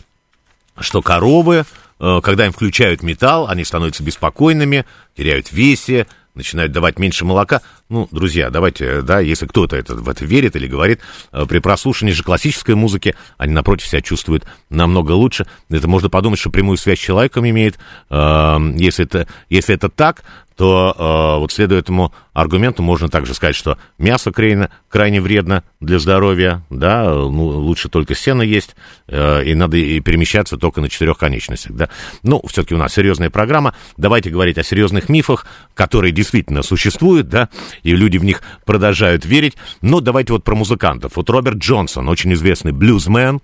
что 0.79 1.01
коровы, 1.01 1.65
когда 1.97 2.45
им 2.45 2.51
включают 2.51 3.03
металл, 3.03 3.47
они 3.47 3.63
становятся 3.63 4.03
беспокойными, 4.03 4.85
теряют 5.15 5.51
весе, 5.51 6.07
начинают 6.35 6.71
давать 6.71 6.99
меньше 6.99 7.25
молока. 7.25 7.61
Ну, 7.93 8.07
друзья, 8.09 8.49
давайте, 8.49 9.03
да, 9.03 9.19
если 9.19 9.45
кто-то 9.45 9.75
это, 9.75 9.93
в 9.93 10.09
это 10.09 10.25
верит 10.25 10.55
или 10.55 10.65
говорит, 10.65 10.99
э, 11.31 11.45
при 11.47 11.59
прослушивании 11.59 12.11
же 12.11 12.23
классической 12.23 12.73
музыки 12.73 13.15
они, 13.37 13.53
напротив, 13.53 13.85
себя 13.85 14.01
чувствуют 14.01 14.45
намного 14.71 15.11
лучше. 15.11 15.45
Это 15.69 15.87
можно 15.87 16.09
подумать, 16.09 16.39
что 16.39 16.49
прямую 16.49 16.77
связь 16.77 16.97
с 16.97 17.03
человеком 17.03 17.47
имеет. 17.47 17.77
Э, 18.09 18.57
если 18.77 19.05
это, 19.05 19.27
если 19.47 19.75
это 19.75 19.89
так, 19.89 20.23
то 20.55 20.95
э, 20.97 21.39
вот 21.39 21.51
следуя 21.51 21.79
этому 21.79 22.13
аргументу 22.33 22.83
можно 22.83 23.09
также 23.09 23.33
сказать, 23.33 23.55
что 23.55 23.77
мясо 23.97 24.31
крайне, 24.31 24.69
крайне 24.89 25.21
вредно 25.21 25.63
для 25.79 25.99
здоровья, 25.99 26.63
да, 26.69 27.05
ну, 27.05 27.45
лучше 27.45 27.89
только 27.89 28.15
сено 28.15 28.41
есть, 28.41 28.75
э, 29.07 29.43
и 29.45 29.55
надо 29.55 29.77
и 29.77 29.99
перемещаться 29.99 30.57
только 30.57 30.81
на 30.81 30.89
четырех 30.89 31.17
конечностях, 31.17 31.73
да. 31.73 31.89
Ну, 32.21 32.41
все-таки 32.47 32.75
у 32.75 32.77
нас 32.77 32.93
серьезная 32.93 33.29
программа, 33.29 33.75
давайте 33.97 34.29
говорить 34.29 34.57
о 34.57 34.63
серьезных 34.63 35.09
мифах, 35.09 35.45
которые 35.73 36.11
действительно 36.11 36.61
существуют, 36.61 37.29
да, 37.29 37.49
и 37.83 37.95
люди 37.95 38.17
в 38.17 38.23
них 38.23 38.41
продолжают 38.65 39.25
верить, 39.25 39.55
но 39.81 39.99
давайте 39.99 40.33
вот 40.33 40.43
про 40.43 40.55
музыкантов. 40.55 41.15
Вот 41.15 41.29
Роберт 41.29 41.57
Джонсон, 41.57 42.09
очень 42.09 42.33
известный 42.33 42.71
блюзмен, 42.71 43.41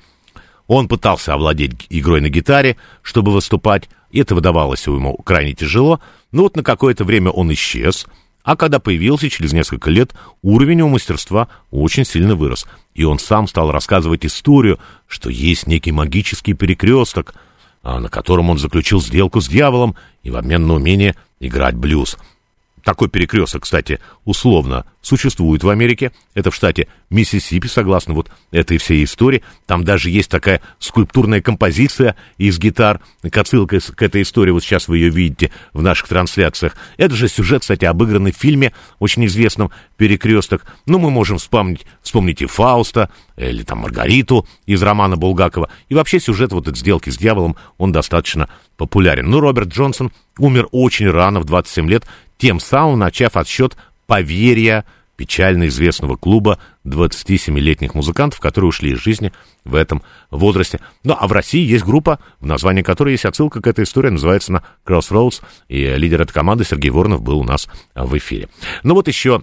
он 0.67 0.87
пытался 0.87 1.33
овладеть 1.33 1.87
игрой 1.89 2.21
на 2.21 2.29
гитаре, 2.29 2.77
чтобы 3.01 3.31
выступать, 3.31 3.89
это 4.11 4.35
выдавалось 4.35 4.87
ему 4.87 5.15
крайне 5.17 5.53
тяжело, 5.53 5.99
но 6.31 6.43
вот 6.43 6.55
на 6.55 6.63
какое-то 6.63 7.03
время 7.03 7.31
он 7.31 7.51
исчез, 7.53 8.07
а 8.43 8.55
когда 8.55 8.79
появился 8.79 9.29
через 9.29 9.51
несколько 9.51 9.91
лет, 9.91 10.13
уровень 10.41 10.79
его 10.79 10.89
мастерства 10.89 11.49
очень 11.71 12.05
сильно 12.05 12.35
вырос, 12.35 12.65
и 12.95 13.03
он 13.03 13.19
сам 13.19 13.47
стал 13.47 13.71
рассказывать 13.71 14.25
историю, 14.25 14.79
что 15.07 15.29
есть 15.29 15.67
некий 15.67 15.91
магический 15.91 16.53
перекресток, 16.53 17.33
а, 17.81 17.99
на 17.99 18.09
котором 18.09 18.49
он 18.49 18.57
заключил 18.57 19.01
сделку 19.01 19.41
с 19.41 19.47
дьяволом 19.47 19.95
и 20.23 20.31
в 20.31 20.35
обмен 20.35 20.67
на 20.67 20.75
умение 20.75 21.15
играть 21.39 21.75
блюз— 21.75 22.17
такой 22.89 23.07
перекресток, 23.07 23.65
кстати, 23.65 23.99
условно 24.25 24.83
существует 24.99 25.63
в 25.63 25.69
Америке. 25.69 26.11
Это 26.33 26.49
в 26.49 26.55
штате 26.55 26.87
Миссисипи, 27.11 27.67
согласно 27.67 28.15
вот 28.15 28.31
этой 28.49 28.79
всей 28.79 29.03
истории. 29.03 29.43
Там 29.67 29.83
даже 29.83 30.09
есть 30.09 30.31
такая 30.31 30.59
скульптурная 30.79 31.39
композиция 31.39 32.15
из 32.39 32.57
гитар. 32.57 32.99
Отсылка 33.31 33.79
к 33.79 34.01
этой 34.01 34.23
истории, 34.23 34.49
вот 34.49 34.63
сейчас 34.63 34.87
вы 34.87 34.97
ее 34.97 35.09
видите 35.09 35.51
в 35.71 35.83
наших 35.83 36.07
трансляциях. 36.07 36.75
Это 36.97 37.13
же 37.13 37.27
сюжет, 37.27 37.61
кстати, 37.61 37.85
обыгранный 37.85 38.31
в 38.31 38.37
фильме, 38.37 38.73
очень 38.97 39.23
известном 39.27 39.69
«Перекресток». 39.95 40.65
Ну, 40.87 40.97
мы 40.97 41.11
можем 41.11 41.37
вспомнить, 41.37 41.85
вспомнить 42.01 42.41
и 42.41 42.47
Фауста, 42.47 43.11
или 43.37 43.61
там 43.61 43.79
Маргариту 43.79 44.47
из 44.65 44.81
романа 44.81 45.15
Булгакова. 45.15 45.69
И 45.89 45.93
вообще 45.93 46.19
сюжет 46.19 46.51
вот 46.53 46.67
этой 46.67 46.79
сделки 46.79 47.11
с 47.11 47.17
дьяволом, 47.17 47.55
он 47.77 47.91
достаточно 47.91 48.49
популярен. 48.77 49.29
Ну, 49.29 49.39
Роберт 49.39 49.69
Джонсон 49.69 50.11
умер 50.39 50.67
очень 50.71 51.09
рано, 51.09 51.39
в 51.39 51.45
27 51.45 51.89
лет, 51.89 52.05
тем 52.39 52.59
самым 52.59 52.97
начав 52.97 53.37
отсчет 53.37 53.77
поверья 54.07 54.85
печально 55.17 55.67
известного 55.67 56.15
клуба 56.15 56.59
27-летних 56.85 57.93
музыкантов, 57.93 58.39
которые 58.39 58.69
ушли 58.69 58.93
из 58.93 58.99
жизни 58.99 59.33
в 59.65 59.75
этом 59.75 60.01
возрасте. 60.31 60.79
Ну, 61.03 61.15
а 61.19 61.27
в 61.27 61.33
России 61.33 61.61
есть 61.61 61.83
группа, 61.83 62.19
в 62.39 62.45
названии 62.45 62.81
которой 62.81 63.11
есть 63.11 63.25
отсылка 63.25 63.61
к 63.61 63.67
этой 63.67 63.83
истории, 63.83 64.09
называется 64.09 64.53
она 64.53 64.63
Crossroads, 64.85 65.41
и 65.67 65.85
лидер 65.97 66.21
этой 66.21 66.31
команды 66.31 66.63
Сергей 66.63 66.89
Воронов 66.89 67.21
был 67.21 67.39
у 67.39 67.43
нас 67.43 67.67
в 67.93 68.17
эфире. 68.17 68.47
Ну 68.83 68.95
вот 68.95 69.09
еще 69.09 69.41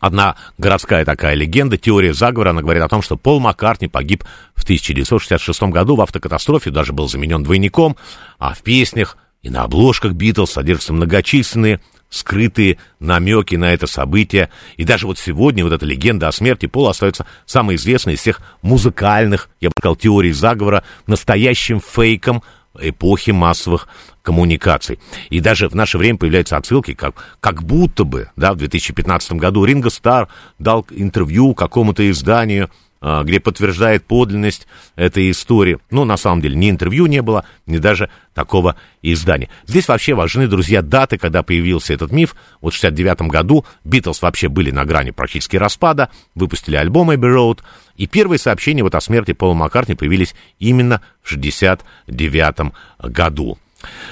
одна 0.00 0.36
городская 0.56 1.04
такая 1.04 1.34
легенда, 1.34 1.76
теория 1.76 2.14
заговора, 2.14 2.50
она 2.50 2.62
говорит 2.62 2.82
о 2.82 2.88
том, 2.88 3.02
что 3.02 3.18
Пол 3.18 3.38
Маккартни 3.38 3.88
погиб 3.88 4.24
в 4.54 4.64
1966 4.64 5.62
году 5.64 5.96
в 5.96 6.00
автокатастрофе, 6.00 6.70
даже 6.70 6.94
был 6.94 7.06
заменен 7.06 7.42
двойником, 7.42 7.98
а 8.38 8.54
в 8.54 8.62
песнях 8.62 9.18
и 9.42 9.50
на 9.50 9.64
обложках 9.64 10.12
Битлз 10.12 10.52
содержатся 10.52 10.94
многочисленные 10.94 11.80
скрытые 12.12 12.78
намеки 13.00 13.56
на 13.56 13.72
это 13.72 13.86
событие. 13.86 14.50
И 14.76 14.84
даже 14.84 15.06
вот 15.06 15.18
сегодня 15.18 15.64
вот 15.64 15.72
эта 15.72 15.86
легенда 15.86 16.28
о 16.28 16.32
смерти 16.32 16.66
Пола 16.66 16.90
остается 16.90 17.26
самой 17.46 17.76
известной 17.76 18.14
из 18.14 18.20
всех 18.20 18.40
музыкальных, 18.60 19.48
я 19.60 19.70
бы 19.70 19.74
сказал, 19.78 19.96
теорий 19.96 20.32
заговора, 20.32 20.84
настоящим 21.06 21.80
фейком 21.80 22.42
эпохи 22.78 23.30
массовых 23.30 23.88
коммуникаций. 24.22 24.98
И 25.30 25.40
даже 25.40 25.68
в 25.68 25.74
наше 25.74 25.98
время 25.98 26.18
появляются 26.18 26.56
отсылки, 26.56 26.94
как, 26.94 27.36
как 27.40 27.62
будто 27.62 28.04
бы, 28.04 28.28
да, 28.36 28.52
в 28.52 28.56
2015 28.56 29.32
году 29.32 29.64
Ринго 29.64 29.90
Стар 29.90 30.28
дал 30.58 30.86
интервью 30.90 31.54
какому-то 31.54 32.08
изданию, 32.10 32.70
где 33.02 33.40
подтверждает 33.40 34.04
подлинность 34.04 34.68
этой 34.94 35.30
истории. 35.30 35.78
Ну, 35.90 36.04
на 36.04 36.16
самом 36.16 36.40
деле, 36.40 36.56
ни 36.56 36.70
интервью 36.70 37.06
не 37.06 37.20
было, 37.20 37.44
ни 37.66 37.78
даже 37.78 38.08
такого 38.32 38.76
издания. 39.02 39.48
Здесь 39.66 39.88
вообще 39.88 40.14
важны, 40.14 40.46
друзья, 40.46 40.82
даты, 40.82 41.18
когда 41.18 41.42
появился 41.42 41.92
этот 41.92 42.12
миф. 42.12 42.36
Вот 42.60 42.72
в 42.72 42.76
69 42.76 43.22
году 43.22 43.64
Битлз 43.84 44.22
вообще 44.22 44.48
были 44.48 44.70
на 44.70 44.84
грани 44.84 45.10
практически 45.10 45.56
распада, 45.56 46.10
выпустили 46.34 46.76
альбом 46.76 47.10
Abbey 47.10 47.34
Road, 47.34 47.60
и 47.96 48.06
первые 48.06 48.38
сообщения 48.38 48.82
вот 48.82 48.94
о 48.94 49.00
смерти 49.00 49.32
Пола 49.32 49.54
Маккартни 49.54 49.94
появились 49.94 50.34
именно 50.58 51.02
в 51.22 51.30
69 51.30 52.72
году. 53.00 53.58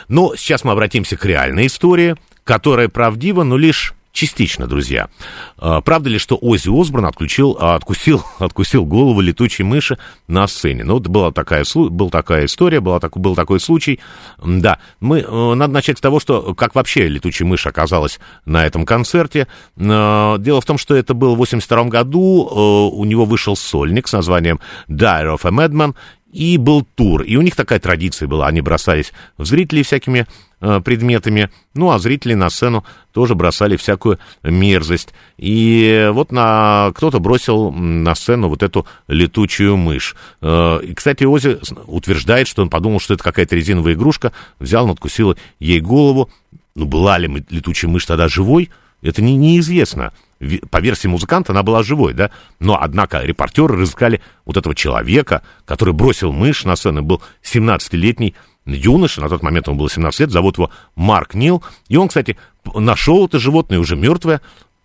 Но 0.08 0.34
сейчас 0.34 0.64
мы 0.64 0.72
обратимся 0.72 1.16
к 1.16 1.24
реальной 1.24 1.66
истории, 1.66 2.16
которая 2.42 2.88
правдива, 2.88 3.44
но 3.44 3.56
лишь 3.56 3.94
частично, 4.12 4.66
друзья. 4.66 5.08
А, 5.56 5.80
правда 5.80 6.10
ли, 6.10 6.18
что 6.18 6.36
Оззи 6.40 6.68
Осборн 6.68 7.06
отключил, 7.06 7.56
а, 7.60 7.74
откусил, 7.74 8.24
откусил 8.38 8.84
голову 8.84 9.20
летучей 9.20 9.64
мыши 9.64 9.98
на 10.28 10.46
сцене? 10.46 10.84
Ну, 10.84 10.94
вот 10.94 11.06
была 11.08 11.30
такая, 11.30 11.64
была 11.74 12.10
такая 12.10 12.46
история, 12.46 12.80
была 12.80 13.00
так, 13.00 13.16
был 13.16 13.34
такой 13.34 13.60
случай. 13.60 14.00
Да, 14.42 14.78
мы, 15.00 15.20
э, 15.20 15.54
надо 15.54 15.72
начать 15.72 15.98
с 15.98 16.00
того, 16.00 16.20
что 16.20 16.54
как 16.54 16.74
вообще 16.74 17.08
летучая 17.08 17.46
мышь 17.46 17.66
оказалась 17.66 18.18
на 18.44 18.64
этом 18.64 18.84
концерте. 18.84 19.46
Э, 19.76 20.36
дело 20.38 20.60
в 20.60 20.64
том, 20.64 20.78
что 20.78 20.94
это 20.94 21.14
было 21.14 21.34
в 21.34 21.38
82 21.38 21.84
году, 21.84 22.48
э, 22.50 22.96
у 22.96 23.04
него 23.04 23.24
вышел 23.24 23.56
сольник 23.56 24.08
с 24.08 24.12
названием 24.12 24.60
Dire 24.88 25.36
of 25.36 25.40
a 25.44 25.50
Madman, 25.50 25.94
и 26.32 26.58
был 26.58 26.82
тур. 26.82 27.22
И 27.22 27.36
у 27.36 27.42
них 27.42 27.56
такая 27.56 27.80
традиция 27.80 28.28
была, 28.28 28.46
они 28.46 28.60
бросались 28.60 29.12
в 29.36 29.44
зрителей 29.44 29.82
всякими 29.82 30.26
предметами, 30.60 31.50
ну, 31.74 31.90
а 31.90 31.98
зрители 31.98 32.34
на 32.34 32.50
сцену 32.50 32.84
тоже 33.12 33.34
бросали 33.34 33.76
всякую 33.76 34.18
мерзость. 34.42 35.14
И 35.38 36.10
вот 36.12 36.32
на, 36.32 36.92
кто-то 36.94 37.18
бросил 37.18 37.72
на 37.72 38.14
сцену 38.14 38.48
вот 38.48 38.62
эту 38.62 38.86
летучую 39.08 39.76
мышь. 39.76 40.14
Э, 40.40 40.80
и, 40.82 40.94
кстати, 40.94 41.24
Ози 41.24 41.58
утверждает, 41.86 42.48
что 42.48 42.62
он 42.62 42.70
подумал, 42.70 43.00
что 43.00 43.14
это 43.14 43.24
какая-то 43.24 43.56
резиновая 43.56 43.94
игрушка, 43.94 44.32
взял, 44.58 44.86
надкусил 44.86 45.36
ей 45.58 45.80
голову. 45.80 46.30
Ну, 46.74 46.84
была 46.84 47.18
ли 47.18 47.44
летучая 47.50 47.90
мышь 47.90 48.06
тогда 48.06 48.28
живой? 48.28 48.70
Это 49.02 49.22
не, 49.22 49.36
неизвестно 49.36 50.12
по 50.70 50.80
версии 50.80 51.06
музыканта, 51.06 51.52
она 51.52 51.62
была 51.62 51.82
живой, 51.82 52.14
да? 52.14 52.30
Но, 52.60 52.78
однако, 52.80 53.22
репортеры 53.22 53.76
разыскали 53.76 54.22
вот 54.46 54.56
этого 54.56 54.74
человека, 54.74 55.42
который 55.66 55.92
бросил 55.92 56.32
мышь 56.32 56.64
на 56.64 56.76
сцену, 56.76 57.02
был 57.02 57.22
17-летний 57.42 58.34
юноша, 58.74 59.20
на 59.20 59.28
тот 59.28 59.42
момент 59.42 59.68
он 59.68 59.76
был 59.76 59.88
17 59.88 60.20
лет, 60.20 60.30
зовут 60.30 60.58
его 60.58 60.70
Марк 60.94 61.34
Нил, 61.34 61.62
и 61.88 61.96
он, 61.96 62.08
кстати, 62.08 62.36
нашел 62.74 63.26
это 63.26 63.38
животное 63.38 63.78
уже 63.78 63.96
мертвое, 63.96 64.40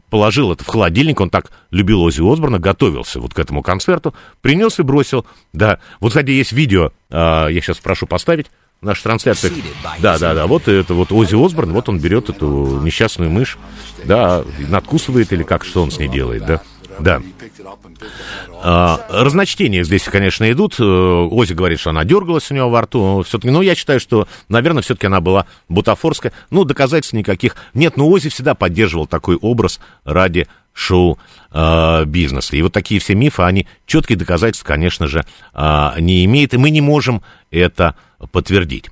положил 0.09 0.51
это 0.51 0.63
в 0.63 0.67
холодильник, 0.67 1.19
он 1.19 1.29
так 1.29 1.51
любил 1.71 2.01
Ози 2.01 2.21
Осборна, 2.21 2.59
готовился 2.59 3.19
вот 3.19 3.33
к 3.33 3.39
этому 3.39 3.61
концерту, 3.61 4.13
принес 4.41 4.79
и 4.79 4.83
бросил, 4.83 5.25
да. 5.53 5.79
Вот, 5.99 6.09
кстати, 6.09 6.31
есть 6.31 6.51
видео, 6.51 6.91
э, 7.09 7.15
я 7.15 7.61
сейчас 7.61 7.77
прошу 7.79 8.07
поставить, 8.07 8.47
наша 8.81 9.03
трансляция. 9.03 9.51
Да, 9.99 10.17
да, 10.17 10.33
да, 10.33 10.47
вот 10.47 10.67
это 10.67 10.93
вот 10.93 11.11
Ози 11.11 11.36
Осборн, 11.36 11.71
вот 11.71 11.89
он 11.89 11.99
берет 11.99 12.29
эту 12.29 12.79
несчастную 12.81 13.29
мышь, 13.31 13.57
да, 14.05 14.43
надкусывает 14.69 15.33
или 15.33 15.43
как, 15.43 15.65
что 15.65 15.81
он 15.81 15.91
с 15.91 15.99
ней 15.99 16.07
делает, 16.07 16.45
да. 16.45 16.61
Да. 16.99 17.21
А, 18.63 19.05
разночтения 19.09 19.83
здесь, 19.83 20.03
конечно, 20.03 20.49
идут. 20.51 20.75
Э, 20.79 20.83
Ози 20.83 21.53
говорит, 21.53 21.79
что 21.79 21.89
она 21.89 22.03
дергалась 22.05 22.51
у 22.51 22.53
него 22.53 22.69
во 22.69 22.81
рту. 22.81 23.23
Все-таки, 23.23 23.51
ну, 23.51 23.61
я 23.61 23.75
считаю, 23.75 23.99
что, 23.99 24.27
наверное, 24.49 24.81
все-таки 24.81 25.07
она 25.07 25.21
была 25.21 25.45
бутафорская. 25.69 26.31
Ну, 26.51 26.63
доказательств 26.63 27.13
никаких 27.13 27.55
нет. 27.73 27.97
Но 27.97 28.09
Ози 28.09 28.29
всегда 28.29 28.55
поддерживал 28.55 29.07
такой 29.07 29.35
образ 29.35 29.79
ради 30.03 30.47
шоу-бизнеса. 30.73 32.55
И 32.55 32.61
вот 32.61 32.73
такие 32.73 32.99
все 32.99 33.15
мифы, 33.15 33.43
они 33.43 33.67
четкие 33.85 34.17
доказательства, 34.17 34.67
конечно 34.67 35.07
же, 35.07 35.25
а, 35.53 35.95
не 35.99 36.25
имеют. 36.25 36.53
И 36.53 36.57
мы 36.57 36.69
не 36.69 36.81
можем 36.81 37.21
это 37.51 37.95
подтвердить. 38.31 38.89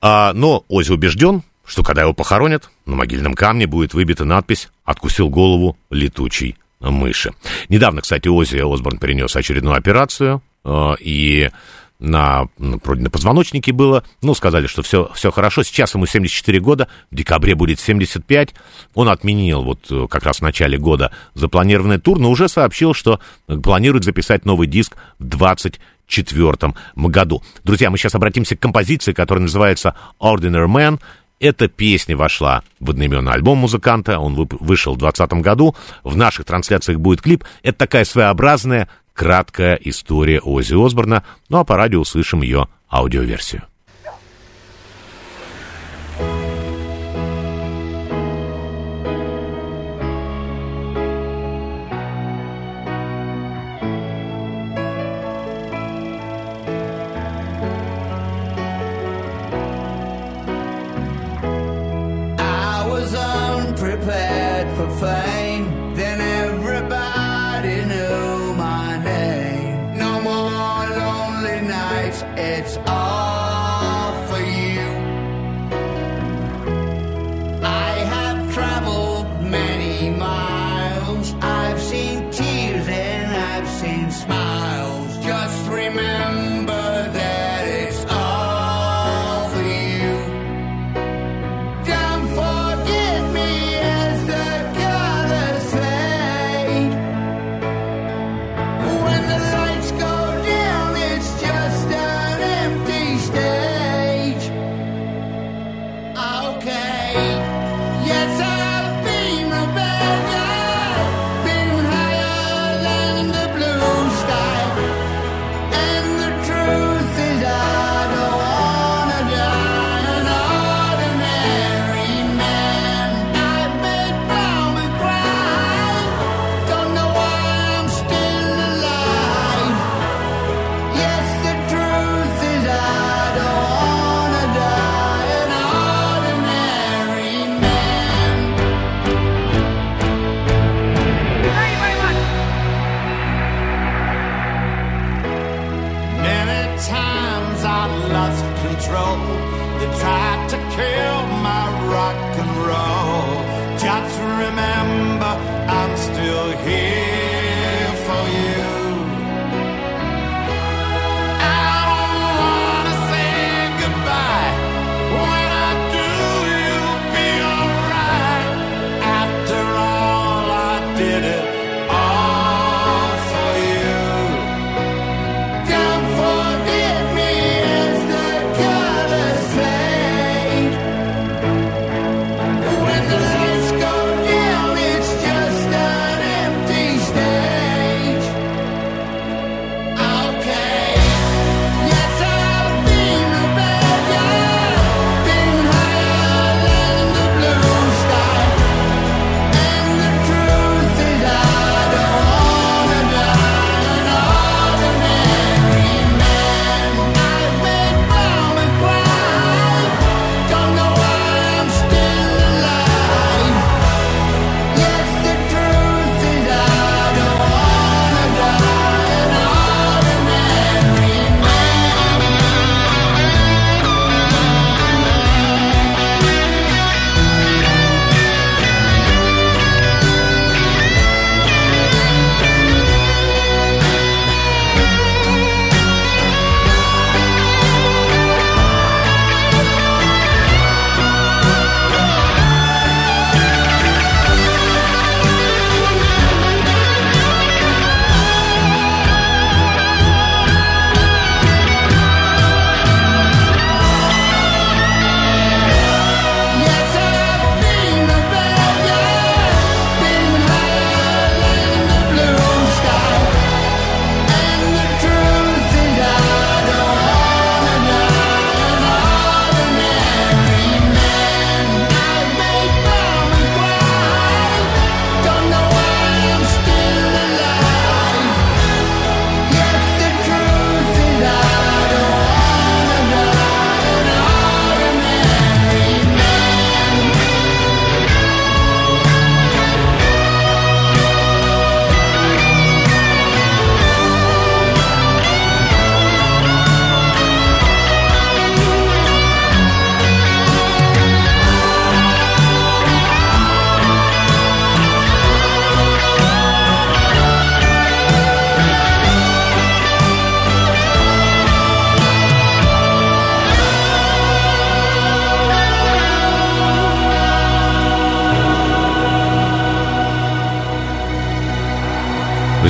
А, 0.00 0.32
но 0.32 0.64
Ози 0.68 0.92
убежден, 0.92 1.42
что 1.64 1.82
когда 1.82 2.02
его 2.02 2.12
похоронят, 2.12 2.70
на 2.86 2.96
могильном 2.96 3.34
камне 3.34 3.66
будет 3.66 3.94
выбита 3.94 4.24
надпись 4.24 4.68
«Откусил 4.84 5.28
голову 5.28 5.76
летучий 5.90 6.56
мыши». 6.80 7.32
Недавно, 7.68 8.02
кстати, 8.02 8.28
Ози 8.28 8.58
Осборн 8.58 8.98
перенес 8.98 9.34
очередную 9.36 9.76
операцию, 9.76 10.42
а, 10.64 10.94
и 10.98 11.50
на, 11.98 12.48
вроде 12.58 13.02
на 13.02 13.10
позвоночнике 13.10 13.72
было, 13.72 14.04
ну, 14.22 14.34
сказали, 14.34 14.66
что 14.66 14.82
все, 14.82 15.10
все 15.14 15.30
хорошо, 15.30 15.62
сейчас 15.62 15.94
ему 15.94 16.06
74 16.06 16.60
года, 16.60 16.88
в 17.10 17.14
декабре 17.14 17.54
будет 17.54 17.80
75, 17.80 18.54
он 18.94 19.08
отменил 19.08 19.62
вот 19.62 19.86
э, 19.90 20.06
как 20.08 20.24
раз 20.24 20.38
в 20.38 20.42
начале 20.42 20.76
года 20.76 21.10
запланированный 21.34 21.98
тур, 21.98 22.18
но 22.18 22.30
уже 22.30 22.48
сообщил, 22.48 22.92
что 22.92 23.18
планирует 23.46 24.04
записать 24.04 24.44
новый 24.44 24.66
диск 24.66 24.96
в 25.18 25.24
20 25.24 25.80
1994 26.06 26.74
году. 27.08 27.42
Друзья, 27.64 27.90
мы 27.90 27.98
сейчас 27.98 28.14
обратимся 28.14 28.56
к 28.56 28.60
композиции, 28.60 29.12
которая 29.12 29.42
называется 29.42 29.94
Ordinary 30.20 30.68
Man. 30.68 31.00
Эта 31.38 31.68
песня 31.68 32.16
вошла 32.16 32.62
в 32.80 32.90
одноименный 32.90 33.32
альбом 33.32 33.58
музыканта, 33.58 34.18
он 34.18 34.34
вышел 34.34 34.94
в 34.94 34.98
2020 34.98 35.42
году. 35.42 35.74
В 36.02 36.16
наших 36.16 36.46
трансляциях 36.46 36.98
будет 36.98 37.20
клип. 37.20 37.44
Это 37.62 37.78
такая 37.78 38.04
своеобразная, 38.04 38.88
краткая 39.12 39.74
история 39.76 40.40
Оззи 40.40 40.74
Осборна, 40.74 41.24
ну 41.48 41.58
а 41.58 41.64
по 41.64 41.76
радио 41.76 42.00
услышим 42.00 42.42
ее 42.42 42.68
аудиоверсию. 42.90 43.62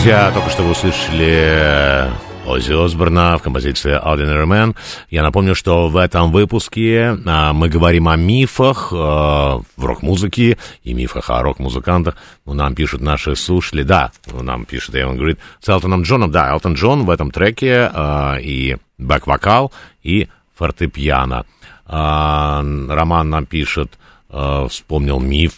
Друзья, 0.06 0.30
только 0.30 0.50
что 0.50 0.62
вы 0.62 0.70
услышали 0.70 2.08
Оззи 2.46 2.84
Осборна 2.84 3.36
в 3.38 3.42
композиции 3.42 4.00
Ordinary 4.00 4.46
Man. 4.46 4.76
Я 5.10 5.24
напомню, 5.24 5.56
что 5.56 5.88
в 5.88 5.96
этом 5.96 6.30
выпуске 6.30 7.18
а, 7.26 7.52
мы 7.52 7.68
говорим 7.68 8.06
о 8.06 8.14
мифах 8.14 8.92
а, 8.92 9.62
в 9.76 9.84
рок-музыке 9.84 10.58
и 10.84 10.94
мифах 10.94 11.28
о 11.30 11.42
рок-музыкантах. 11.42 12.14
Ну, 12.44 12.54
нам 12.54 12.76
пишут 12.76 13.00
наши 13.00 13.34
слушатели, 13.34 13.82
да, 13.82 14.12
нам 14.32 14.64
пишет 14.64 14.94
Эван 14.94 15.16
говорит, 15.16 15.40
с 15.60 15.68
Элтоном 15.68 16.02
Джоном, 16.02 16.30
да, 16.30 16.52
Элтон 16.52 16.74
Джон 16.74 17.04
в 17.04 17.10
этом 17.10 17.32
треке 17.32 17.90
а, 17.92 18.36
и 18.40 18.76
бэк-вокал, 18.98 19.72
и 20.04 20.28
фортепиано. 20.54 21.46
Роман 21.84 23.30
нам 23.30 23.44
пишет, 23.44 23.98
вспомнил 24.28 25.18
миф, 25.18 25.54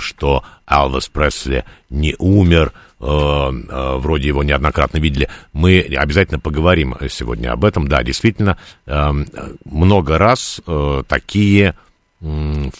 что 0.00 0.42
Элвис 0.66 1.08
Пресли 1.08 1.64
не 1.88 2.16
умер, 2.18 2.72
вроде 3.02 4.28
его 4.28 4.44
неоднократно 4.44 4.98
видели. 4.98 5.28
Мы 5.52 5.80
обязательно 5.80 6.38
поговорим 6.38 6.96
сегодня 7.10 7.52
об 7.52 7.64
этом. 7.64 7.88
Да, 7.88 8.02
действительно, 8.02 8.56
эм, 8.86 9.26
много 9.64 10.18
раз 10.18 10.60
э, 10.66 11.02
такие 11.08 11.74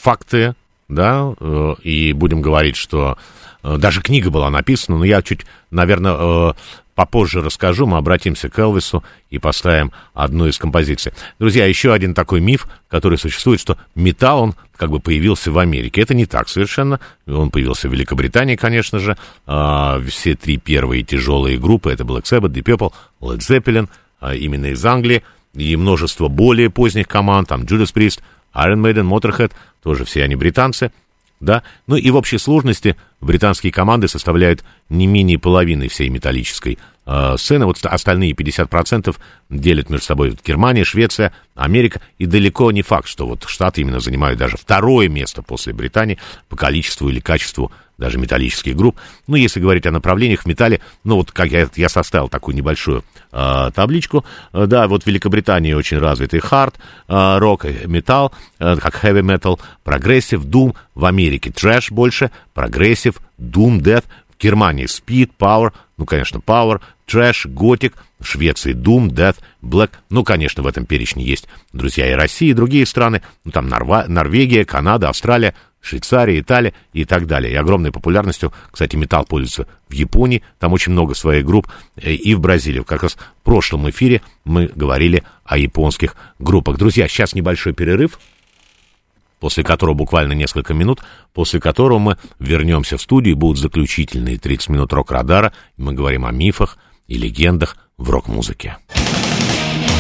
факты, 0.01 0.55
да, 0.89 1.35
и 1.83 2.13
будем 2.13 2.41
говорить, 2.41 2.77
что 2.77 3.19
даже 3.65 4.01
книга 4.01 4.31
была 4.31 4.51
написана, 4.51 4.99
но 4.99 5.05
я 5.05 5.21
чуть, 5.23 5.45
наверное, 5.73 6.55
попозже 6.95 7.43
расскажу, 7.43 7.87
мы 7.87 7.97
обратимся 7.99 8.49
к 8.49 8.59
Элвису 8.59 9.03
и 9.31 9.39
поставим 9.39 9.93
одну 10.15 10.47
из 10.47 10.59
композиций. 10.59 11.13
Друзья, 11.39 11.67
еще 11.67 11.93
один 11.93 12.15
такой 12.15 12.41
миф, 12.41 12.67
который 12.89 13.19
существует, 13.19 13.61
что 13.61 13.79
металл, 13.95 14.43
он 14.43 14.55
как 14.83 14.91
бы 14.91 14.99
появился 14.99 15.53
в 15.53 15.59
Америке. 15.59 16.01
Это 16.01 16.13
не 16.13 16.27
так 16.27 16.49
совершенно. 16.49 16.99
Он 17.29 17.51
появился 17.53 17.89
в 17.89 17.93
Великобритании, 17.93 18.57
конечно 18.57 18.99
же. 18.99 19.17
А, 19.47 20.03
все 20.09 20.35
три 20.35 20.57
первые 20.57 21.05
тяжелые 21.05 21.57
группы, 21.57 21.93
это 21.93 22.03
Black 22.03 22.25
Sabbath, 22.25 22.53
Deep 22.53 22.65
Purple, 22.65 22.93
Led 23.21 23.39
Zeppelin, 23.39 23.89
а, 24.19 24.35
именно 24.35 24.67
из 24.67 24.85
Англии. 24.85 25.23
И 25.55 25.77
множество 25.77 26.27
более 26.27 26.69
поздних 26.69 27.07
команд, 27.07 27.49
там 27.49 27.63
Judas 27.63 27.95
Priest, 27.95 28.23
Iron 28.57 28.83
Maiden, 28.83 29.09
Motorhead, 29.09 29.53
тоже 29.85 30.05
все 30.05 30.25
они 30.25 30.35
британцы 30.35 30.91
да, 31.43 31.65
ну 31.89 31.97
и 31.97 32.09
в 32.11 32.17
общей 32.17 32.39
сложности 32.39 32.97
британские 33.21 33.73
команды 33.73 34.07
составляют 34.07 34.63
не 34.89 35.09
менее 35.09 35.41
половины 35.41 35.89
всей 35.89 36.09
металлической 36.09 36.79
э, 37.07 37.37
сцены, 37.39 37.67
вот 37.67 37.79
остальные 37.85 38.33
50% 38.33 39.17
делят 39.51 39.91
между 39.91 40.07
собой. 40.07 40.37
Германия, 40.45 40.85
Швеция, 40.85 41.33
Америка, 41.55 42.01
и 42.19 42.27
далеко 42.27 42.71
не 42.73 42.83
факт, 42.83 43.09
что 43.09 43.27
вот 43.27 43.45
Штаты 43.47 43.83
именно 43.83 44.01
занимают 44.01 44.39
даже 44.39 44.57
второе 44.57 45.09
место 45.09 45.43
после 45.43 45.73
Британии 45.73 46.19
по 46.49 46.57
количеству 46.57 47.09
или 47.09 47.21
качеству 47.21 47.71
даже 48.03 48.19
металлических 48.19 48.75
групп. 48.75 48.97
Ну, 49.27 49.37
если 49.37 49.61
говорить 49.61 49.87
о 49.87 49.93
направлениях 49.93 50.43
в 50.43 50.47
металле, 50.47 50.81
ну, 51.05 51.17
вот 51.17 51.31
как 51.31 51.51
я, 51.51 51.69
я 51.77 51.89
составил 51.89 52.29
такую 52.29 52.57
небольшую 52.57 53.05
э, 53.31 53.71
табличку, 53.75 54.25
э, 54.53 54.67
да, 54.67 54.89
вот 54.89 55.05
в 55.05 55.07
Великобритании 55.07 55.73
очень 55.73 55.99
развитый 55.99 56.41
хард, 56.41 56.75
э, 57.09 57.39
рок, 57.39 57.65
металл, 57.87 58.33
э, 58.59 58.77
как 58.77 59.05
heavy 59.05 59.23
metal, 59.23 59.61
progressive, 59.85 60.45
doom, 60.45 60.75
в 60.95 61.05
Америке 61.05 61.53
трэш 61.53 61.93
больше, 61.93 62.31
progressive, 62.55 63.21
doom, 63.39 63.81
death, 63.81 64.05
в 64.35 64.43
Германии. 64.43 64.87
Speed, 64.87 65.31
power, 65.39 65.73
ну, 66.03 66.07
конечно, 66.07 66.39
power, 66.39 66.81
thrash, 67.07 67.47
gothic, 67.47 67.95
в 68.19 68.27
Швеции 68.27 68.75
Doom, 68.75 69.09
Death, 69.11 69.37
Black. 69.63 69.91
Ну, 70.11 70.25
конечно, 70.25 70.61
в 70.65 70.67
этом 70.67 70.85
перечне 70.85 71.23
есть, 71.23 71.47
друзья, 71.73 72.11
и 72.11 72.15
Россия, 72.15 72.51
и 72.51 72.55
другие 72.55 72.87
страны. 72.87 73.23
Ну, 73.45 73.53
там 73.53 73.69
Норва... 73.69 74.07
Норвегия, 74.09 74.65
Канада, 74.65 75.09
Австралия, 75.09 75.55
Швейцария, 75.81 76.41
Италия 76.41 76.75
и 76.93 77.05
так 77.05 77.29
далее. 77.29 77.53
И 77.53 77.57
огромной 77.57 77.93
популярностью, 77.93 78.53
кстати, 78.73 78.97
металл 78.97 79.25
пользуется 79.27 79.69
в 79.89 79.93
Японии, 79.93 80.43
там 80.59 80.73
очень 80.73 80.91
много 80.91 81.15
своих 81.15 81.45
групп, 81.45 81.69
э, 81.97 82.15
и 82.15 82.35
в 82.35 82.41
Бразилии. 82.41 82.83
Как 82.83 83.05
раз 83.05 83.15
в 83.15 83.45
прошлом 83.45 83.89
эфире 83.89 84.21
мы 84.45 84.69
говорили 84.75 85.23
о 85.45 85.57
японских 85.57 86.17
группах. 86.41 86.79
Друзья, 86.79 87.07
сейчас 87.07 87.33
небольшой 87.35 87.75
перерыв, 87.75 88.19
после 89.43 89.65
которого 89.65 89.95
буквально 89.95 90.35
несколько 90.35 90.73
минут, 90.73 91.01
после 91.35 91.59
которого 91.59 91.99
мы 91.99 92.17
вернемся 92.39 92.97
в 92.97 93.03
студию, 93.03 93.37
будут 93.37 93.59
заключительные 93.59 94.39
30 94.39 94.69
минут 94.69 94.93
рок-радара, 94.93 95.53
и 95.77 95.83
мы 95.83 95.95
говорим 95.95 96.25
о 96.25 96.31
мифах 96.31 96.79
и 97.09 97.19
легендах 97.19 97.77
в 97.99 98.09
рок-музыке. 98.09 98.77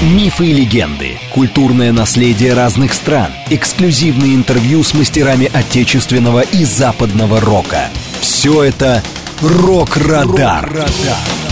Мифы 0.00 0.46
и 0.46 0.52
легенды, 0.52 1.18
культурное 1.34 1.90
наследие 1.90 2.54
разных 2.54 2.94
стран, 2.94 3.32
эксклюзивные 3.50 4.36
интервью 4.36 4.84
с 4.84 4.94
мастерами 4.94 5.50
отечественного 5.52 6.42
и 6.42 6.64
западного 6.64 7.40
рока. 7.40 7.90
Все 8.20 8.62
это 8.62 9.02
«Рок-Радар». 9.40 10.66
«Рок-Радар». 10.66 11.51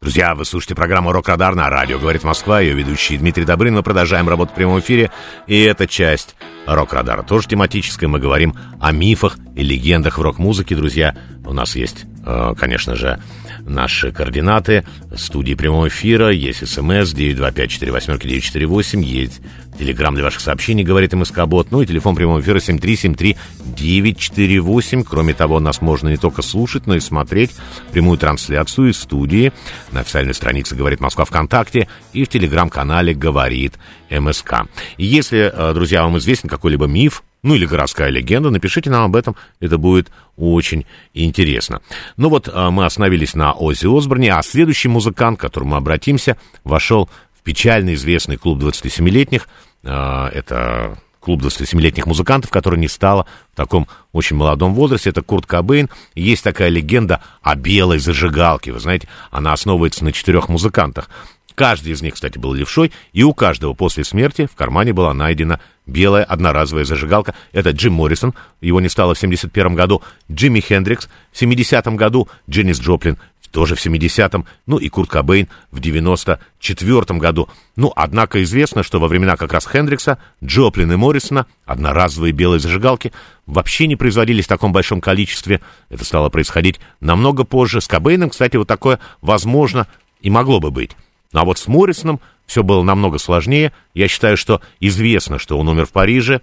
Друзья, 0.00 0.36
вы 0.36 0.44
слушаете 0.44 0.76
программу 0.76 1.10
«Рок-Радар» 1.10 1.56
на 1.56 1.68
радио 1.68 1.98
«Говорит 1.98 2.22
Москва», 2.22 2.60
ее 2.60 2.72
ведущий 2.72 3.18
Дмитрий 3.18 3.44
Добрын. 3.44 3.74
Мы 3.74 3.82
продолжаем 3.82 4.28
работу 4.28 4.52
в 4.52 4.54
прямом 4.54 4.78
эфире, 4.78 5.10
и 5.48 5.60
эта 5.60 5.88
часть 5.88 6.36
«Рок-Радара» 6.68 7.24
тоже 7.24 7.48
тематическая. 7.48 8.06
Мы 8.06 8.20
говорим 8.20 8.54
о 8.80 8.92
мифах 8.92 9.38
и 9.56 9.64
легендах 9.64 10.18
в 10.18 10.22
рок-музыке, 10.22 10.76
друзья. 10.76 11.16
У 11.44 11.52
нас 11.52 11.74
есть, 11.74 12.04
э, 12.24 12.54
конечно 12.56 12.94
же, 12.94 13.20
наши 13.68 14.12
координаты. 14.12 14.84
Студии 15.16 15.54
прямого 15.54 15.88
эфира, 15.88 16.30
есть 16.30 16.66
смс 16.66 17.14
925-48-948, 17.14 19.02
есть 19.02 19.40
телеграмм 19.78 20.14
для 20.14 20.24
ваших 20.24 20.40
сообщений, 20.40 20.82
говорит 20.82 21.12
МСК-бот, 21.12 21.70
ну 21.70 21.82
и 21.82 21.86
телефон 21.86 22.16
прямого 22.16 22.40
эфира 22.40 22.58
7373948. 22.58 25.04
Кроме 25.08 25.34
того, 25.34 25.60
нас 25.60 25.80
можно 25.80 26.08
не 26.08 26.16
только 26.16 26.42
слушать, 26.42 26.86
но 26.86 26.96
и 26.96 27.00
смотреть 27.00 27.52
прямую 27.92 28.18
трансляцию 28.18 28.90
из 28.90 28.98
студии. 28.98 29.52
На 29.92 30.00
официальной 30.00 30.34
странице 30.34 30.74
«Говорит 30.74 30.98
Москва 31.00 31.24
ВКонтакте» 31.24 31.86
и 32.12 32.24
в 32.24 32.28
телеграм-канале 32.28 33.14
«Говорит 33.14 33.74
МСК». 34.10 34.66
И 34.96 35.06
если, 35.06 35.52
э, 35.54 35.72
друзья, 35.74 36.02
вам 36.02 36.18
известен 36.18 36.48
какой-либо 36.48 36.86
миф, 36.86 37.22
ну 37.42 37.54
или 37.54 37.66
городская 37.66 38.10
легенда, 38.10 38.50
напишите 38.50 38.90
нам 38.90 39.04
об 39.04 39.16
этом, 39.16 39.36
это 39.60 39.78
будет 39.78 40.10
очень 40.36 40.86
интересно. 41.14 41.80
Ну 42.16 42.28
вот 42.28 42.48
а, 42.52 42.70
мы 42.70 42.84
остановились 42.84 43.34
на 43.34 43.52
Оззи 43.52 43.86
Осборне, 43.86 44.32
а 44.32 44.42
следующий 44.42 44.88
музыкант, 44.88 45.38
к 45.38 45.42
которому 45.42 45.76
обратимся, 45.76 46.36
вошел 46.64 47.08
в 47.38 47.42
печально 47.42 47.94
известный 47.94 48.36
клуб 48.36 48.60
27-летних, 48.62 49.48
а, 49.84 50.28
это 50.28 50.98
клуб 51.20 51.42
27-летних 51.42 52.06
музыкантов, 52.06 52.50
который 52.50 52.78
не 52.78 52.88
стало 52.88 53.26
в 53.52 53.56
таком 53.56 53.86
очень 54.12 54.36
молодом 54.36 54.74
возрасте. 54.74 55.10
Это 55.10 55.20
Курт 55.20 55.46
Кобейн. 55.46 55.90
Есть 56.14 56.42
такая 56.42 56.70
легенда 56.70 57.20
о 57.42 57.54
белой 57.54 57.98
зажигалке. 57.98 58.72
Вы 58.72 58.80
знаете, 58.80 59.08
она 59.30 59.52
основывается 59.52 60.04
на 60.04 60.12
четырех 60.12 60.48
музыкантах. 60.48 61.10
Каждый 61.58 61.92
из 61.92 62.02
них, 62.02 62.14
кстати, 62.14 62.38
был 62.38 62.54
левшой, 62.54 62.92
и 63.12 63.24
у 63.24 63.34
каждого 63.34 63.74
после 63.74 64.04
смерти 64.04 64.46
в 64.46 64.54
кармане 64.54 64.92
была 64.92 65.12
найдена 65.12 65.58
белая 65.86 66.22
одноразовая 66.22 66.84
зажигалка. 66.84 67.34
Это 67.50 67.70
Джим 67.70 67.94
Моррисон, 67.94 68.32
его 68.60 68.80
не 68.80 68.88
стало 68.88 69.14
в 69.14 69.18
71 69.18 69.74
году, 69.74 70.00
Джимми 70.30 70.60
Хендрикс 70.60 71.08
в 71.32 71.36
70 71.36 71.84
году, 71.96 72.28
Дженнис 72.48 72.78
Джоплин 72.78 73.18
тоже 73.50 73.74
в 73.74 73.84
70-м, 73.84 74.46
ну 74.66 74.76
и 74.76 74.88
Курт 74.88 75.10
Кобейн 75.10 75.48
в 75.72 75.80
94-м 75.80 77.18
году. 77.18 77.48
Ну, 77.74 77.92
однако 77.96 78.40
известно, 78.44 78.84
что 78.84 79.00
во 79.00 79.08
времена 79.08 79.36
как 79.36 79.52
раз 79.52 79.66
Хендрикса, 79.66 80.18
Джоплин 80.44 80.92
и 80.92 80.96
Моррисона 80.96 81.46
одноразовые 81.64 82.32
белые 82.32 82.60
зажигалки 82.60 83.12
вообще 83.46 83.88
не 83.88 83.96
производились 83.96 84.44
в 84.44 84.48
таком 84.48 84.72
большом 84.72 85.00
количестве. 85.00 85.60
Это 85.88 86.04
стало 86.04 86.28
происходить 86.28 86.78
намного 87.00 87.42
позже. 87.42 87.80
С 87.80 87.88
Кобейном, 87.88 88.30
кстати, 88.30 88.56
вот 88.56 88.68
такое 88.68 89.00
возможно 89.22 89.88
и 90.20 90.30
могло 90.30 90.60
бы 90.60 90.70
быть. 90.70 90.94
А 91.32 91.44
вот 91.44 91.58
с 91.58 91.66
Моррисоном 91.66 92.20
все 92.46 92.62
было 92.62 92.82
намного 92.82 93.18
сложнее. 93.18 93.72
Я 93.94 94.08
считаю, 94.08 94.36
что 94.36 94.60
известно, 94.80 95.38
что 95.38 95.58
он 95.58 95.68
умер 95.68 95.86
в 95.86 95.92
Париже, 95.92 96.40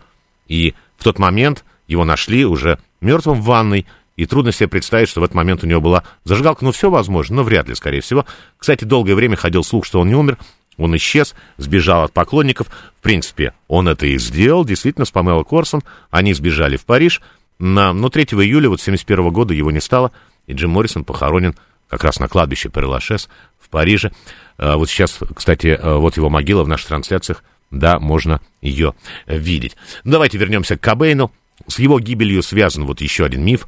и 0.48 0.76
в 0.98 1.04
тот 1.04 1.20
момент 1.20 1.66
его 1.88 2.06
нашли 2.06 2.46
уже 2.46 2.80
мертвым 3.02 3.42
в 3.42 3.46
ванной, 3.46 3.86
и 4.16 4.26
трудно 4.26 4.52
себе 4.52 4.70
представить, 4.70 5.10
что 5.10 5.20
в 5.20 5.24
этот 5.24 5.36
момент 5.36 5.64
у 5.64 5.68
него 5.68 5.82
была 5.82 6.04
зажигалка. 6.24 6.64
Ну, 6.64 6.72
все 6.72 6.90
возможно, 6.90 7.38
но 7.38 7.44
вряд 7.44 7.68
ли, 7.68 7.76
скорее 7.76 8.02
всего. 8.02 8.26
Кстати, 8.58 8.86
долгое 8.86 9.16
время 9.16 9.36
ходил 9.36 9.64
слух, 9.64 9.86
что 9.86 10.00
он 10.00 10.08
не 10.08 10.16
умер. 10.16 10.38
Он 10.78 10.96
исчез, 10.98 11.36
сбежал 11.58 12.04
от 12.04 12.14
поклонников. 12.14 12.68
В 12.98 13.02
принципе, 13.02 13.54
он 13.68 13.88
это 13.88 14.06
и 14.06 14.18
сделал, 14.18 14.64
действительно, 14.64 15.06
с 15.06 15.12
Памело 15.12 15.44
Корсон. 15.44 15.84
Они 16.12 16.34
сбежали 16.34 16.78
в 16.78 16.86
Париж. 16.86 17.22
На, 17.60 17.94
но 17.94 18.10
3 18.10 18.24
июля 18.24 18.70
вот 18.70 18.82
71 18.82 19.30
года 19.30 19.54
его 19.54 19.72
не 19.72 19.80
стало, 19.80 20.12
и 20.46 20.54
Джим 20.54 20.72
Моррисон 20.72 21.06
похоронен 21.06 21.56
как 21.88 22.04
раз 22.04 22.20
на 22.20 22.28
кладбище 22.28 22.70
Перелашес 22.70 23.30
в 23.66 23.70
Париже. 23.70 24.12
А, 24.58 24.78
вот 24.78 24.90
сейчас, 24.90 25.20
кстати, 25.36 25.78
а, 25.80 25.98
вот 25.98 26.18
его 26.18 26.30
могила 26.30 26.64
в 26.64 26.68
наших 26.68 26.88
трансляциях, 26.88 27.44
да, 27.72 28.00
можно 28.00 28.42
ее 28.62 28.94
видеть. 29.28 29.76
Ну, 30.04 30.12
давайте 30.14 30.38
вернемся 30.38 30.78
к 30.78 30.82
Кобейну. 30.82 31.32
С 31.68 31.80
его 31.80 32.00
гибелью 32.00 32.44
связан 32.44 32.86
вот 32.86 33.02
еще 33.02 33.26
один 33.26 33.44
миф, 33.44 33.68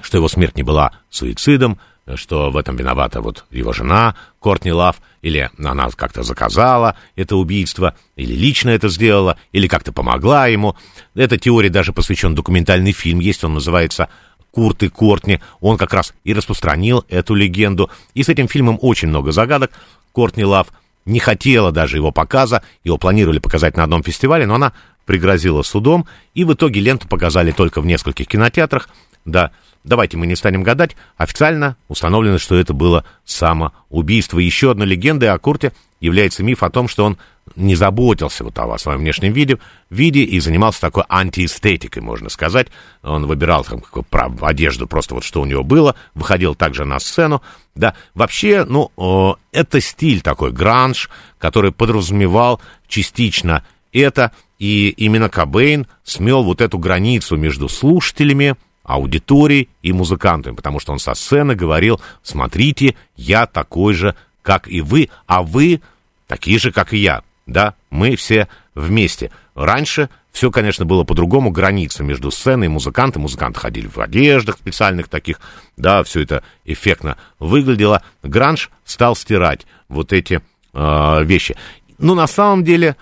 что 0.00 0.16
его 0.16 0.28
смерть 0.28 0.56
не 0.56 0.62
была 0.62 0.92
суицидом, 1.10 1.78
что 2.14 2.50
в 2.50 2.56
этом 2.56 2.76
виновата 2.76 3.20
вот 3.20 3.44
его 3.50 3.72
жена 3.72 4.16
Кортни 4.40 4.72
Лав, 4.72 5.00
или 5.20 5.50
она 5.58 5.88
как-то 5.90 6.22
заказала 6.22 6.96
это 7.14 7.36
убийство, 7.36 7.94
или 8.16 8.34
лично 8.34 8.70
это 8.70 8.88
сделала, 8.88 9.38
или 9.52 9.68
как-то 9.68 9.92
помогла 9.92 10.46
ему. 10.46 10.76
Эта 11.14 11.38
теория 11.38 11.68
даже 11.68 11.92
посвящен 11.92 12.34
документальный 12.34 12.92
фильм, 12.92 13.20
есть 13.20 13.44
он 13.44 13.54
называется 13.54 14.08
Курт 14.52 14.84
и 14.84 14.88
Кортни. 14.88 15.40
Он 15.60 15.76
как 15.76 15.92
раз 15.92 16.14
и 16.22 16.32
распространил 16.32 17.04
эту 17.08 17.34
легенду. 17.34 17.90
И 18.14 18.22
с 18.22 18.28
этим 18.28 18.46
фильмом 18.46 18.78
очень 18.80 19.08
много 19.08 19.32
загадок. 19.32 19.72
Кортни 20.12 20.44
Лав 20.44 20.68
не 21.04 21.18
хотела 21.18 21.72
даже 21.72 21.96
его 21.96 22.12
показа, 22.12 22.62
его 22.84 22.98
планировали 22.98 23.38
показать 23.40 23.76
на 23.76 23.82
одном 23.82 24.04
фестивале, 24.04 24.46
но 24.46 24.54
она 24.54 24.72
пригрозила 25.04 25.62
судом, 25.62 26.06
и 26.34 26.44
в 26.44 26.52
итоге 26.52 26.80
ленту 26.80 27.08
показали 27.08 27.50
только 27.50 27.80
в 27.80 27.86
нескольких 27.86 28.28
кинотеатрах. 28.28 28.88
Да, 29.24 29.50
давайте 29.84 30.16
мы 30.16 30.26
не 30.26 30.36
станем 30.36 30.62
гадать, 30.62 30.96
официально 31.16 31.76
установлено, 31.88 32.38
что 32.38 32.56
это 32.56 32.72
было 32.72 33.04
самоубийство. 33.24 34.38
Еще 34.38 34.70
одной 34.70 34.86
легендой 34.86 35.30
о 35.30 35.38
Курте 35.38 35.72
является 36.00 36.42
миф 36.42 36.62
о 36.62 36.70
том, 36.70 36.88
что 36.88 37.04
он 37.04 37.18
не 37.56 37.74
заботился 37.74 38.44
вот 38.44 38.58
о 38.58 38.78
своем 38.78 39.00
внешнем 39.00 39.32
виде, 39.32 39.58
виде 39.90 40.22
и 40.22 40.40
занимался 40.40 40.80
такой 40.80 41.04
антиэстетикой, 41.08 42.02
можно 42.02 42.28
сказать. 42.28 42.68
Он 43.02 43.26
выбирал 43.26 43.64
там 43.64 43.80
какую, 43.80 44.06
одежду, 44.42 44.86
просто 44.86 45.14
вот 45.14 45.24
что 45.24 45.42
у 45.42 45.46
него 45.46 45.62
было, 45.62 45.94
выходил 46.14 46.54
также 46.54 46.84
на 46.84 46.98
сцену. 46.98 47.42
Да, 47.74 47.94
вообще, 48.14 48.64
ну, 48.64 49.36
это 49.50 49.80
стиль 49.80 50.20
такой, 50.20 50.52
гранж, 50.52 51.10
который 51.38 51.72
подразумевал 51.72 52.60
частично 52.86 53.64
это, 53.92 54.32
и 54.58 54.88
именно 54.90 55.28
Кобейн 55.28 55.86
смел 56.04 56.42
вот 56.44 56.60
эту 56.60 56.78
границу 56.78 57.36
между 57.36 57.68
слушателями, 57.68 58.56
аудиторией 58.84 59.68
и 59.82 59.92
музыкантами, 59.92 60.54
потому 60.54 60.80
что 60.80 60.92
он 60.92 60.98
со 60.98 61.14
сцены 61.14 61.54
говорил, 61.54 62.00
смотрите, 62.22 62.96
я 63.16 63.46
такой 63.46 63.94
же, 63.94 64.14
как 64.42 64.68
и 64.68 64.80
вы, 64.80 65.08
а 65.26 65.42
вы 65.42 65.80
такие 66.26 66.58
же, 66.58 66.72
как 66.72 66.92
и 66.92 66.98
я. 66.98 67.22
Да, 67.46 67.74
мы 67.90 68.16
все 68.16 68.48
вместе. 68.74 69.30
Раньше 69.54 70.08
все, 70.32 70.50
конечно, 70.50 70.84
было 70.86 71.04
по-другому, 71.04 71.50
граница 71.50 72.02
между 72.02 72.30
сценой 72.30 72.66
и 72.66 72.70
музыкантом. 72.70 73.22
Музыканты 73.22 73.60
ходили 73.60 73.86
в 73.86 73.98
одеждах 73.98 74.56
специальных 74.56 75.08
таких, 75.08 75.40
да, 75.76 76.02
все 76.02 76.20
это 76.20 76.42
эффектно 76.64 77.16
выглядело. 77.38 78.02
Гранж 78.22 78.70
стал 78.84 79.14
стирать 79.14 79.66
вот 79.88 80.12
эти 80.12 80.40
э, 80.72 81.24
вещи. 81.24 81.56
Но 81.98 82.14
на 82.14 82.26
самом 82.26 82.64
деле 82.64 82.96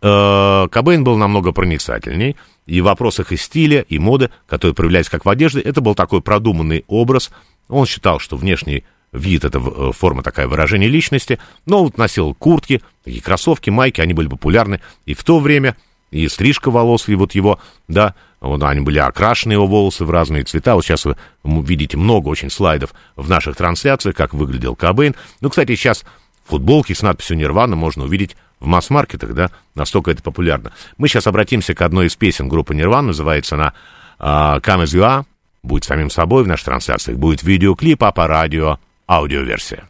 э, 0.00 0.68
Кобейн 0.70 1.02
был 1.02 1.16
намного 1.16 1.52
проницательней. 1.52 2.36
И 2.66 2.80
в 2.82 2.84
вопросах 2.84 3.32
и 3.32 3.36
стиля, 3.36 3.80
и 3.80 3.98
моды, 3.98 4.30
которые 4.46 4.74
проявлялись 4.74 5.08
как 5.08 5.24
в 5.24 5.28
одежде, 5.28 5.60
это 5.60 5.80
был 5.80 5.94
такой 5.94 6.20
продуманный 6.20 6.84
образ. 6.86 7.30
Он 7.68 7.86
считал, 7.86 8.20
что 8.20 8.36
внешний 8.36 8.84
вид, 9.12 9.44
это 9.44 9.58
э, 9.58 9.92
форма 9.92 10.22
такая 10.22 10.48
выражения 10.48 10.88
личности, 10.88 11.38
но 11.66 11.82
вот 11.82 11.98
носил 11.98 12.34
куртки, 12.34 12.82
такие 13.04 13.22
кроссовки, 13.22 13.70
майки, 13.70 14.00
они 14.00 14.14
были 14.14 14.28
популярны 14.28 14.80
и 15.06 15.14
в 15.14 15.24
то 15.24 15.38
время, 15.38 15.76
и 16.10 16.28
стрижка 16.28 16.70
волос, 16.70 17.08
и 17.08 17.14
вот 17.14 17.34
его, 17.34 17.58
да, 17.86 18.14
вот 18.40 18.62
они 18.62 18.80
были 18.80 18.98
окрашены, 18.98 19.52
его 19.52 19.66
волосы 19.66 20.04
в 20.04 20.10
разные 20.10 20.44
цвета. 20.44 20.74
Вот 20.74 20.84
сейчас 20.84 21.04
вы 21.04 21.16
видите 21.44 21.96
много 21.96 22.28
очень 22.28 22.50
слайдов 22.50 22.94
в 23.16 23.28
наших 23.28 23.56
трансляциях, 23.56 24.14
как 24.14 24.32
выглядел 24.32 24.74
Кобейн. 24.74 25.14
Ну, 25.40 25.50
кстати, 25.50 25.74
сейчас 25.74 26.04
футболки 26.46 26.92
с 26.92 27.02
надписью 27.02 27.36
«Нирвана» 27.36 27.76
можно 27.76 28.04
увидеть 28.04 28.36
в 28.60 28.66
масс-маркетах, 28.66 29.34
да, 29.34 29.50
настолько 29.74 30.10
это 30.10 30.22
популярно. 30.22 30.72
Мы 30.96 31.08
сейчас 31.08 31.26
обратимся 31.26 31.74
к 31.74 31.82
одной 31.82 32.06
из 32.06 32.16
песен 32.16 32.48
группы 32.48 32.74
«Нирвана», 32.74 33.08
называется 33.08 33.56
она 33.56 33.74
uh, 34.18 34.60
«Come 34.62 34.84
As 34.84 34.96
You 34.96 35.02
Are», 35.02 35.24
будет 35.62 35.84
самим 35.84 36.10
собой 36.10 36.44
в 36.44 36.46
наших 36.46 36.66
трансляциях, 36.66 37.18
будет 37.18 37.42
видеоклип, 37.42 38.02
а 38.02 38.12
по 38.12 38.26
радио 38.26 38.78
аудиоверсия. 39.08 39.88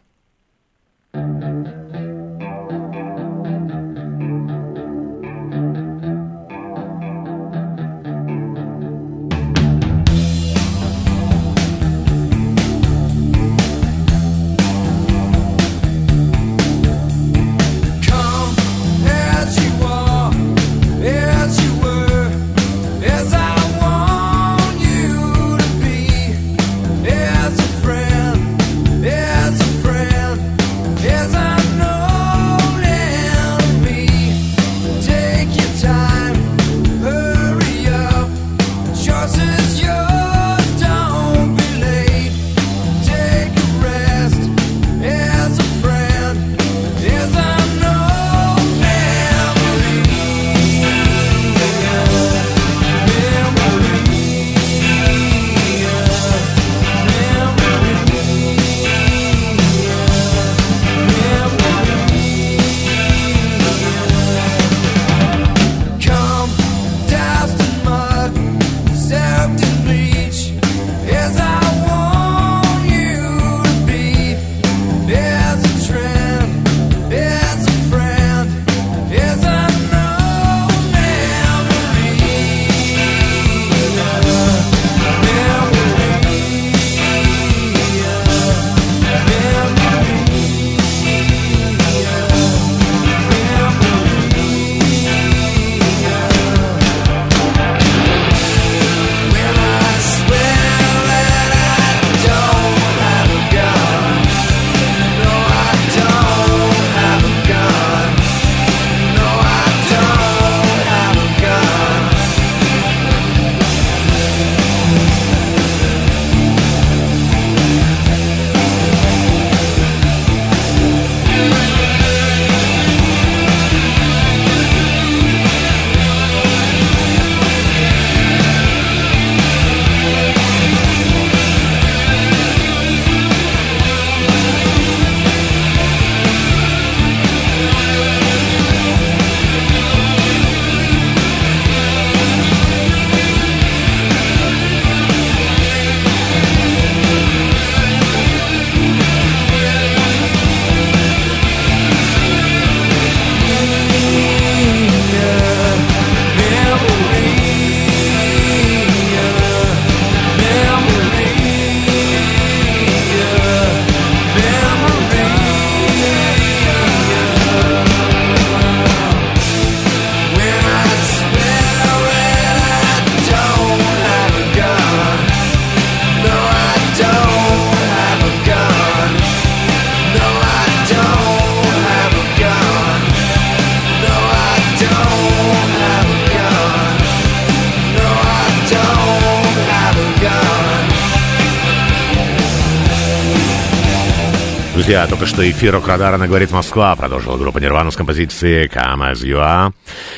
90 195.39 195.56
эфир 195.56 195.81
«Радара» 195.86 196.16
на 196.16 196.27
«Говорит 196.27 196.51
Москва» 196.51 196.97
продолжила 196.97 197.36
группа 197.36 197.59
«Нирвана» 197.59 197.93
с 197.93 197.97
композицией 197.97 198.66
«Come 198.66 199.12
as 199.12 199.24
you 199.24 199.36
are». 199.36 199.73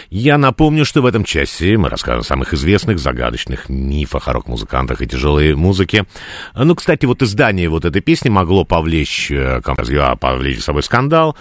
Я 0.09 0.38
напомню, 0.38 0.86
что 0.86 1.02
в 1.02 1.06
этом 1.06 1.24
часе 1.24 1.76
мы 1.76 1.90
рассказываем 1.90 2.22
о 2.22 2.24
самых 2.24 2.55
известных, 2.55 2.98
загадочных 2.98 3.68
мифах 3.68 4.28
о 4.28 4.32
рок-музыкантах 4.32 5.02
и 5.02 5.06
тяжелой 5.06 5.55
музыке. 5.55 6.06
Ну, 6.55 6.74
кстати, 6.74 7.05
вот 7.05 7.20
издание 7.22 7.68
вот 7.68 7.84
этой 7.84 8.01
песни 8.01 8.30
могло 8.30 8.64
повлечь, 8.64 9.30
э, 9.30 9.60
«Come 9.62 9.80
as 9.80 9.90
you 9.90 9.98
are», 9.98 10.16
повлечь 10.16 10.60
с 10.60 10.64
собой 10.64 10.82
скандал. 10.82 11.36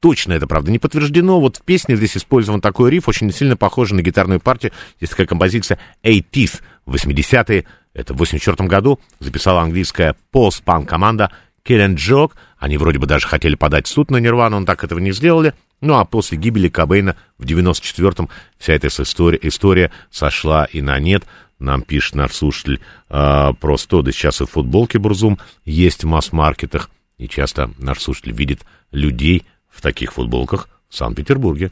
Точно 0.00 0.32
это, 0.32 0.46
правда, 0.46 0.70
не 0.70 0.78
подтверждено. 0.78 1.38
Вот 1.38 1.58
в 1.58 1.62
песне 1.62 1.96
здесь 1.96 2.16
использован 2.16 2.62
такой 2.62 2.90
риф, 2.90 3.08
очень 3.08 3.30
сильно 3.30 3.58
похожий 3.58 3.94
на 3.94 4.00
гитарную 4.00 4.40
партию. 4.40 4.72
Есть 5.00 5.10
такая 5.10 5.26
композиция 5.26 5.78
«80s», 6.02 6.62
80-е, 6.86 7.66
это 7.92 8.14
в 8.14 8.18
84 8.18 8.68
году 8.68 9.00
записала 9.18 9.60
английская 9.60 10.14
пост-панк 10.30 10.88
команда 10.88 11.30
and 11.76 11.96
Joke. 11.96 12.32
Они 12.58 12.76
вроде 12.76 12.98
бы 12.98 13.06
даже 13.06 13.26
хотели 13.26 13.54
подать 13.54 13.86
в 13.86 13.90
суд 13.90 14.10
на 14.10 14.16
Нирвану, 14.16 14.60
но 14.60 14.66
так 14.66 14.84
этого 14.84 14.98
не 14.98 15.12
сделали. 15.12 15.54
Ну, 15.80 15.94
а 15.94 16.04
после 16.04 16.38
гибели 16.38 16.68
Кобейна 16.68 17.16
в 17.38 17.44
94-м 17.44 18.28
вся 18.58 18.72
эта 18.72 18.88
история, 18.88 19.38
история 19.42 19.90
сошла 20.10 20.64
и 20.64 20.80
на 20.80 20.98
нет. 20.98 21.24
Нам 21.58 21.82
пишет 21.82 22.14
наш 22.14 22.32
слушатель 22.32 22.80
э, 23.10 23.52
про 23.60 23.76
100 23.76 24.02
да 24.02 24.12
сейчас 24.12 24.40
и 24.40 24.44
в 24.44 24.50
футболке 24.50 24.98
Бурзум 24.98 25.38
есть 25.64 26.04
в 26.04 26.06
масс-маркетах. 26.06 26.90
И 27.16 27.28
часто 27.28 27.70
наш 27.78 28.00
слушатель 28.00 28.32
видит 28.32 28.60
людей 28.92 29.44
в 29.68 29.80
таких 29.82 30.12
футболках 30.12 30.68
в 30.88 30.96
Санкт-Петербурге. 30.96 31.70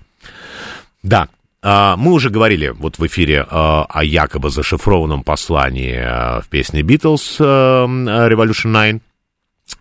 Да, 1.03 1.29
э, 1.63 1.95
мы 1.97 2.13
уже 2.13 2.31
говорили 2.31 2.69
вот 2.69 2.99
в 2.99 3.07
эфире 3.07 3.39
э, 3.39 3.45
о 3.51 4.05
якобы 4.05 4.51
зашифрованном 4.51 5.23
послании 5.23 6.41
в 6.41 6.49
песне 6.49 6.83
Beatles 6.83 7.39
Revolution 7.41 8.73
9. 8.73 9.03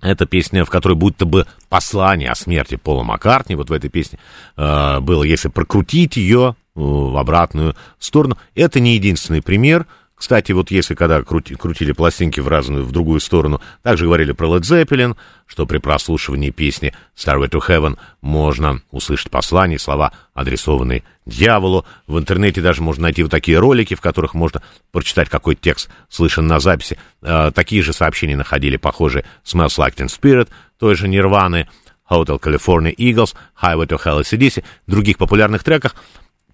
Это 0.02 0.26
песня, 0.26 0.66
в 0.66 0.70
которой 0.70 0.94
будто 0.94 1.26
бы 1.26 1.46
послание 1.70 2.30
о 2.30 2.36
смерти 2.36 2.76
Пола 2.76 3.04
Маккартни, 3.04 3.56
вот 3.56 3.70
в 3.70 3.74
этой 3.74 3.90
песне 3.90 4.20
э, 4.58 5.00
было, 5.00 5.24
если 5.24 5.48
прокрутить 5.48 6.18
ее 6.18 6.56
э, 6.56 6.80
в 6.80 7.18
обратную 7.18 7.76
сторону. 8.00 8.38
Это 8.56 8.80
не 8.80 8.96
единственный 8.96 9.42
пример. 9.42 9.86
Кстати, 10.16 10.54
вот 10.54 10.72
если 10.72 10.96
когда 10.96 11.22
крути, 11.24 11.56
крутили 11.56 11.92
пластинки 11.92 12.40
в 12.40 12.48
разную, 12.48 12.86
в 12.86 12.92
другую 12.92 13.20
сторону, 13.20 13.62
также 13.84 14.06
говорили 14.06 14.32
про 14.32 14.48
Led 14.48 14.62
Zeppelin, 14.62 15.18
что 15.46 15.66
при 15.66 15.78
прослушивании 15.78 16.52
песни 16.52 16.94
Starway 17.18 17.50
to 17.50 17.62
Heaven 17.68 17.98
можно 18.22 18.82
услышать 18.92 19.30
послание, 19.30 19.78
слова, 19.78 20.14
адресованные 20.34 21.04
дьяволу. 21.26 21.86
В 22.08 22.18
интернете 22.18 22.62
даже 22.62 22.82
можно 22.82 23.04
найти 23.04 23.24
вот 23.24 23.32
такие 23.32 23.60
ролики, 23.60 23.94
в 23.94 24.02
которых 24.02 24.34
можно 24.34 24.62
прочитать, 24.92 25.30
какой 25.30 25.56
текст 25.56 25.90
слышен 26.10 26.48
на 26.48 26.60
записи. 26.60 26.98
Э, 27.22 27.52
такие 27.54 27.84
же 27.84 27.92
сообщения 27.92 28.38
находили 28.38 28.78
похожие 28.78 29.26
Smells 29.44 29.78
Like 29.78 29.96
Teen 29.96 30.08
Spirit, 30.08 30.48
той 30.80 30.96
же 30.96 31.10
Нирваны, 31.10 31.68
Hotel 32.10 32.40
California 32.40 32.96
Eagles, 32.96 33.36
Highway 33.62 33.88
to 33.88 34.02
Hell 34.02 34.22
ACDC, 34.22 34.64
других 34.88 35.18
популярных 35.18 35.64
треках. 35.64 35.96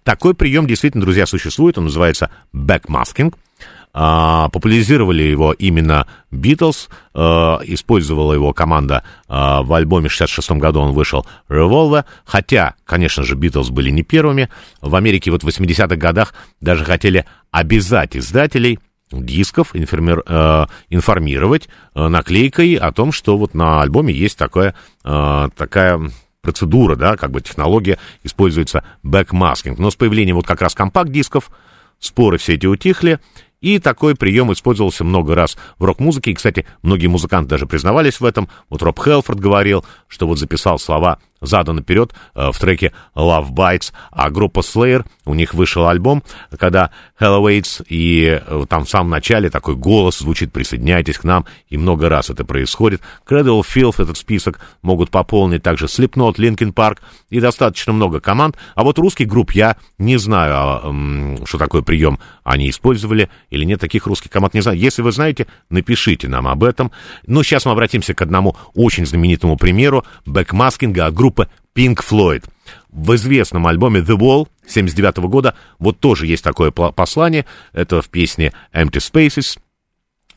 Такой 0.03 0.33
прием 0.33 0.67
действительно, 0.67 1.03
друзья, 1.03 1.25
существует, 1.25 1.77
он 1.77 1.85
называется 1.85 2.29
backmasking— 2.53 3.33
а, 3.93 4.49
популяризировали 4.49 5.23
его 5.23 5.51
именно 5.51 6.07
Битлз, 6.31 6.89
а, 7.13 7.59
использовала 7.63 8.33
его 8.33 8.53
команда 8.53 9.03
а, 9.27 9.63
в 9.63 9.73
альбоме 9.73 10.07
66 10.07 10.51
году 10.51 10.79
он 10.79 10.93
вышел 10.93 11.25
Revolver, 11.49 12.05
хотя, 12.25 12.75
конечно 12.85 13.23
же, 13.23 13.35
Битлз 13.35 13.69
были 13.69 13.89
не 13.89 14.03
первыми. 14.03 14.49
В 14.81 14.95
Америке 14.95 15.31
вот 15.31 15.43
в 15.43 15.47
80-х 15.47 15.95
годах 15.97 16.33
даже 16.61 16.85
хотели 16.85 17.25
обязать 17.51 18.15
издателей 18.15 18.79
дисков 19.11 19.75
информир, 19.75 20.23
э, 20.25 20.65
информировать 20.89 21.67
э, 21.93 22.07
наклейкой 22.07 22.75
о 22.75 22.93
том, 22.93 23.11
что 23.11 23.37
вот 23.37 23.53
на 23.53 23.81
альбоме 23.81 24.13
есть 24.13 24.37
такая, 24.37 24.73
э, 25.03 25.49
такая 25.57 26.09
процедура, 26.41 26.95
да, 26.95 27.17
как 27.17 27.31
бы 27.31 27.41
технология, 27.41 27.97
используется 28.23 28.83
backmasking. 29.03 29.79
Но 29.79 29.91
с 29.91 29.95
появлением 29.95 30.35
вот 30.35 30.45
как 30.47 30.61
раз 30.61 30.75
компакт-дисков 30.75 31.51
споры 31.99 32.37
все 32.37 32.55
эти 32.55 32.65
утихли, 32.65 33.19
и 33.61 33.77
такой 33.77 34.15
прием 34.15 34.51
использовался 34.51 35.03
много 35.03 35.35
раз 35.35 35.55
в 35.77 35.85
рок-музыке. 35.85 36.31
И, 36.31 36.33
кстати, 36.33 36.65
многие 36.81 37.07
музыканты 37.07 37.51
даже 37.51 37.67
признавались 37.67 38.19
в 38.19 38.25
этом. 38.25 38.49
Вот 38.69 38.81
Роб 38.81 38.99
Хелфорд 38.99 39.39
говорил, 39.39 39.85
что 40.07 40.27
вот 40.27 40.39
записал 40.39 40.79
слова 40.79 41.19
задом 41.41 41.77
наперед 41.77 42.13
э, 42.35 42.51
в 42.51 42.59
треке 42.59 42.93
Love 43.15 43.51
Bites, 43.51 43.91
а 44.11 44.29
группа 44.29 44.59
Slayer, 44.59 45.05
у 45.25 45.33
них 45.33 45.53
вышел 45.53 45.87
альбом, 45.87 46.23
когда 46.57 46.91
Hello 47.19 47.41
Waits, 47.43 47.85
и 47.89 48.41
э, 48.45 48.65
там 48.69 48.85
в 48.85 48.89
самом 48.89 49.09
начале 49.09 49.49
такой 49.49 49.75
голос 49.75 50.19
звучит 50.19 50.51
«Присоединяйтесь 50.51 51.17
к 51.17 51.23
нам», 51.23 51.45
и 51.69 51.77
много 51.77 52.09
раз 52.09 52.29
это 52.29 52.45
происходит. 52.45 53.01
Cradle 53.27 53.61
Filth 53.61 54.01
этот 54.01 54.17
список 54.17 54.59
могут 54.81 55.09
пополнить 55.09 55.63
также 55.63 55.85
Slipknot, 55.85 56.35
Linkin 56.35 56.73
Park 56.73 56.99
и 57.29 57.39
достаточно 57.39 57.93
много 57.93 58.19
команд, 58.19 58.57
а 58.75 58.83
вот 58.83 58.97
русских 58.99 59.27
групп 59.27 59.51
я 59.51 59.77
не 59.97 60.17
знаю, 60.17 60.53
а, 60.55 61.45
что 61.45 61.57
такой 61.57 61.83
прием 61.83 62.19
они 62.43 62.69
использовали 62.69 63.29
или 63.49 63.63
нет 63.63 63.79
таких 63.79 64.07
русских 64.07 64.31
команд, 64.31 64.53
не 64.53 64.61
знаю. 64.61 64.77
Если 64.77 65.01
вы 65.01 65.11
знаете, 65.11 65.47
напишите 65.69 66.27
нам 66.27 66.47
об 66.47 66.63
этом. 66.63 66.91
Но 67.25 67.43
сейчас 67.43 67.65
мы 67.65 67.71
обратимся 67.71 68.13
к 68.13 68.21
одному 68.21 68.55
очень 68.73 69.05
знаменитому 69.05 69.57
примеру 69.57 70.05
бэкмаскинга 70.25 71.07
от 71.07 71.13
группы 71.13 71.30
группа 71.31 71.49
Pink 71.75 71.99
Floyd. 72.07 72.43
В 72.89 73.15
известном 73.15 73.65
альбоме 73.67 74.01
The 74.01 74.17
Wall 74.17 74.47
79 74.67 75.17
года 75.29 75.55
вот 75.79 75.99
тоже 75.99 76.27
есть 76.27 76.43
такое 76.43 76.71
послание. 76.71 77.45
Это 77.71 78.01
в 78.01 78.09
песне 78.09 78.53
Empty 78.73 78.99
Spaces. 78.99 79.57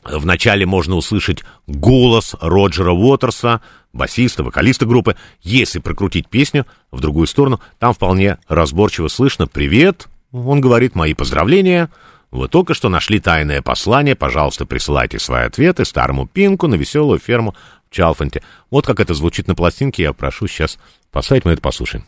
Вначале 0.03 0.65
можно 0.65 0.95
услышать 0.95 1.43
голос 1.67 2.35
Роджера 2.39 2.91
Уотерса, 2.91 3.61
басиста, 3.91 4.43
вокалиста 4.43 4.85
группы. 4.85 5.15
Если 5.41 5.79
прокрутить 5.79 6.29
песню 6.29 6.65
в 6.91 7.01
другую 7.01 7.27
сторону, 7.27 7.59
там 7.79 7.93
вполне 7.93 8.37
разборчиво 8.47 9.07
слышно 9.07 9.47
«Привет». 9.47 10.07
Он 10.31 10.61
говорит 10.61 10.95
«Мои 10.95 11.13
поздравления». 11.13 11.89
Вы 12.31 12.49
только 12.49 12.73
что 12.73 12.89
нашли 12.89 13.19
тайное 13.19 13.61
послание. 13.61 14.15
Пожалуйста, 14.15 14.65
присылайте 14.65 15.19
свои 15.19 15.45
ответы 15.45 15.85
старому 15.85 16.27
Пинку 16.27 16.67
на 16.67 16.75
веселую 16.75 17.17
ферму 17.17 17.55
Чалфанте. 17.95 18.43
Вот 18.69 18.85
как 18.85 18.99
это 18.99 19.13
звучит 19.13 19.47
на 19.47 19.55
пластинке, 19.55 20.03
я 20.03 20.13
прошу 20.13 20.47
сейчас 20.47 20.77
поставить, 21.11 21.45
мы 21.45 21.53
это 21.53 21.61
послушаем. 21.61 22.05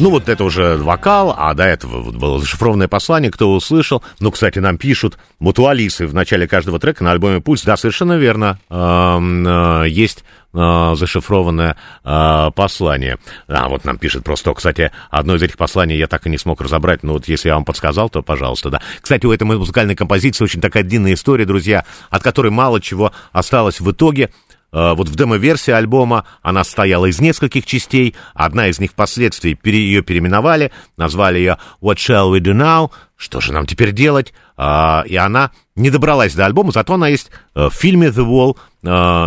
Ну, 0.00 0.08
вот 0.08 0.30
это 0.30 0.44
уже 0.44 0.78
вокал, 0.78 1.34
а 1.36 1.52
до 1.52 1.64
этого 1.64 2.00
вот 2.00 2.16
было 2.16 2.38
зашифрованное 2.38 2.88
послание, 2.88 3.30
кто 3.30 3.52
услышал. 3.52 4.02
Ну, 4.18 4.30
кстати, 4.30 4.58
нам 4.58 4.78
пишут, 4.78 5.18
вот 5.38 5.58
у 5.58 5.66
Алисы 5.66 6.06
в 6.06 6.14
начале 6.14 6.48
каждого 6.48 6.80
трека 6.80 7.04
на 7.04 7.10
альбоме 7.10 7.42
«Пульс», 7.42 7.62
да, 7.64 7.76
совершенно 7.76 8.16
верно, 8.16 8.58
э, 8.70 9.84
есть 9.90 10.24
э, 10.54 10.92
зашифрованное 10.96 11.76
э, 12.02 12.50
послание. 12.54 13.18
А, 13.46 13.68
вот 13.68 13.84
нам 13.84 13.98
пишет 13.98 14.24
просто, 14.24 14.54
кстати, 14.54 14.90
одно 15.10 15.34
из 15.34 15.42
этих 15.42 15.58
посланий 15.58 15.98
я 15.98 16.06
так 16.06 16.26
и 16.26 16.30
не 16.30 16.38
смог 16.38 16.62
разобрать, 16.62 17.02
но 17.02 17.12
вот 17.12 17.28
если 17.28 17.48
я 17.48 17.54
вам 17.56 17.66
подсказал, 17.66 18.08
то 18.08 18.22
пожалуйста, 18.22 18.70
да. 18.70 18.80
Кстати, 19.02 19.26
у 19.26 19.32
этой 19.32 19.44
музыкальной 19.44 19.96
композиции 19.96 20.44
очень 20.44 20.62
такая 20.62 20.82
длинная 20.82 21.12
история, 21.12 21.44
друзья, 21.44 21.84
от 22.08 22.22
которой 22.22 22.50
мало 22.50 22.80
чего 22.80 23.12
осталось 23.32 23.80
в 23.80 23.90
итоге. 23.90 24.30
Э, 24.72 24.94
вот 24.94 25.08
в 25.08 25.14
демо-версии 25.14 25.70
альбома 25.70 26.24
она 26.42 26.64
стояла 26.64 27.06
из 27.06 27.20
нескольких 27.20 27.66
частей. 27.66 28.14
Одна 28.34 28.68
из 28.68 28.80
них 28.80 28.92
впоследствии 28.92 29.54
пере, 29.54 29.78
ее 29.78 30.02
переименовали, 30.02 30.72
назвали 30.96 31.38
ее 31.38 31.58
What 31.80 31.96
Shall 31.96 32.32
We 32.32 32.40
Do 32.40 32.54
Now? 32.54 32.90
Что 33.16 33.40
же 33.40 33.52
нам 33.52 33.66
теперь 33.66 33.92
делать? 33.92 34.32
А, 34.56 35.04
и 35.06 35.16
она 35.16 35.50
не 35.76 35.90
добралась 35.90 36.34
до 36.34 36.46
альбома, 36.46 36.72
зато 36.72 36.94
она 36.94 37.08
есть 37.08 37.30
э, 37.54 37.68
в 37.68 37.74
фильме 37.74 38.08
The 38.08 38.26
Wall, 38.26 38.56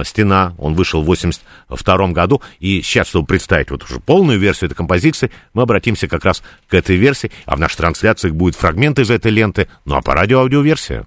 «Стена». 0.04 0.56
Он 0.58 0.74
вышел 0.74 1.04
в 1.04 1.06
82 1.06 2.08
году. 2.08 2.42
И 2.60 2.82
сейчас, 2.82 3.08
чтобы 3.10 3.28
представить 3.28 3.70
вот 3.70 3.84
уже 3.84 4.00
полную 4.00 4.40
версию 4.40 4.70
этой 4.70 4.76
композиции, 4.76 5.30
мы 5.54 5.62
обратимся 5.62 6.08
как 6.08 6.26
раз 6.26 6.42
к 6.68 6.74
этой 6.74 6.96
версии. 6.96 7.32
А 7.46 7.56
в 7.56 7.60
наших 7.60 7.78
трансляциях 7.78 8.34
будет 8.34 8.56
фрагмент 8.56 8.98
из 8.98 9.12
этой 9.12 9.32
ленты. 9.32 9.68
Ну 9.86 9.96
а 9.96 10.02
по 10.02 10.16
радио 10.16 10.40
аудиоверсия. 10.40 11.06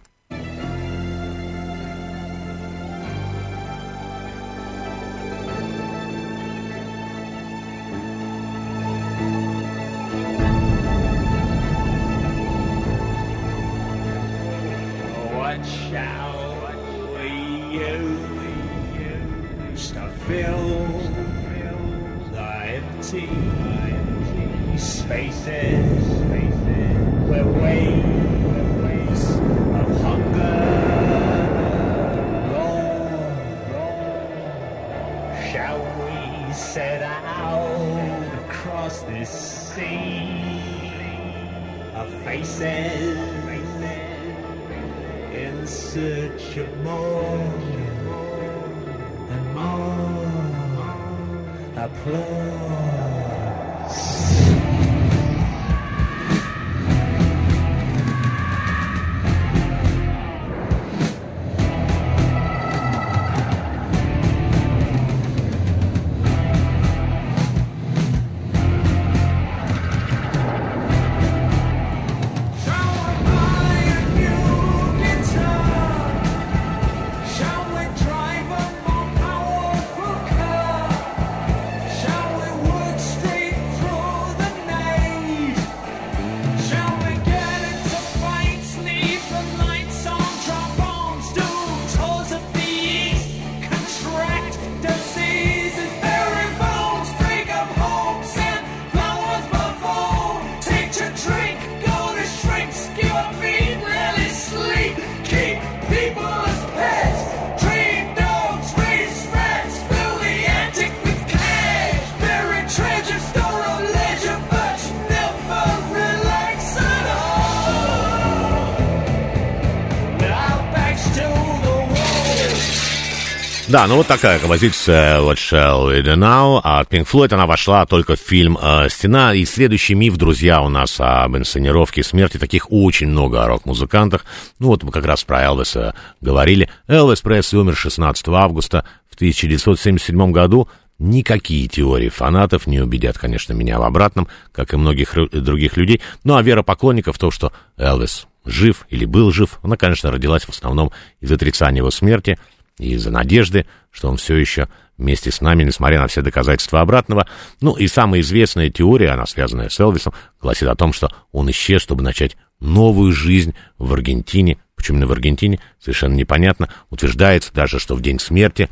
Да, 123.77 123.87
ну 123.87 123.97
вот 123.97 124.07
такая 124.07 124.39
композиция 124.39 125.21
What 125.21 125.35
Shall 125.35 125.91
We 125.91 126.03
Do 126.03 126.17
Now 126.17 126.63
от 126.65 126.91
Pink 126.91 127.07
Floyd. 127.07 127.35
Она 127.35 127.45
вошла 127.45 127.85
только 127.85 128.17
в 128.17 128.19
фильм 128.19 128.57
э, 128.57 128.89
«Стена». 128.89 129.35
И 129.35 129.45
следующий 129.45 129.95
миф, 129.95 130.17
друзья, 130.17 130.63
у 130.63 130.71
нас 130.71 130.97
об 130.99 131.37
инсценировке 131.37 132.03
смерти. 132.03 132.39
Таких 132.39 132.73
очень 132.73 133.09
много 133.09 133.45
о 133.45 133.49
рок-музыкантах. 133.49 134.25
Ну 134.61 134.69
вот 134.69 134.83
мы 134.83 134.91
как 134.93 135.05
раз 135.05 135.25
про 135.25 135.43
Элвиса 135.43 135.95
говорили. 136.23 136.71
Элвис 136.89 137.21
Пресли 137.21 137.59
умер 137.59 137.77
16 137.77 138.27
августа 138.29 138.87
в 139.11 139.15
1977 139.17 140.33
году. 140.33 140.71
Никакие 140.99 141.69
теории 141.69 142.09
фанатов 142.09 142.67
не 142.67 142.81
убедят, 142.81 143.19
конечно, 143.19 143.53
меня 143.53 143.79
в 143.79 143.83
обратном, 143.83 144.27
как 144.53 144.73
и 144.73 144.79
многих 144.79 145.15
ру- 145.15 145.29
других 145.29 145.77
людей. 145.77 146.01
Ну 146.25 146.37
а 146.37 146.43
вера 146.43 146.63
поклонников 146.63 147.17
в 147.17 147.19
то, 147.19 147.31
что 147.31 147.53
Элвис 147.77 148.27
жив 148.47 148.87
или 148.89 149.05
был 149.05 149.33
жив, 149.33 149.59
она, 149.63 149.77
конечно, 149.77 150.11
родилась 150.11 150.45
в 150.45 150.49
основном 150.49 150.93
из 151.21 151.31
отрицания 151.31 151.81
его 151.81 151.91
смерти– 151.91 152.39
и 152.79 152.93
из-за 152.93 153.11
надежды, 153.11 153.67
что 153.91 154.09
он 154.09 154.17
все 154.17 154.37
еще 154.37 154.69
вместе 154.99 155.31
с 155.31 155.41
нами, 155.41 155.65
несмотря 155.65 156.01
на 156.01 156.07
все 156.07 156.23
доказательства 156.23 156.81
обратного. 156.81 157.27
Ну 157.61 157.75
и 157.75 157.87
самая 157.87 158.21
известная 158.21 158.71
теория, 158.71 159.11
она 159.11 159.27
связанная 159.27 159.69
с 159.69 159.79
Элвисом, 159.79 160.13
гласит 160.41 160.69
о 160.69 160.75
том, 160.75 160.93
что 160.93 161.11
он 161.33 161.51
исчез, 161.51 161.83
чтобы 161.83 162.03
начать 162.03 162.37
новую 162.61 163.13
жизнь 163.13 163.55
в 163.79 163.93
Аргентине. 163.93 164.59
Почему 164.75 164.97
именно 164.99 165.09
в 165.09 165.13
Аргентине, 165.13 165.61
совершенно 165.79 166.15
непонятно. 166.15 166.69
Утверждается 166.91 167.53
даже, 167.53 167.79
что 167.79 167.95
в 167.95 168.03
день 168.03 168.19
смерти 168.19 168.69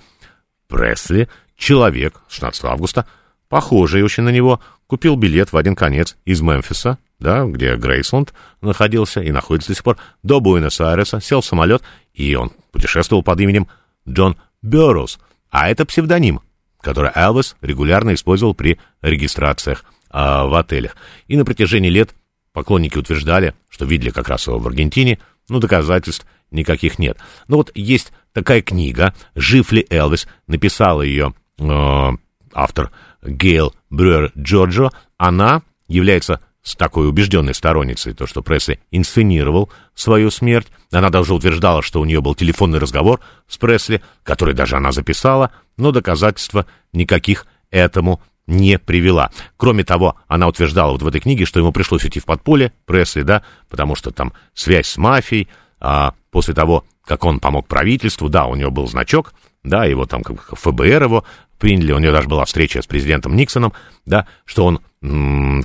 Пресли, 0.69 1.29
человек, 1.57 2.21
16 2.29 2.65
августа, 2.65 3.07
похожий 3.49 4.03
очень 4.03 4.23
на 4.23 4.31
него, 4.31 4.61
купил 4.87 5.17
билет 5.17 5.53
в 5.53 5.57
один 5.57 5.77
конец 5.77 6.17
из 6.25 6.41
Мемфиса, 6.41 6.99
да, 7.19 7.45
где 7.45 7.77
Грейсленд 7.77 8.35
находился 8.61 9.21
и 9.21 9.31
находится 9.31 9.71
до 9.71 9.75
сих 9.77 9.85
пор, 9.85 9.99
до 10.23 10.41
Буэнос-Айреса, 10.41 11.21
сел 11.21 11.41
в 11.41 11.47
самолет, 11.47 11.83
и 12.13 12.35
он 12.35 12.53
путешествовал 12.73 13.23
под 13.23 13.41
именем 13.41 13.69
Джон 14.09 14.37
Берроуз, 14.63 15.19
а 15.51 15.69
это 15.69 15.87
псевдоним, 15.87 16.41
который 16.81 17.11
Элвис 17.15 17.57
регулярно 17.61 18.15
использовал 18.15 18.55
при 18.55 18.79
регистрациях 19.03 19.85
а, 20.11 20.47
в 20.47 20.55
отелях. 20.55 20.97
И 21.29 21.37
на 21.37 21.45
протяжении 21.45 21.91
лет 21.91 22.15
поклонники 22.53 22.99
утверждали, 22.99 23.55
что 23.69 23.85
видели 23.85 24.11
как 24.11 24.29
раз 24.29 24.47
его 24.47 24.59
в 24.59 24.67
Аргентине, 24.67 25.19
но 25.49 25.59
доказательств 25.59 26.27
никаких 26.51 26.99
нет. 26.99 27.19
Но 27.49 27.59
вот 27.59 27.71
есть 27.75 28.13
такая 28.33 28.63
книга 28.63 29.15
«Жив 29.35 29.73
ли 29.73 29.87
Элвис?» 29.91 30.27
Написала 30.47 31.03
ее 31.03 31.35
э, 31.59 32.11
автор 32.53 32.91
Гейл 33.23 33.75
Брюер 33.91 34.33
Джорджо. 34.39 34.91
Она 35.17 35.63
является 35.89 36.41
с 36.65 36.77
такой 36.77 37.07
убежденной 37.09 37.55
сторонницей, 37.55 38.15
то, 38.15 38.27
что 38.27 38.43
Пресли 38.43 38.81
инсценировал 38.91 39.71
свою 39.95 40.31
смерть. 40.31 40.67
Она 40.91 41.11
даже 41.11 41.35
утверждала, 41.35 41.83
что 41.83 42.01
у 42.01 42.07
нее 42.07 42.21
был 42.23 42.35
телефонный 42.35 42.79
разговор 42.79 43.21
с 43.47 43.59
Пресли, 43.59 44.03
который 44.23 44.55
даже 44.55 44.77
она 44.77 44.91
записала, 44.91 45.53
но 45.77 45.93
доказательства 45.93 46.67
никаких 46.93 47.47
этому 47.71 48.23
не 48.47 48.79
привела. 48.79 49.31
Кроме 49.59 49.85
того, 49.85 50.17
она 50.27 50.49
утверждала 50.49 50.93
вот 50.93 51.03
в 51.03 51.07
этой 51.07 51.21
книге, 51.21 51.45
что 51.45 51.61
ему 51.61 51.71
пришлось 51.71 52.07
идти 52.07 52.19
в 52.19 52.25
подполье, 52.25 52.73
Пресли, 52.87 53.23
да, 53.23 53.43
потому 53.69 53.95
что 53.95 54.11
там 54.11 54.33
связь 54.55 54.89
с 54.89 54.97
мафией, 54.97 55.49
а 55.81 56.15
после 56.31 56.55
того, 56.55 56.85
как 57.05 57.25
он 57.25 57.41
помог 57.41 57.69
правительству, 57.69 58.31
да, 58.31 58.47
у 58.47 58.55
него 58.55 58.71
был 58.71 58.87
значок, 58.87 59.35
да, 59.65 59.85
его 59.85 60.07
там 60.07 60.23
как 60.23 60.59
ФБР 60.59 61.03
его 61.05 61.25
приняли, 61.59 61.93
у 61.93 61.99
него 61.99 62.13
даже 62.13 62.29
была 62.29 62.45
встреча 62.47 62.81
с 62.81 62.87
президентом 62.87 63.37
Никсоном, 63.37 63.75
да, 64.07 64.27
что 64.47 64.65
он 64.65 64.81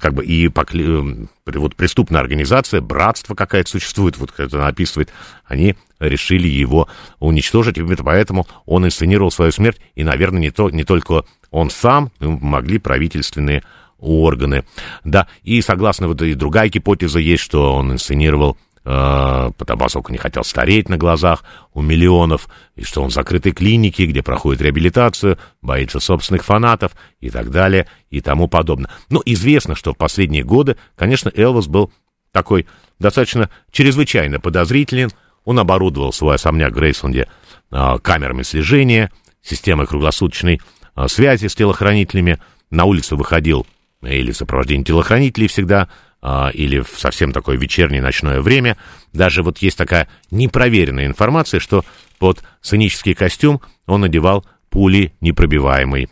как 0.01 0.13
бы 0.13 0.25
и 0.25 0.49
покли... 0.49 1.27
вот 1.45 1.75
преступная 1.75 2.19
организация, 2.19 2.81
братство 2.81 3.35
какая-то 3.35 3.69
существует, 3.69 4.17
вот 4.17 4.33
это 4.37 4.57
она 4.57 4.67
описывает, 4.67 5.09
они 5.45 5.75
решили 5.99 6.47
его 6.47 6.89
уничтожить, 7.19 7.77
и 7.77 7.95
поэтому 7.95 8.47
он 8.65 8.85
инсценировал 8.85 9.31
свою 9.31 9.51
смерть, 9.51 9.79
и, 9.95 10.03
наверное, 10.03 10.41
не, 10.41 10.51
то, 10.51 10.69
не 10.69 10.83
только 10.83 11.23
он 11.51 11.69
сам, 11.69 12.11
могли 12.19 12.79
правительственные 12.79 13.63
органы, 13.99 14.65
да, 15.03 15.27
и 15.43 15.61
согласно 15.61 16.07
вот 16.07 16.21
и 16.21 16.33
другая 16.33 16.69
гипотеза 16.69 17.19
есть, 17.19 17.43
что 17.43 17.75
он 17.75 17.93
инсценировал 17.93 18.57
э, 18.89 19.51
поскольку 19.77 20.11
не 20.11 20.17
хотел 20.17 20.43
стареть 20.43 20.89
на 20.89 20.97
глазах 20.97 21.43
у 21.73 21.81
миллионов, 21.81 22.49
и 22.75 22.83
что 22.83 23.03
он 23.03 23.09
в 23.09 23.13
закрытой 23.13 23.51
клинике, 23.51 24.05
где 24.05 24.23
проходит 24.23 24.61
реабилитацию, 24.61 25.37
боится 25.61 25.99
собственных 25.99 26.43
фанатов 26.43 26.93
и 27.19 27.29
так 27.29 27.51
далее, 27.51 27.87
и 28.09 28.19
тому 28.19 28.47
подобное. 28.47 28.89
Но 29.09 29.21
известно, 29.25 29.75
что 29.75 29.93
в 29.93 29.97
последние 29.97 30.43
годы, 30.43 30.75
конечно, 30.95 31.31
Элвис 31.35 31.67
был 31.67 31.91
такой 32.31 32.67
достаточно 32.99 33.49
чрезвычайно 33.71 34.39
подозрителен, 34.39 35.11
он 35.45 35.59
оборудовал 35.59 36.11
свой 36.11 36.35
особняк 36.35 36.71
в 36.71 36.75
Грейсленде 36.75 37.27
э, 37.71 37.97
камерами 38.01 38.43
слежения, 38.43 39.11
системой 39.41 39.87
круглосуточной 39.87 40.61
а, 40.95 41.07
связи 41.07 41.47
с 41.47 41.55
телохранителями. 41.55 42.39
На 42.69 42.85
улицу 42.85 43.17
выходил 43.17 43.65
или 44.01 44.31
в 44.31 44.37
сопровождении 44.37 44.83
телохранителей 44.83 45.47
всегда, 45.47 45.89
а, 46.21 46.49
или 46.53 46.79
в 46.79 46.99
совсем 46.99 47.31
такое 47.31 47.57
вечернее 47.57 48.01
ночное 48.01 48.41
время. 48.41 48.77
Даже 49.13 49.43
вот 49.43 49.59
есть 49.59 49.77
такая 49.77 50.07
непроверенная 50.31 51.05
информация, 51.05 51.59
что 51.59 51.85
под 52.17 52.43
сценический 52.61 53.13
костюм 53.13 53.61
он 53.85 54.01
надевал 54.01 54.45
пули 54.69 55.13
непробиваемый 55.21 56.09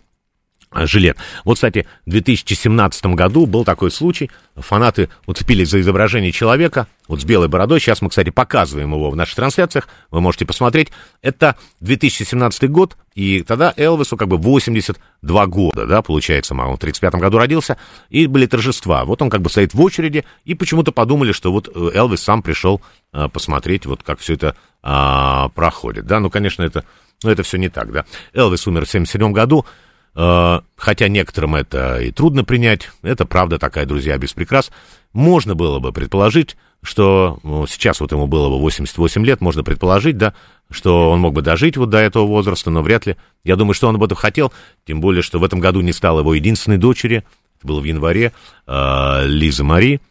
жилет. 0.72 1.18
Вот, 1.44 1.56
кстати, 1.56 1.88
в 2.06 2.12
2017 2.12 3.06
году 3.08 3.46
был 3.46 3.64
такой 3.64 3.92
случай. 3.92 4.30
Фанаты 4.56 5.10
уцепились 5.26 5.70
за 5.70 5.80
изображение 5.80 6.32
человека, 6.32 6.88
вот 7.08 7.22
с 7.22 7.26
белой 7.26 7.48
бородой. 7.48 7.80
Сейчас 7.80 8.02
мы, 8.02 8.10
кстати, 8.10 8.30
показываем 8.30 8.94
его 8.94 9.10
в 9.10 9.16
наших 9.16 9.36
трансляциях. 9.36 9.88
Вы 10.12 10.22
можете 10.22 10.46
посмотреть. 10.46 10.90
Это 11.22 11.56
2017 11.80 12.70
год, 12.70 12.98
и 13.16 13.44
тогда 13.44 13.74
Элвису 13.78 14.18
как 14.18 14.28
бы 14.28 14.38
82 14.38 15.46
года, 15.48 15.86
да, 15.86 16.02
получается, 16.02 16.54
он 16.54 16.76
в 16.76 16.80
35 16.80 17.16
году 17.16 17.38
родился, 17.38 17.78
и 18.10 18.28
были 18.28 18.46
торжества. 18.46 19.06
Вот 19.06 19.22
он 19.22 19.30
как 19.30 19.42
бы 19.42 19.50
стоит 19.50 19.74
в 19.74 19.82
очереди, 19.82 20.26
и 20.44 20.54
почему-то 20.54 20.92
подумали, 20.92 21.32
что 21.32 21.52
вот 21.52 21.70
э, 21.74 21.92
Элвис 21.94 22.22
сам 22.22 22.42
пришел 22.42 22.82
а, 23.14 23.30
посмотреть, 23.30 23.86
вот 23.86 24.04
как 24.04 24.20
все 24.20 24.34
это 24.34 24.56
а, 24.84 25.50
проходит, 25.50 26.06
да. 26.06 26.20
Ну, 26.20 26.30
конечно, 26.30 26.64
это, 26.64 26.84
ну, 27.24 27.30
это 27.30 27.44
все 27.44 27.58
не 27.58 27.70
так, 27.70 27.92
да. 27.92 28.06
Элвис 28.34 28.68
умер 28.68 28.86
в 28.86 28.90
77 28.90 29.32
году, 29.32 29.66
Э, 29.66 29.87
хотя 30.18 31.08
некоторым 31.10 31.54
это 31.54 32.00
и 32.00 32.12
трудно 32.12 32.44
принять, 32.44 32.90
это 33.04 33.26
правда 33.26 33.60
такая, 33.60 33.86
друзья, 33.86 34.18
без 34.18 34.34
прикрас. 34.34 34.72
Можно 35.14 35.54
было 35.54 35.78
бы 35.78 35.92
предположить, 35.94 36.58
что 36.82 37.40
ну, 37.44 37.68
сейчас 37.68 38.00
вот 38.00 38.12
ему 38.12 38.28
было 38.28 38.50
бы 38.50 38.60
88 38.60 39.26
лет, 39.26 39.42
можно 39.42 39.64
предположить, 39.64 40.18
да, 40.18 40.34
что 40.72 41.12
он 41.12 41.20
мог 41.20 41.34
бы 41.34 41.42
дожить 41.42 41.78
вот 41.78 41.90
до 41.90 42.00
этого 42.00 42.26
возраста, 42.26 42.70
но 42.72 42.82
вряд 42.82 43.06
ли. 43.06 43.16
Я 43.44 43.56
думаю, 43.56 43.74
что 43.74 43.88
он 43.88 43.96
об 43.96 44.04
этом 44.04 44.18
хотел, 44.18 44.52
тем 44.86 45.02
более, 45.02 45.22
что 45.22 45.40
в 45.40 45.44
этом 45.44 45.60
году 45.60 45.82
не 45.82 45.94
стало 45.94 46.22
его 46.22 46.34
единственной 46.34 46.78
дочери, 46.78 47.24
это 47.58 47.68
было 47.68 47.80
в 47.80 47.84
январе, 47.84 48.34
э, 48.66 49.26
Лиза 49.26 49.64
Мари, 49.64 50.02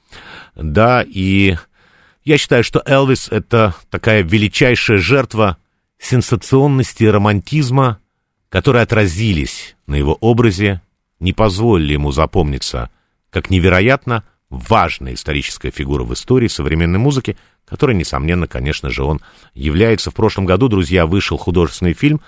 да, 0.54 1.04
и 1.06 1.56
я 2.24 2.38
считаю, 2.38 2.64
что 2.64 2.82
Элвис— 2.84 3.28
это 3.30 3.74
такая 3.90 4.22
величайшая 4.22 4.98
жертва 4.98 5.58
сенсационности, 5.98 7.04
романтизма, 7.04 7.98
которые 8.48 8.82
отразились 8.82 9.76
на 9.86 9.94
его 9.94 10.16
образе, 10.20 10.80
не 11.20 11.32
позволили 11.32 11.94
ему 11.94 12.12
запомниться 12.12 12.90
как 13.30 13.50
невероятно 13.50 14.24
важная 14.50 15.14
историческая 15.14 15.70
фигура 15.70 16.04
в 16.04 16.12
истории 16.14 16.48
современной 16.48 16.98
музыки, 16.98 17.36
которой, 17.64 17.96
несомненно, 17.96 18.46
конечно 18.46 18.90
же, 18.90 19.02
он 19.02 19.20
является. 19.54 20.10
В 20.10 20.14
прошлом 20.14 20.46
году, 20.46 20.68
друзья, 20.68 21.06
вышел 21.06 21.36
художественный 21.36 21.94
фильм, 21.94 22.20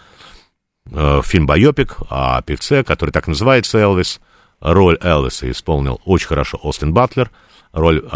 э, 0.90 1.20
фильм 1.24 1.46
«Байопик» 1.46 1.96
о 2.10 2.42
певце, 2.42 2.82
который 2.82 3.10
так 3.10 3.28
называется 3.28 3.78
«Элвис». 3.78 4.20
Роль 4.60 4.98
Элвиса 5.00 5.48
исполнил 5.48 6.00
очень 6.04 6.26
хорошо 6.26 6.58
Остин 6.60 6.92
Батлер, 6.92 7.30
роль 7.72 7.98
э, 8.00 8.10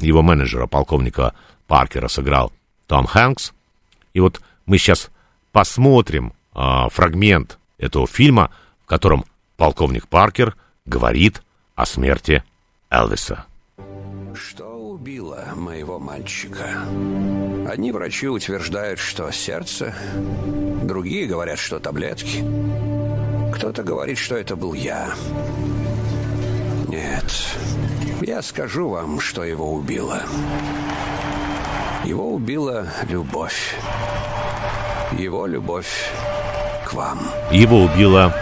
его 0.00 0.22
менеджера, 0.22 0.66
полковника 0.66 1.34
Паркера, 1.66 2.08
сыграл 2.08 2.50
Том 2.86 3.06
Хэнкс. 3.06 3.52
И 4.14 4.20
вот 4.20 4.40
мы 4.64 4.78
сейчас 4.78 5.10
посмотрим 5.52 6.32
э, 6.54 6.88
фрагмент 6.90 7.58
этого 7.78 8.06
фильма, 8.06 8.50
в 8.82 8.86
котором 8.86 9.24
полковник 9.56 10.08
Паркер 10.08 10.56
говорит 10.86 11.42
о 11.74 11.86
смерти 11.86 12.42
Элвиса. 12.90 13.46
Что 14.34 14.66
убило 14.66 15.48
моего 15.56 15.98
мальчика? 15.98 16.84
Одни 17.68 17.92
врачи 17.92 18.28
утверждают, 18.28 18.98
что 18.98 19.30
сердце, 19.30 19.94
другие 20.82 21.26
говорят, 21.26 21.58
что 21.58 21.78
таблетки. 21.78 22.44
Кто-то 23.54 23.82
говорит, 23.82 24.18
что 24.18 24.36
это 24.36 24.56
был 24.56 24.72
я. 24.72 25.14
Нет, 26.88 27.24
я 28.22 28.42
скажу 28.42 28.88
вам, 28.88 29.20
что 29.20 29.44
его 29.44 29.72
убило. 29.72 30.22
Его 32.04 32.34
убила 32.34 32.88
любовь. 33.08 33.74
Его 35.18 35.46
любовь 35.46 36.10
к 36.86 36.92
вам. 36.94 37.20
Его 37.50 37.84
убила 37.84 38.34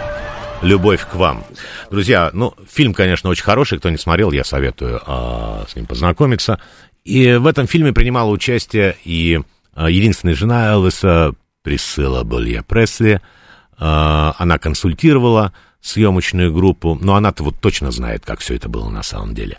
любовь 0.61 1.05
к 1.07 1.15
вам. 1.15 1.43
Друзья, 1.89 2.29
ну, 2.33 2.53
фильм, 2.69 2.93
конечно, 2.93 3.29
очень 3.29 3.43
хороший. 3.43 3.79
Кто 3.79 3.89
не 3.89 3.97
смотрел, 3.97 4.31
я 4.31 4.43
советую 4.43 5.01
а, 5.05 5.65
с 5.67 5.75
ним 5.75 5.85
познакомиться. 5.85 6.59
И 7.03 7.33
в 7.33 7.47
этом 7.47 7.67
фильме 7.67 7.93
принимала 7.93 8.29
участие 8.29 8.95
и 9.03 9.39
а, 9.73 9.89
единственная 9.89 10.35
жена 10.35 10.71
Элвиса, 10.71 11.33
Присцилла 11.63 12.23
Болье 12.23 12.63
Пресли. 12.63 13.21
А, 13.77 14.35
она 14.37 14.57
консультировала 14.57 15.53
съемочную 15.81 16.53
группу, 16.53 16.97
но 17.01 17.15
она-то 17.15 17.43
вот 17.43 17.59
точно 17.59 17.91
знает, 17.91 18.23
как 18.23 18.39
все 18.39 18.55
это 18.55 18.69
было 18.69 18.89
на 18.89 19.03
самом 19.03 19.33
деле. 19.33 19.57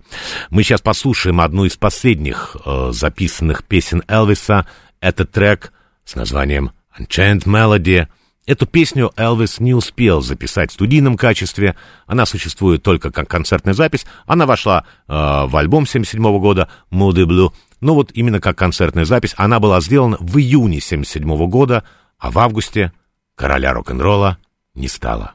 Мы 0.50 0.62
сейчас 0.62 0.80
послушаем 0.80 1.40
одну 1.40 1.64
из 1.64 1.76
последних 1.76 2.56
э, 2.64 2.90
записанных 2.92 3.64
песен 3.64 4.04
Элвиса. 4.06 4.66
Это 5.00 5.24
трек 5.24 5.72
с 6.04 6.14
названием 6.14 6.70
«Unchained 6.98 7.44
Melody», 7.44 8.06
Эту 8.44 8.66
песню 8.66 9.12
Элвис 9.16 9.60
не 9.60 9.72
успел 9.72 10.20
записать 10.20 10.72
в 10.72 10.74
студийном 10.74 11.16
качестве, 11.16 11.76
она 12.06 12.26
существует 12.26 12.82
только 12.82 13.12
как 13.12 13.28
концертная 13.28 13.72
запись, 13.72 14.04
она 14.26 14.46
вошла 14.46 14.84
э, 15.06 15.12
в 15.12 15.56
альбом 15.56 15.86
77 15.86 16.20
года 16.40 16.68
«Moody 16.90 17.24
Blue», 17.24 17.52
но 17.80 17.94
вот 17.94 18.10
именно 18.14 18.40
как 18.40 18.58
концертная 18.58 19.04
запись 19.04 19.34
она 19.36 19.60
была 19.60 19.80
сделана 19.80 20.16
в 20.18 20.38
июне 20.38 20.80
77 20.80 21.48
года, 21.48 21.84
а 22.18 22.32
в 22.32 22.38
августе 22.40 22.92
короля 23.36 23.74
рок-н-ролла 23.74 24.38
не 24.74 24.88
стало. 24.88 25.34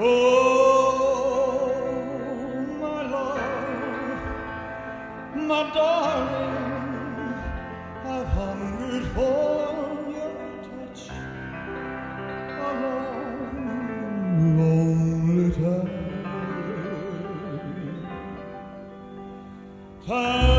Oh, 0.00 0.37
lonely 14.58 15.50
time. 15.52 15.88
Time 20.06 20.57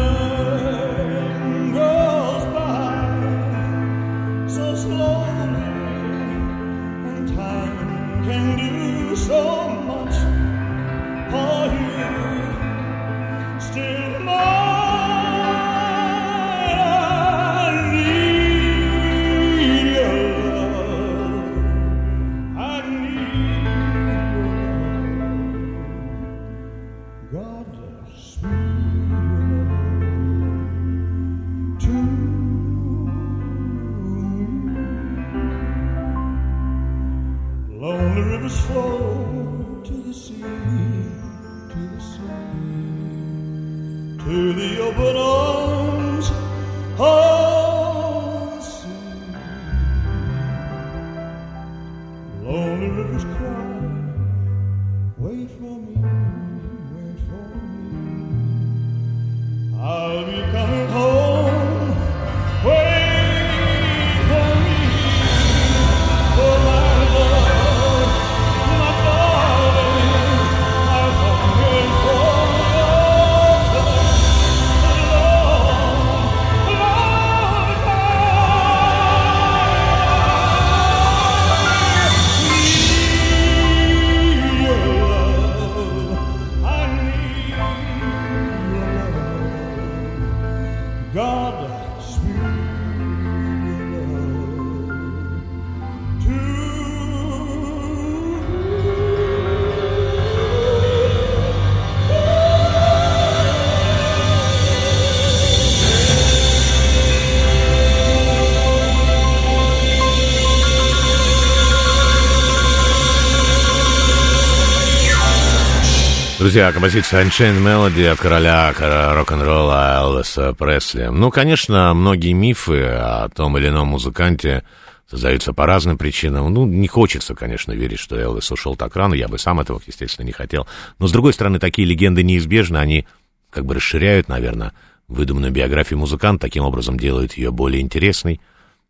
Друзья, 116.60 116.74
композиция 116.74 117.24
Unchained 117.24 117.64
Melody 117.64 118.06
от 118.08 118.20
короля 118.20 118.74
рок-н-ролла 119.16 120.02
Элвиса 120.02 120.52
Пресли. 120.52 121.06
Ну, 121.06 121.32
конечно, 121.32 121.94
многие 121.94 122.34
мифы 122.34 122.84
о 122.84 123.30
том 123.30 123.58
или 123.58 123.70
ином 123.70 123.88
музыканте 123.88 124.66
создаются 125.10 125.54
по 125.54 125.66
разным 125.66 125.98
причинам. 125.98 126.54
Ну, 126.54 126.66
не 126.66 126.90
хочется, 126.90 127.34
конечно, 127.34 127.72
верить, 127.72 128.00
что 128.00 128.18
Элвис 128.18 128.52
ушел 128.52 128.76
так 128.76 128.94
рано. 128.98 129.14
Я 129.14 129.30
бы 129.30 129.40
сам 129.40 129.62
этого, 129.62 129.80
естественно, 129.88 130.26
не 130.26 130.34
хотел. 130.34 130.68
Но, 130.98 131.08
с 131.08 131.14
другой 131.14 131.32
стороны, 131.32 131.60
такие 131.60 131.88
легенды 131.88 132.24
неизбежны. 132.24 132.76
Они 132.76 133.08
как 133.52 133.64
бы 133.64 133.76
расширяют, 133.76 134.28
наверное, 134.28 134.74
выдуманную 135.08 135.54
биографию 135.54 135.98
музыканта, 135.98 136.42
таким 136.42 136.66
образом 136.66 137.00
делают 137.00 137.38
ее 137.38 137.52
более 137.52 137.82
интересной. 137.82 138.42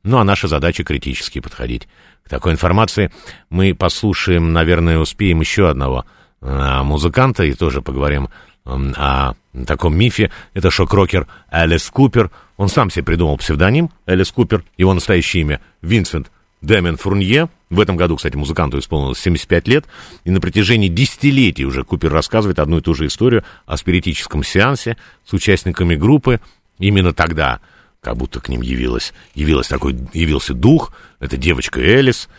Ну, 0.02 0.18
а 0.18 0.24
наша 0.24 0.48
задача 0.48 0.84
критически 0.84 1.40
подходить 1.40 1.88
к 2.24 2.30
такой 2.30 2.52
информации. 2.52 3.12
Мы 3.52 3.76
послушаем, 3.76 4.54
наверное, 4.54 4.98
успеем 4.98 5.40
еще 5.41 5.70
одного 5.70 6.06
а, 6.41 6.84
музыканта 6.84 7.44
и 7.44 7.53
тоже 7.53 7.82
поговорим 7.82 8.30
о 8.66 9.34
таком 9.66 9.98
мифе. 9.98 10.32
Это 10.53 10.70
шок-рокер 10.70 11.28
Элис 11.52 11.90
Купер. 11.90 12.30
Он 12.57 12.70
сам 12.70 12.90
себе 12.90 13.03
придумал 13.03 13.38
псевдоним 13.38 13.90
Элис 14.06 14.32
Купер. 14.32 14.64
Его 14.78 14.94
настоящее 14.94 15.41
имя 15.41 15.61
Винсент 15.82 16.32
Дэмин 16.61 16.98
Фурнье. 16.98 17.49
В 17.70 17.80
этом 17.80 17.98
году, 17.98 18.16
кстати, 18.18 18.36
музыканту 18.36 18.80
исполнилось 18.80 19.20
75 19.20 19.68
лет. 19.68 19.86
И 20.24 20.32
на 20.32 20.41
протяжении 20.41 20.88
десятилетий 20.88 21.66
уже 21.66 21.84
Купер 21.84 22.11
рассказывает 22.11 22.60
одну 22.60 22.78
и 22.78 22.82
ту 22.82 22.94
же 22.94 23.07
историю 23.07 23.44
о 23.66 23.78
спиритическом 23.78 24.44
сеансе 24.44 24.98
с 25.26 25.34
участниками 25.34 25.95
группы. 25.95 26.40
Именно 26.80 27.14
тогда 27.14 27.60
как 28.02 28.18
будто 28.18 28.40
к 28.40 28.49
ним 28.49 28.61
явилась, 28.61 29.14
явилась 29.36 29.68
такой, 29.68 29.98
явился 30.14 30.53
дух. 30.53 30.94
Это 31.20 31.38
девочка 31.38 31.80
Элис. 31.82 32.30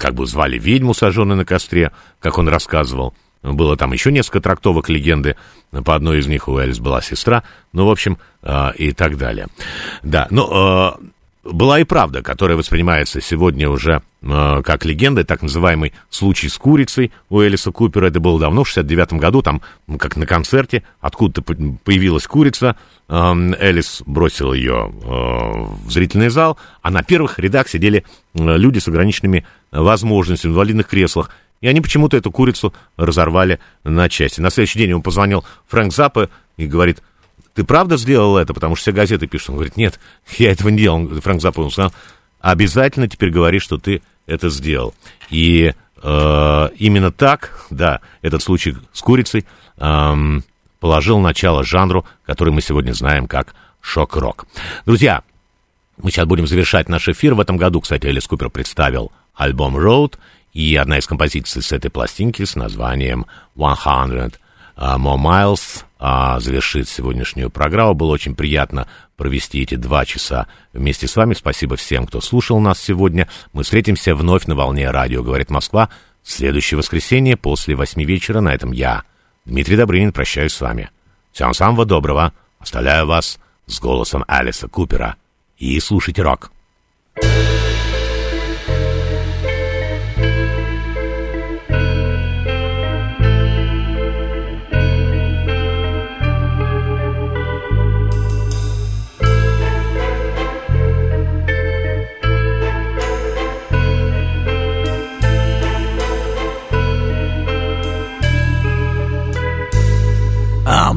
Как 0.00 0.14
бы 0.14 0.26
звали 0.26 0.58
ведьму, 0.58 0.92
сожженную 0.92 1.38
на 1.38 1.44
костре, 1.44 1.92
как 2.20 2.36
он 2.38 2.48
рассказывал. 2.48 3.14
Было 3.42 3.76
там 3.76 3.92
еще 3.92 4.10
несколько 4.12 4.40
трактовок 4.40 4.88
легенды. 4.88 5.36
По 5.84 5.94
одной 5.94 6.18
из 6.18 6.26
них 6.26 6.48
у 6.48 6.58
Элис 6.58 6.78
была 6.78 7.00
сестра. 7.02 7.42
Ну, 7.72 7.86
в 7.86 7.90
общем, 7.90 8.18
э, 8.42 8.72
и 8.76 8.92
так 8.92 9.16
далее. 9.16 9.46
Да, 10.02 10.26
ну, 10.30 10.48
э, 10.50 10.92
была 11.44 11.80
и 11.80 11.84
правда, 11.84 12.22
которая 12.22 12.58
воспринимается 12.58 13.20
сегодня 13.20 13.70
уже 13.70 14.02
э, 14.22 14.62
как 14.64 14.84
легенда, 14.84 15.24
так 15.24 15.42
называемый 15.42 15.94
случай 16.10 16.48
с 16.48 16.58
курицей 16.58 17.12
у 17.30 17.40
Элиса 17.40 17.70
Купера. 17.70 18.06
Это 18.06 18.20
было 18.20 18.38
давно, 18.40 18.64
в 18.64 18.68
69 18.68 19.14
году, 19.14 19.40
там, 19.42 19.62
ну, 19.86 19.98
как 19.98 20.16
на 20.16 20.26
концерте, 20.26 20.82
откуда-то 21.00 21.42
по- 21.42 21.54
появилась 21.84 22.26
курица. 22.26 22.76
Э, 23.08 23.32
Элис 23.60 24.02
бросил 24.04 24.52
ее 24.52 24.92
э, 24.92 25.06
в 25.06 25.90
зрительный 25.90 26.28
зал, 26.28 26.58
а 26.82 26.90
на 26.90 27.02
первых 27.02 27.38
рядах 27.38 27.68
сидели 27.68 28.04
люди 28.34 28.78
с 28.78 28.88
ограниченными 28.88 29.46
возможностями 29.70 30.50
в 30.50 30.54
инвалидных 30.54 30.88
креслах. 30.88 31.30
И 31.60 31.68
они 31.68 31.80
почему-то 31.80 32.16
эту 32.16 32.30
курицу 32.30 32.72
разорвали 32.96 33.58
на 33.84 34.08
части. 34.08 34.40
На 34.40 34.50
следующий 34.50 34.78
день 34.78 34.90
ему 34.90 35.02
позвонил 35.02 35.44
Фрэнк 35.68 35.92
Заппа 35.92 36.30
и 36.56 36.66
говорит, 36.66 37.02
ты 37.54 37.64
правда 37.64 37.96
сделал 37.96 38.36
это? 38.36 38.54
Потому 38.54 38.76
что 38.76 38.82
все 38.82 38.92
газеты 38.92 39.26
пишут. 39.26 39.50
Он 39.50 39.54
говорит, 39.56 39.76
нет, 39.76 39.98
я 40.38 40.52
этого 40.52 40.68
не 40.68 40.78
делал. 40.78 41.08
Фрэнк 41.08 41.42
Заппа 41.42 41.60
ему 41.60 41.70
сказал, 41.70 41.92
обязательно 42.40 43.08
теперь 43.08 43.30
говори, 43.30 43.58
что 43.58 43.78
ты 43.78 44.02
это 44.26 44.48
сделал. 44.50 44.94
И 45.30 45.72
э, 46.02 46.68
именно 46.76 47.10
так, 47.10 47.66
да, 47.70 48.00
этот 48.22 48.42
случай 48.42 48.76
с 48.92 49.00
курицей 49.00 49.46
эм, 49.78 50.44
положил 50.80 51.18
начало 51.18 51.64
жанру, 51.64 52.04
который 52.24 52.52
мы 52.52 52.60
сегодня 52.60 52.92
знаем 52.92 53.26
как 53.26 53.54
шок-рок. 53.80 54.46
Друзья, 54.86 55.22
мы 55.96 56.10
сейчас 56.10 56.26
будем 56.26 56.46
завершать 56.46 56.88
наш 56.88 57.08
эфир. 57.08 57.34
В 57.34 57.40
этом 57.40 57.56
году, 57.56 57.80
кстати, 57.80 58.06
Элис 58.06 58.26
Купер 58.26 58.50
представил 58.50 59.10
альбом 59.34 59.76
Road, 59.76 60.16
и 60.52 60.76
одна 60.76 60.98
из 60.98 61.06
композиций 61.06 61.62
с 61.62 61.72
этой 61.72 61.90
пластинки 61.90 62.44
с 62.44 62.56
названием 62.56 63.26
100 63.54 63.64
uh, 63.64 64.30
More 64.76 65.18
Miles 65.18 65.84
а, 65.98 66.38
завершит 66.38 66.88
сегодняшнюю 66.88 67.50
программу. 67.50 67.94
Было 67.94 68.12
очень 68.12 68.34
приятно 68.34 68.86
провести 69.16 69.62
эти 69.62 69.74
два 69.74 70.04
часа 70.04 70.46
вместе 70.72 71.08
с 71.08 71.16
вами. 71.16 71.34
Спасибо 71.34 71.76
всем, 71.76 72.06
кто 72.06 72.20
слушал 72.20 72.60
нас 72.60 72.80
сегодня. 72.80 73.28
Мы 73.52 73.64
встретимся 73.64 74.14
вновь 74.14 74.46
на 74.46 74.54
волне 74.54 74.90
радио 74.90 75.22
«Говорит 75.22 75.50
Москва» 75.50 75.88
в 76.22 76.30
следующее 76.30 76.78
воскресенье 76.78 77.36
после 77.36 77.74
восьми 77.74 78.04
вечера. 78.04 78.40
На 78.40 78.54
этом 78.54 78.70
я, 78.70 79.02
Дмитрий 79.44 79.76
Добрынин, 79.76 80.12
прощаюсь 80.12 80.52
с 80.52 80.60
вами. 80.60 80.90
Всем 81.32 81.52
самого 81.52 81.84
доброго. 81.84 82.32
Оставляю 82.60 83.06
вас 83.06 83.38
с 83.66 83.80
голосом 83.80 84.24
Алиса 84.28 84.68
Купера. 84.68 85.16
И 85.58 85.78
слушайте 85.80 86.22
рок. 86.22 86.52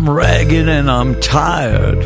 I'm 0.02 0.10
ragged 0.10 0.68
and 0.68 0.90
I'm 0.90 1.22
tired. 1.22 2.04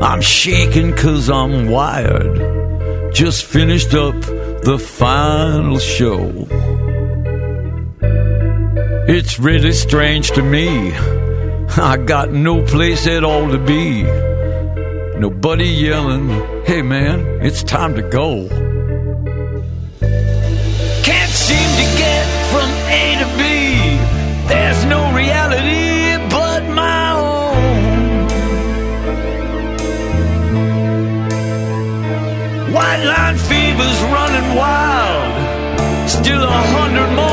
I'm 0.00 0.22
shaking 0.22 0.96
cause 0.96 1.28
I'm 1.28 1.68
wired. 1.68 3.12
Just 3.12 3.44
finished 3.44 3.92
up 3.92 4.18
the 4.62 4.78
final 4.78 5.78
show. 5.78 6.30
It's 9.12 9.38
really 9.38 9.72
strange 9.72 10.30
to 10.30 10.42
me. 10.42 10.94
I 11.76 11.98
got 11.98 12.32
no 12.32 12.62
place 12.64 13.06
at 13.06 13.24
all 13.24 13.46
to 13.50 13.58
be. 13.58 14.04
Nobody 15.20 15.66
yelling, 15.66 16.30
hey 16.64 16.80
man, 16.80 17.44
it's 17.44 17.62
time 17.62 17.94
to 17.96 18.02
go. 18.08 18.48
Can't 21.04 21.30
seem 21.30 21.68
to 21.76 21.98
get 21.98 22.27
White 32.98 33.06
line 33.06 33.38
fever's 33.38 34.00
running 34.10 34.56
wild. 34.56 36.10
Still 36.10 36.42
a 36.42 36.62
hundred 36.74 37.14
more 37.14 37.27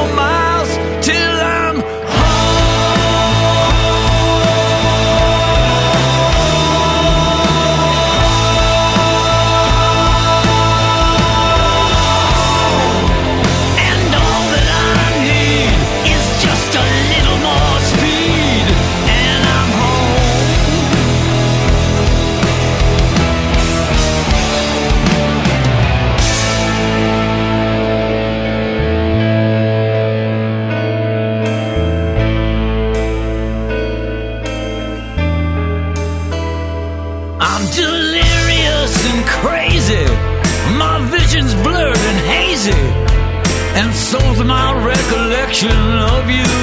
so's 44.05 44.43
my 44.43 44.69
recollection 44.85 45.79
of 46.13 46.23
you. 46.29 46.53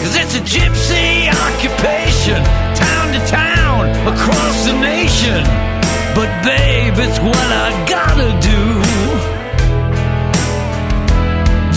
Cause 0.00 0.14
it's 0.20 0.34
a 0.40 0.44
gypsy 0.54 1.32
occupation, 1.46 2.40
town 2.76 3.06
to 3.14 3.20
town, 3.26 3.80
across 4.12 4.56
the 4.66 4.74
nation. 4.92 5.42
But 6.18 6.28
babe, 6.44 6.94
it's 7.04 7.18
what 7.28 7.48
I 7.64 7.68
gotta 7.96 8.30
do. 8.52 8.62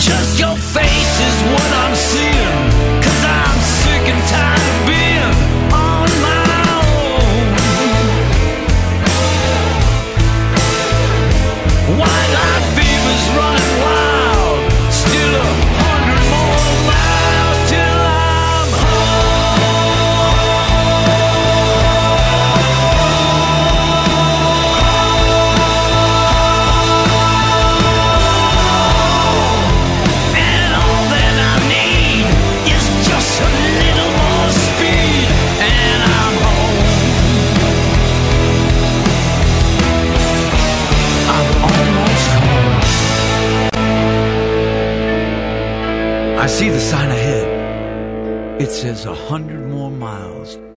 Just 0.08 0.38
your 0.38 0.56
face 0.76 1.14
is 1.28 1.36
what 1.52 1.68
I'm 1.82 1.94
seeing. 2.10 2.67
I 46.48 46.50
see 46.50 46.70
the 46.70 46.80
sign 46.80 47.10
ahead. 47.10 48.62
It 48.62 48.70
says 48.70 49.04
a 49.04 49.14
hundred 49.14 49.67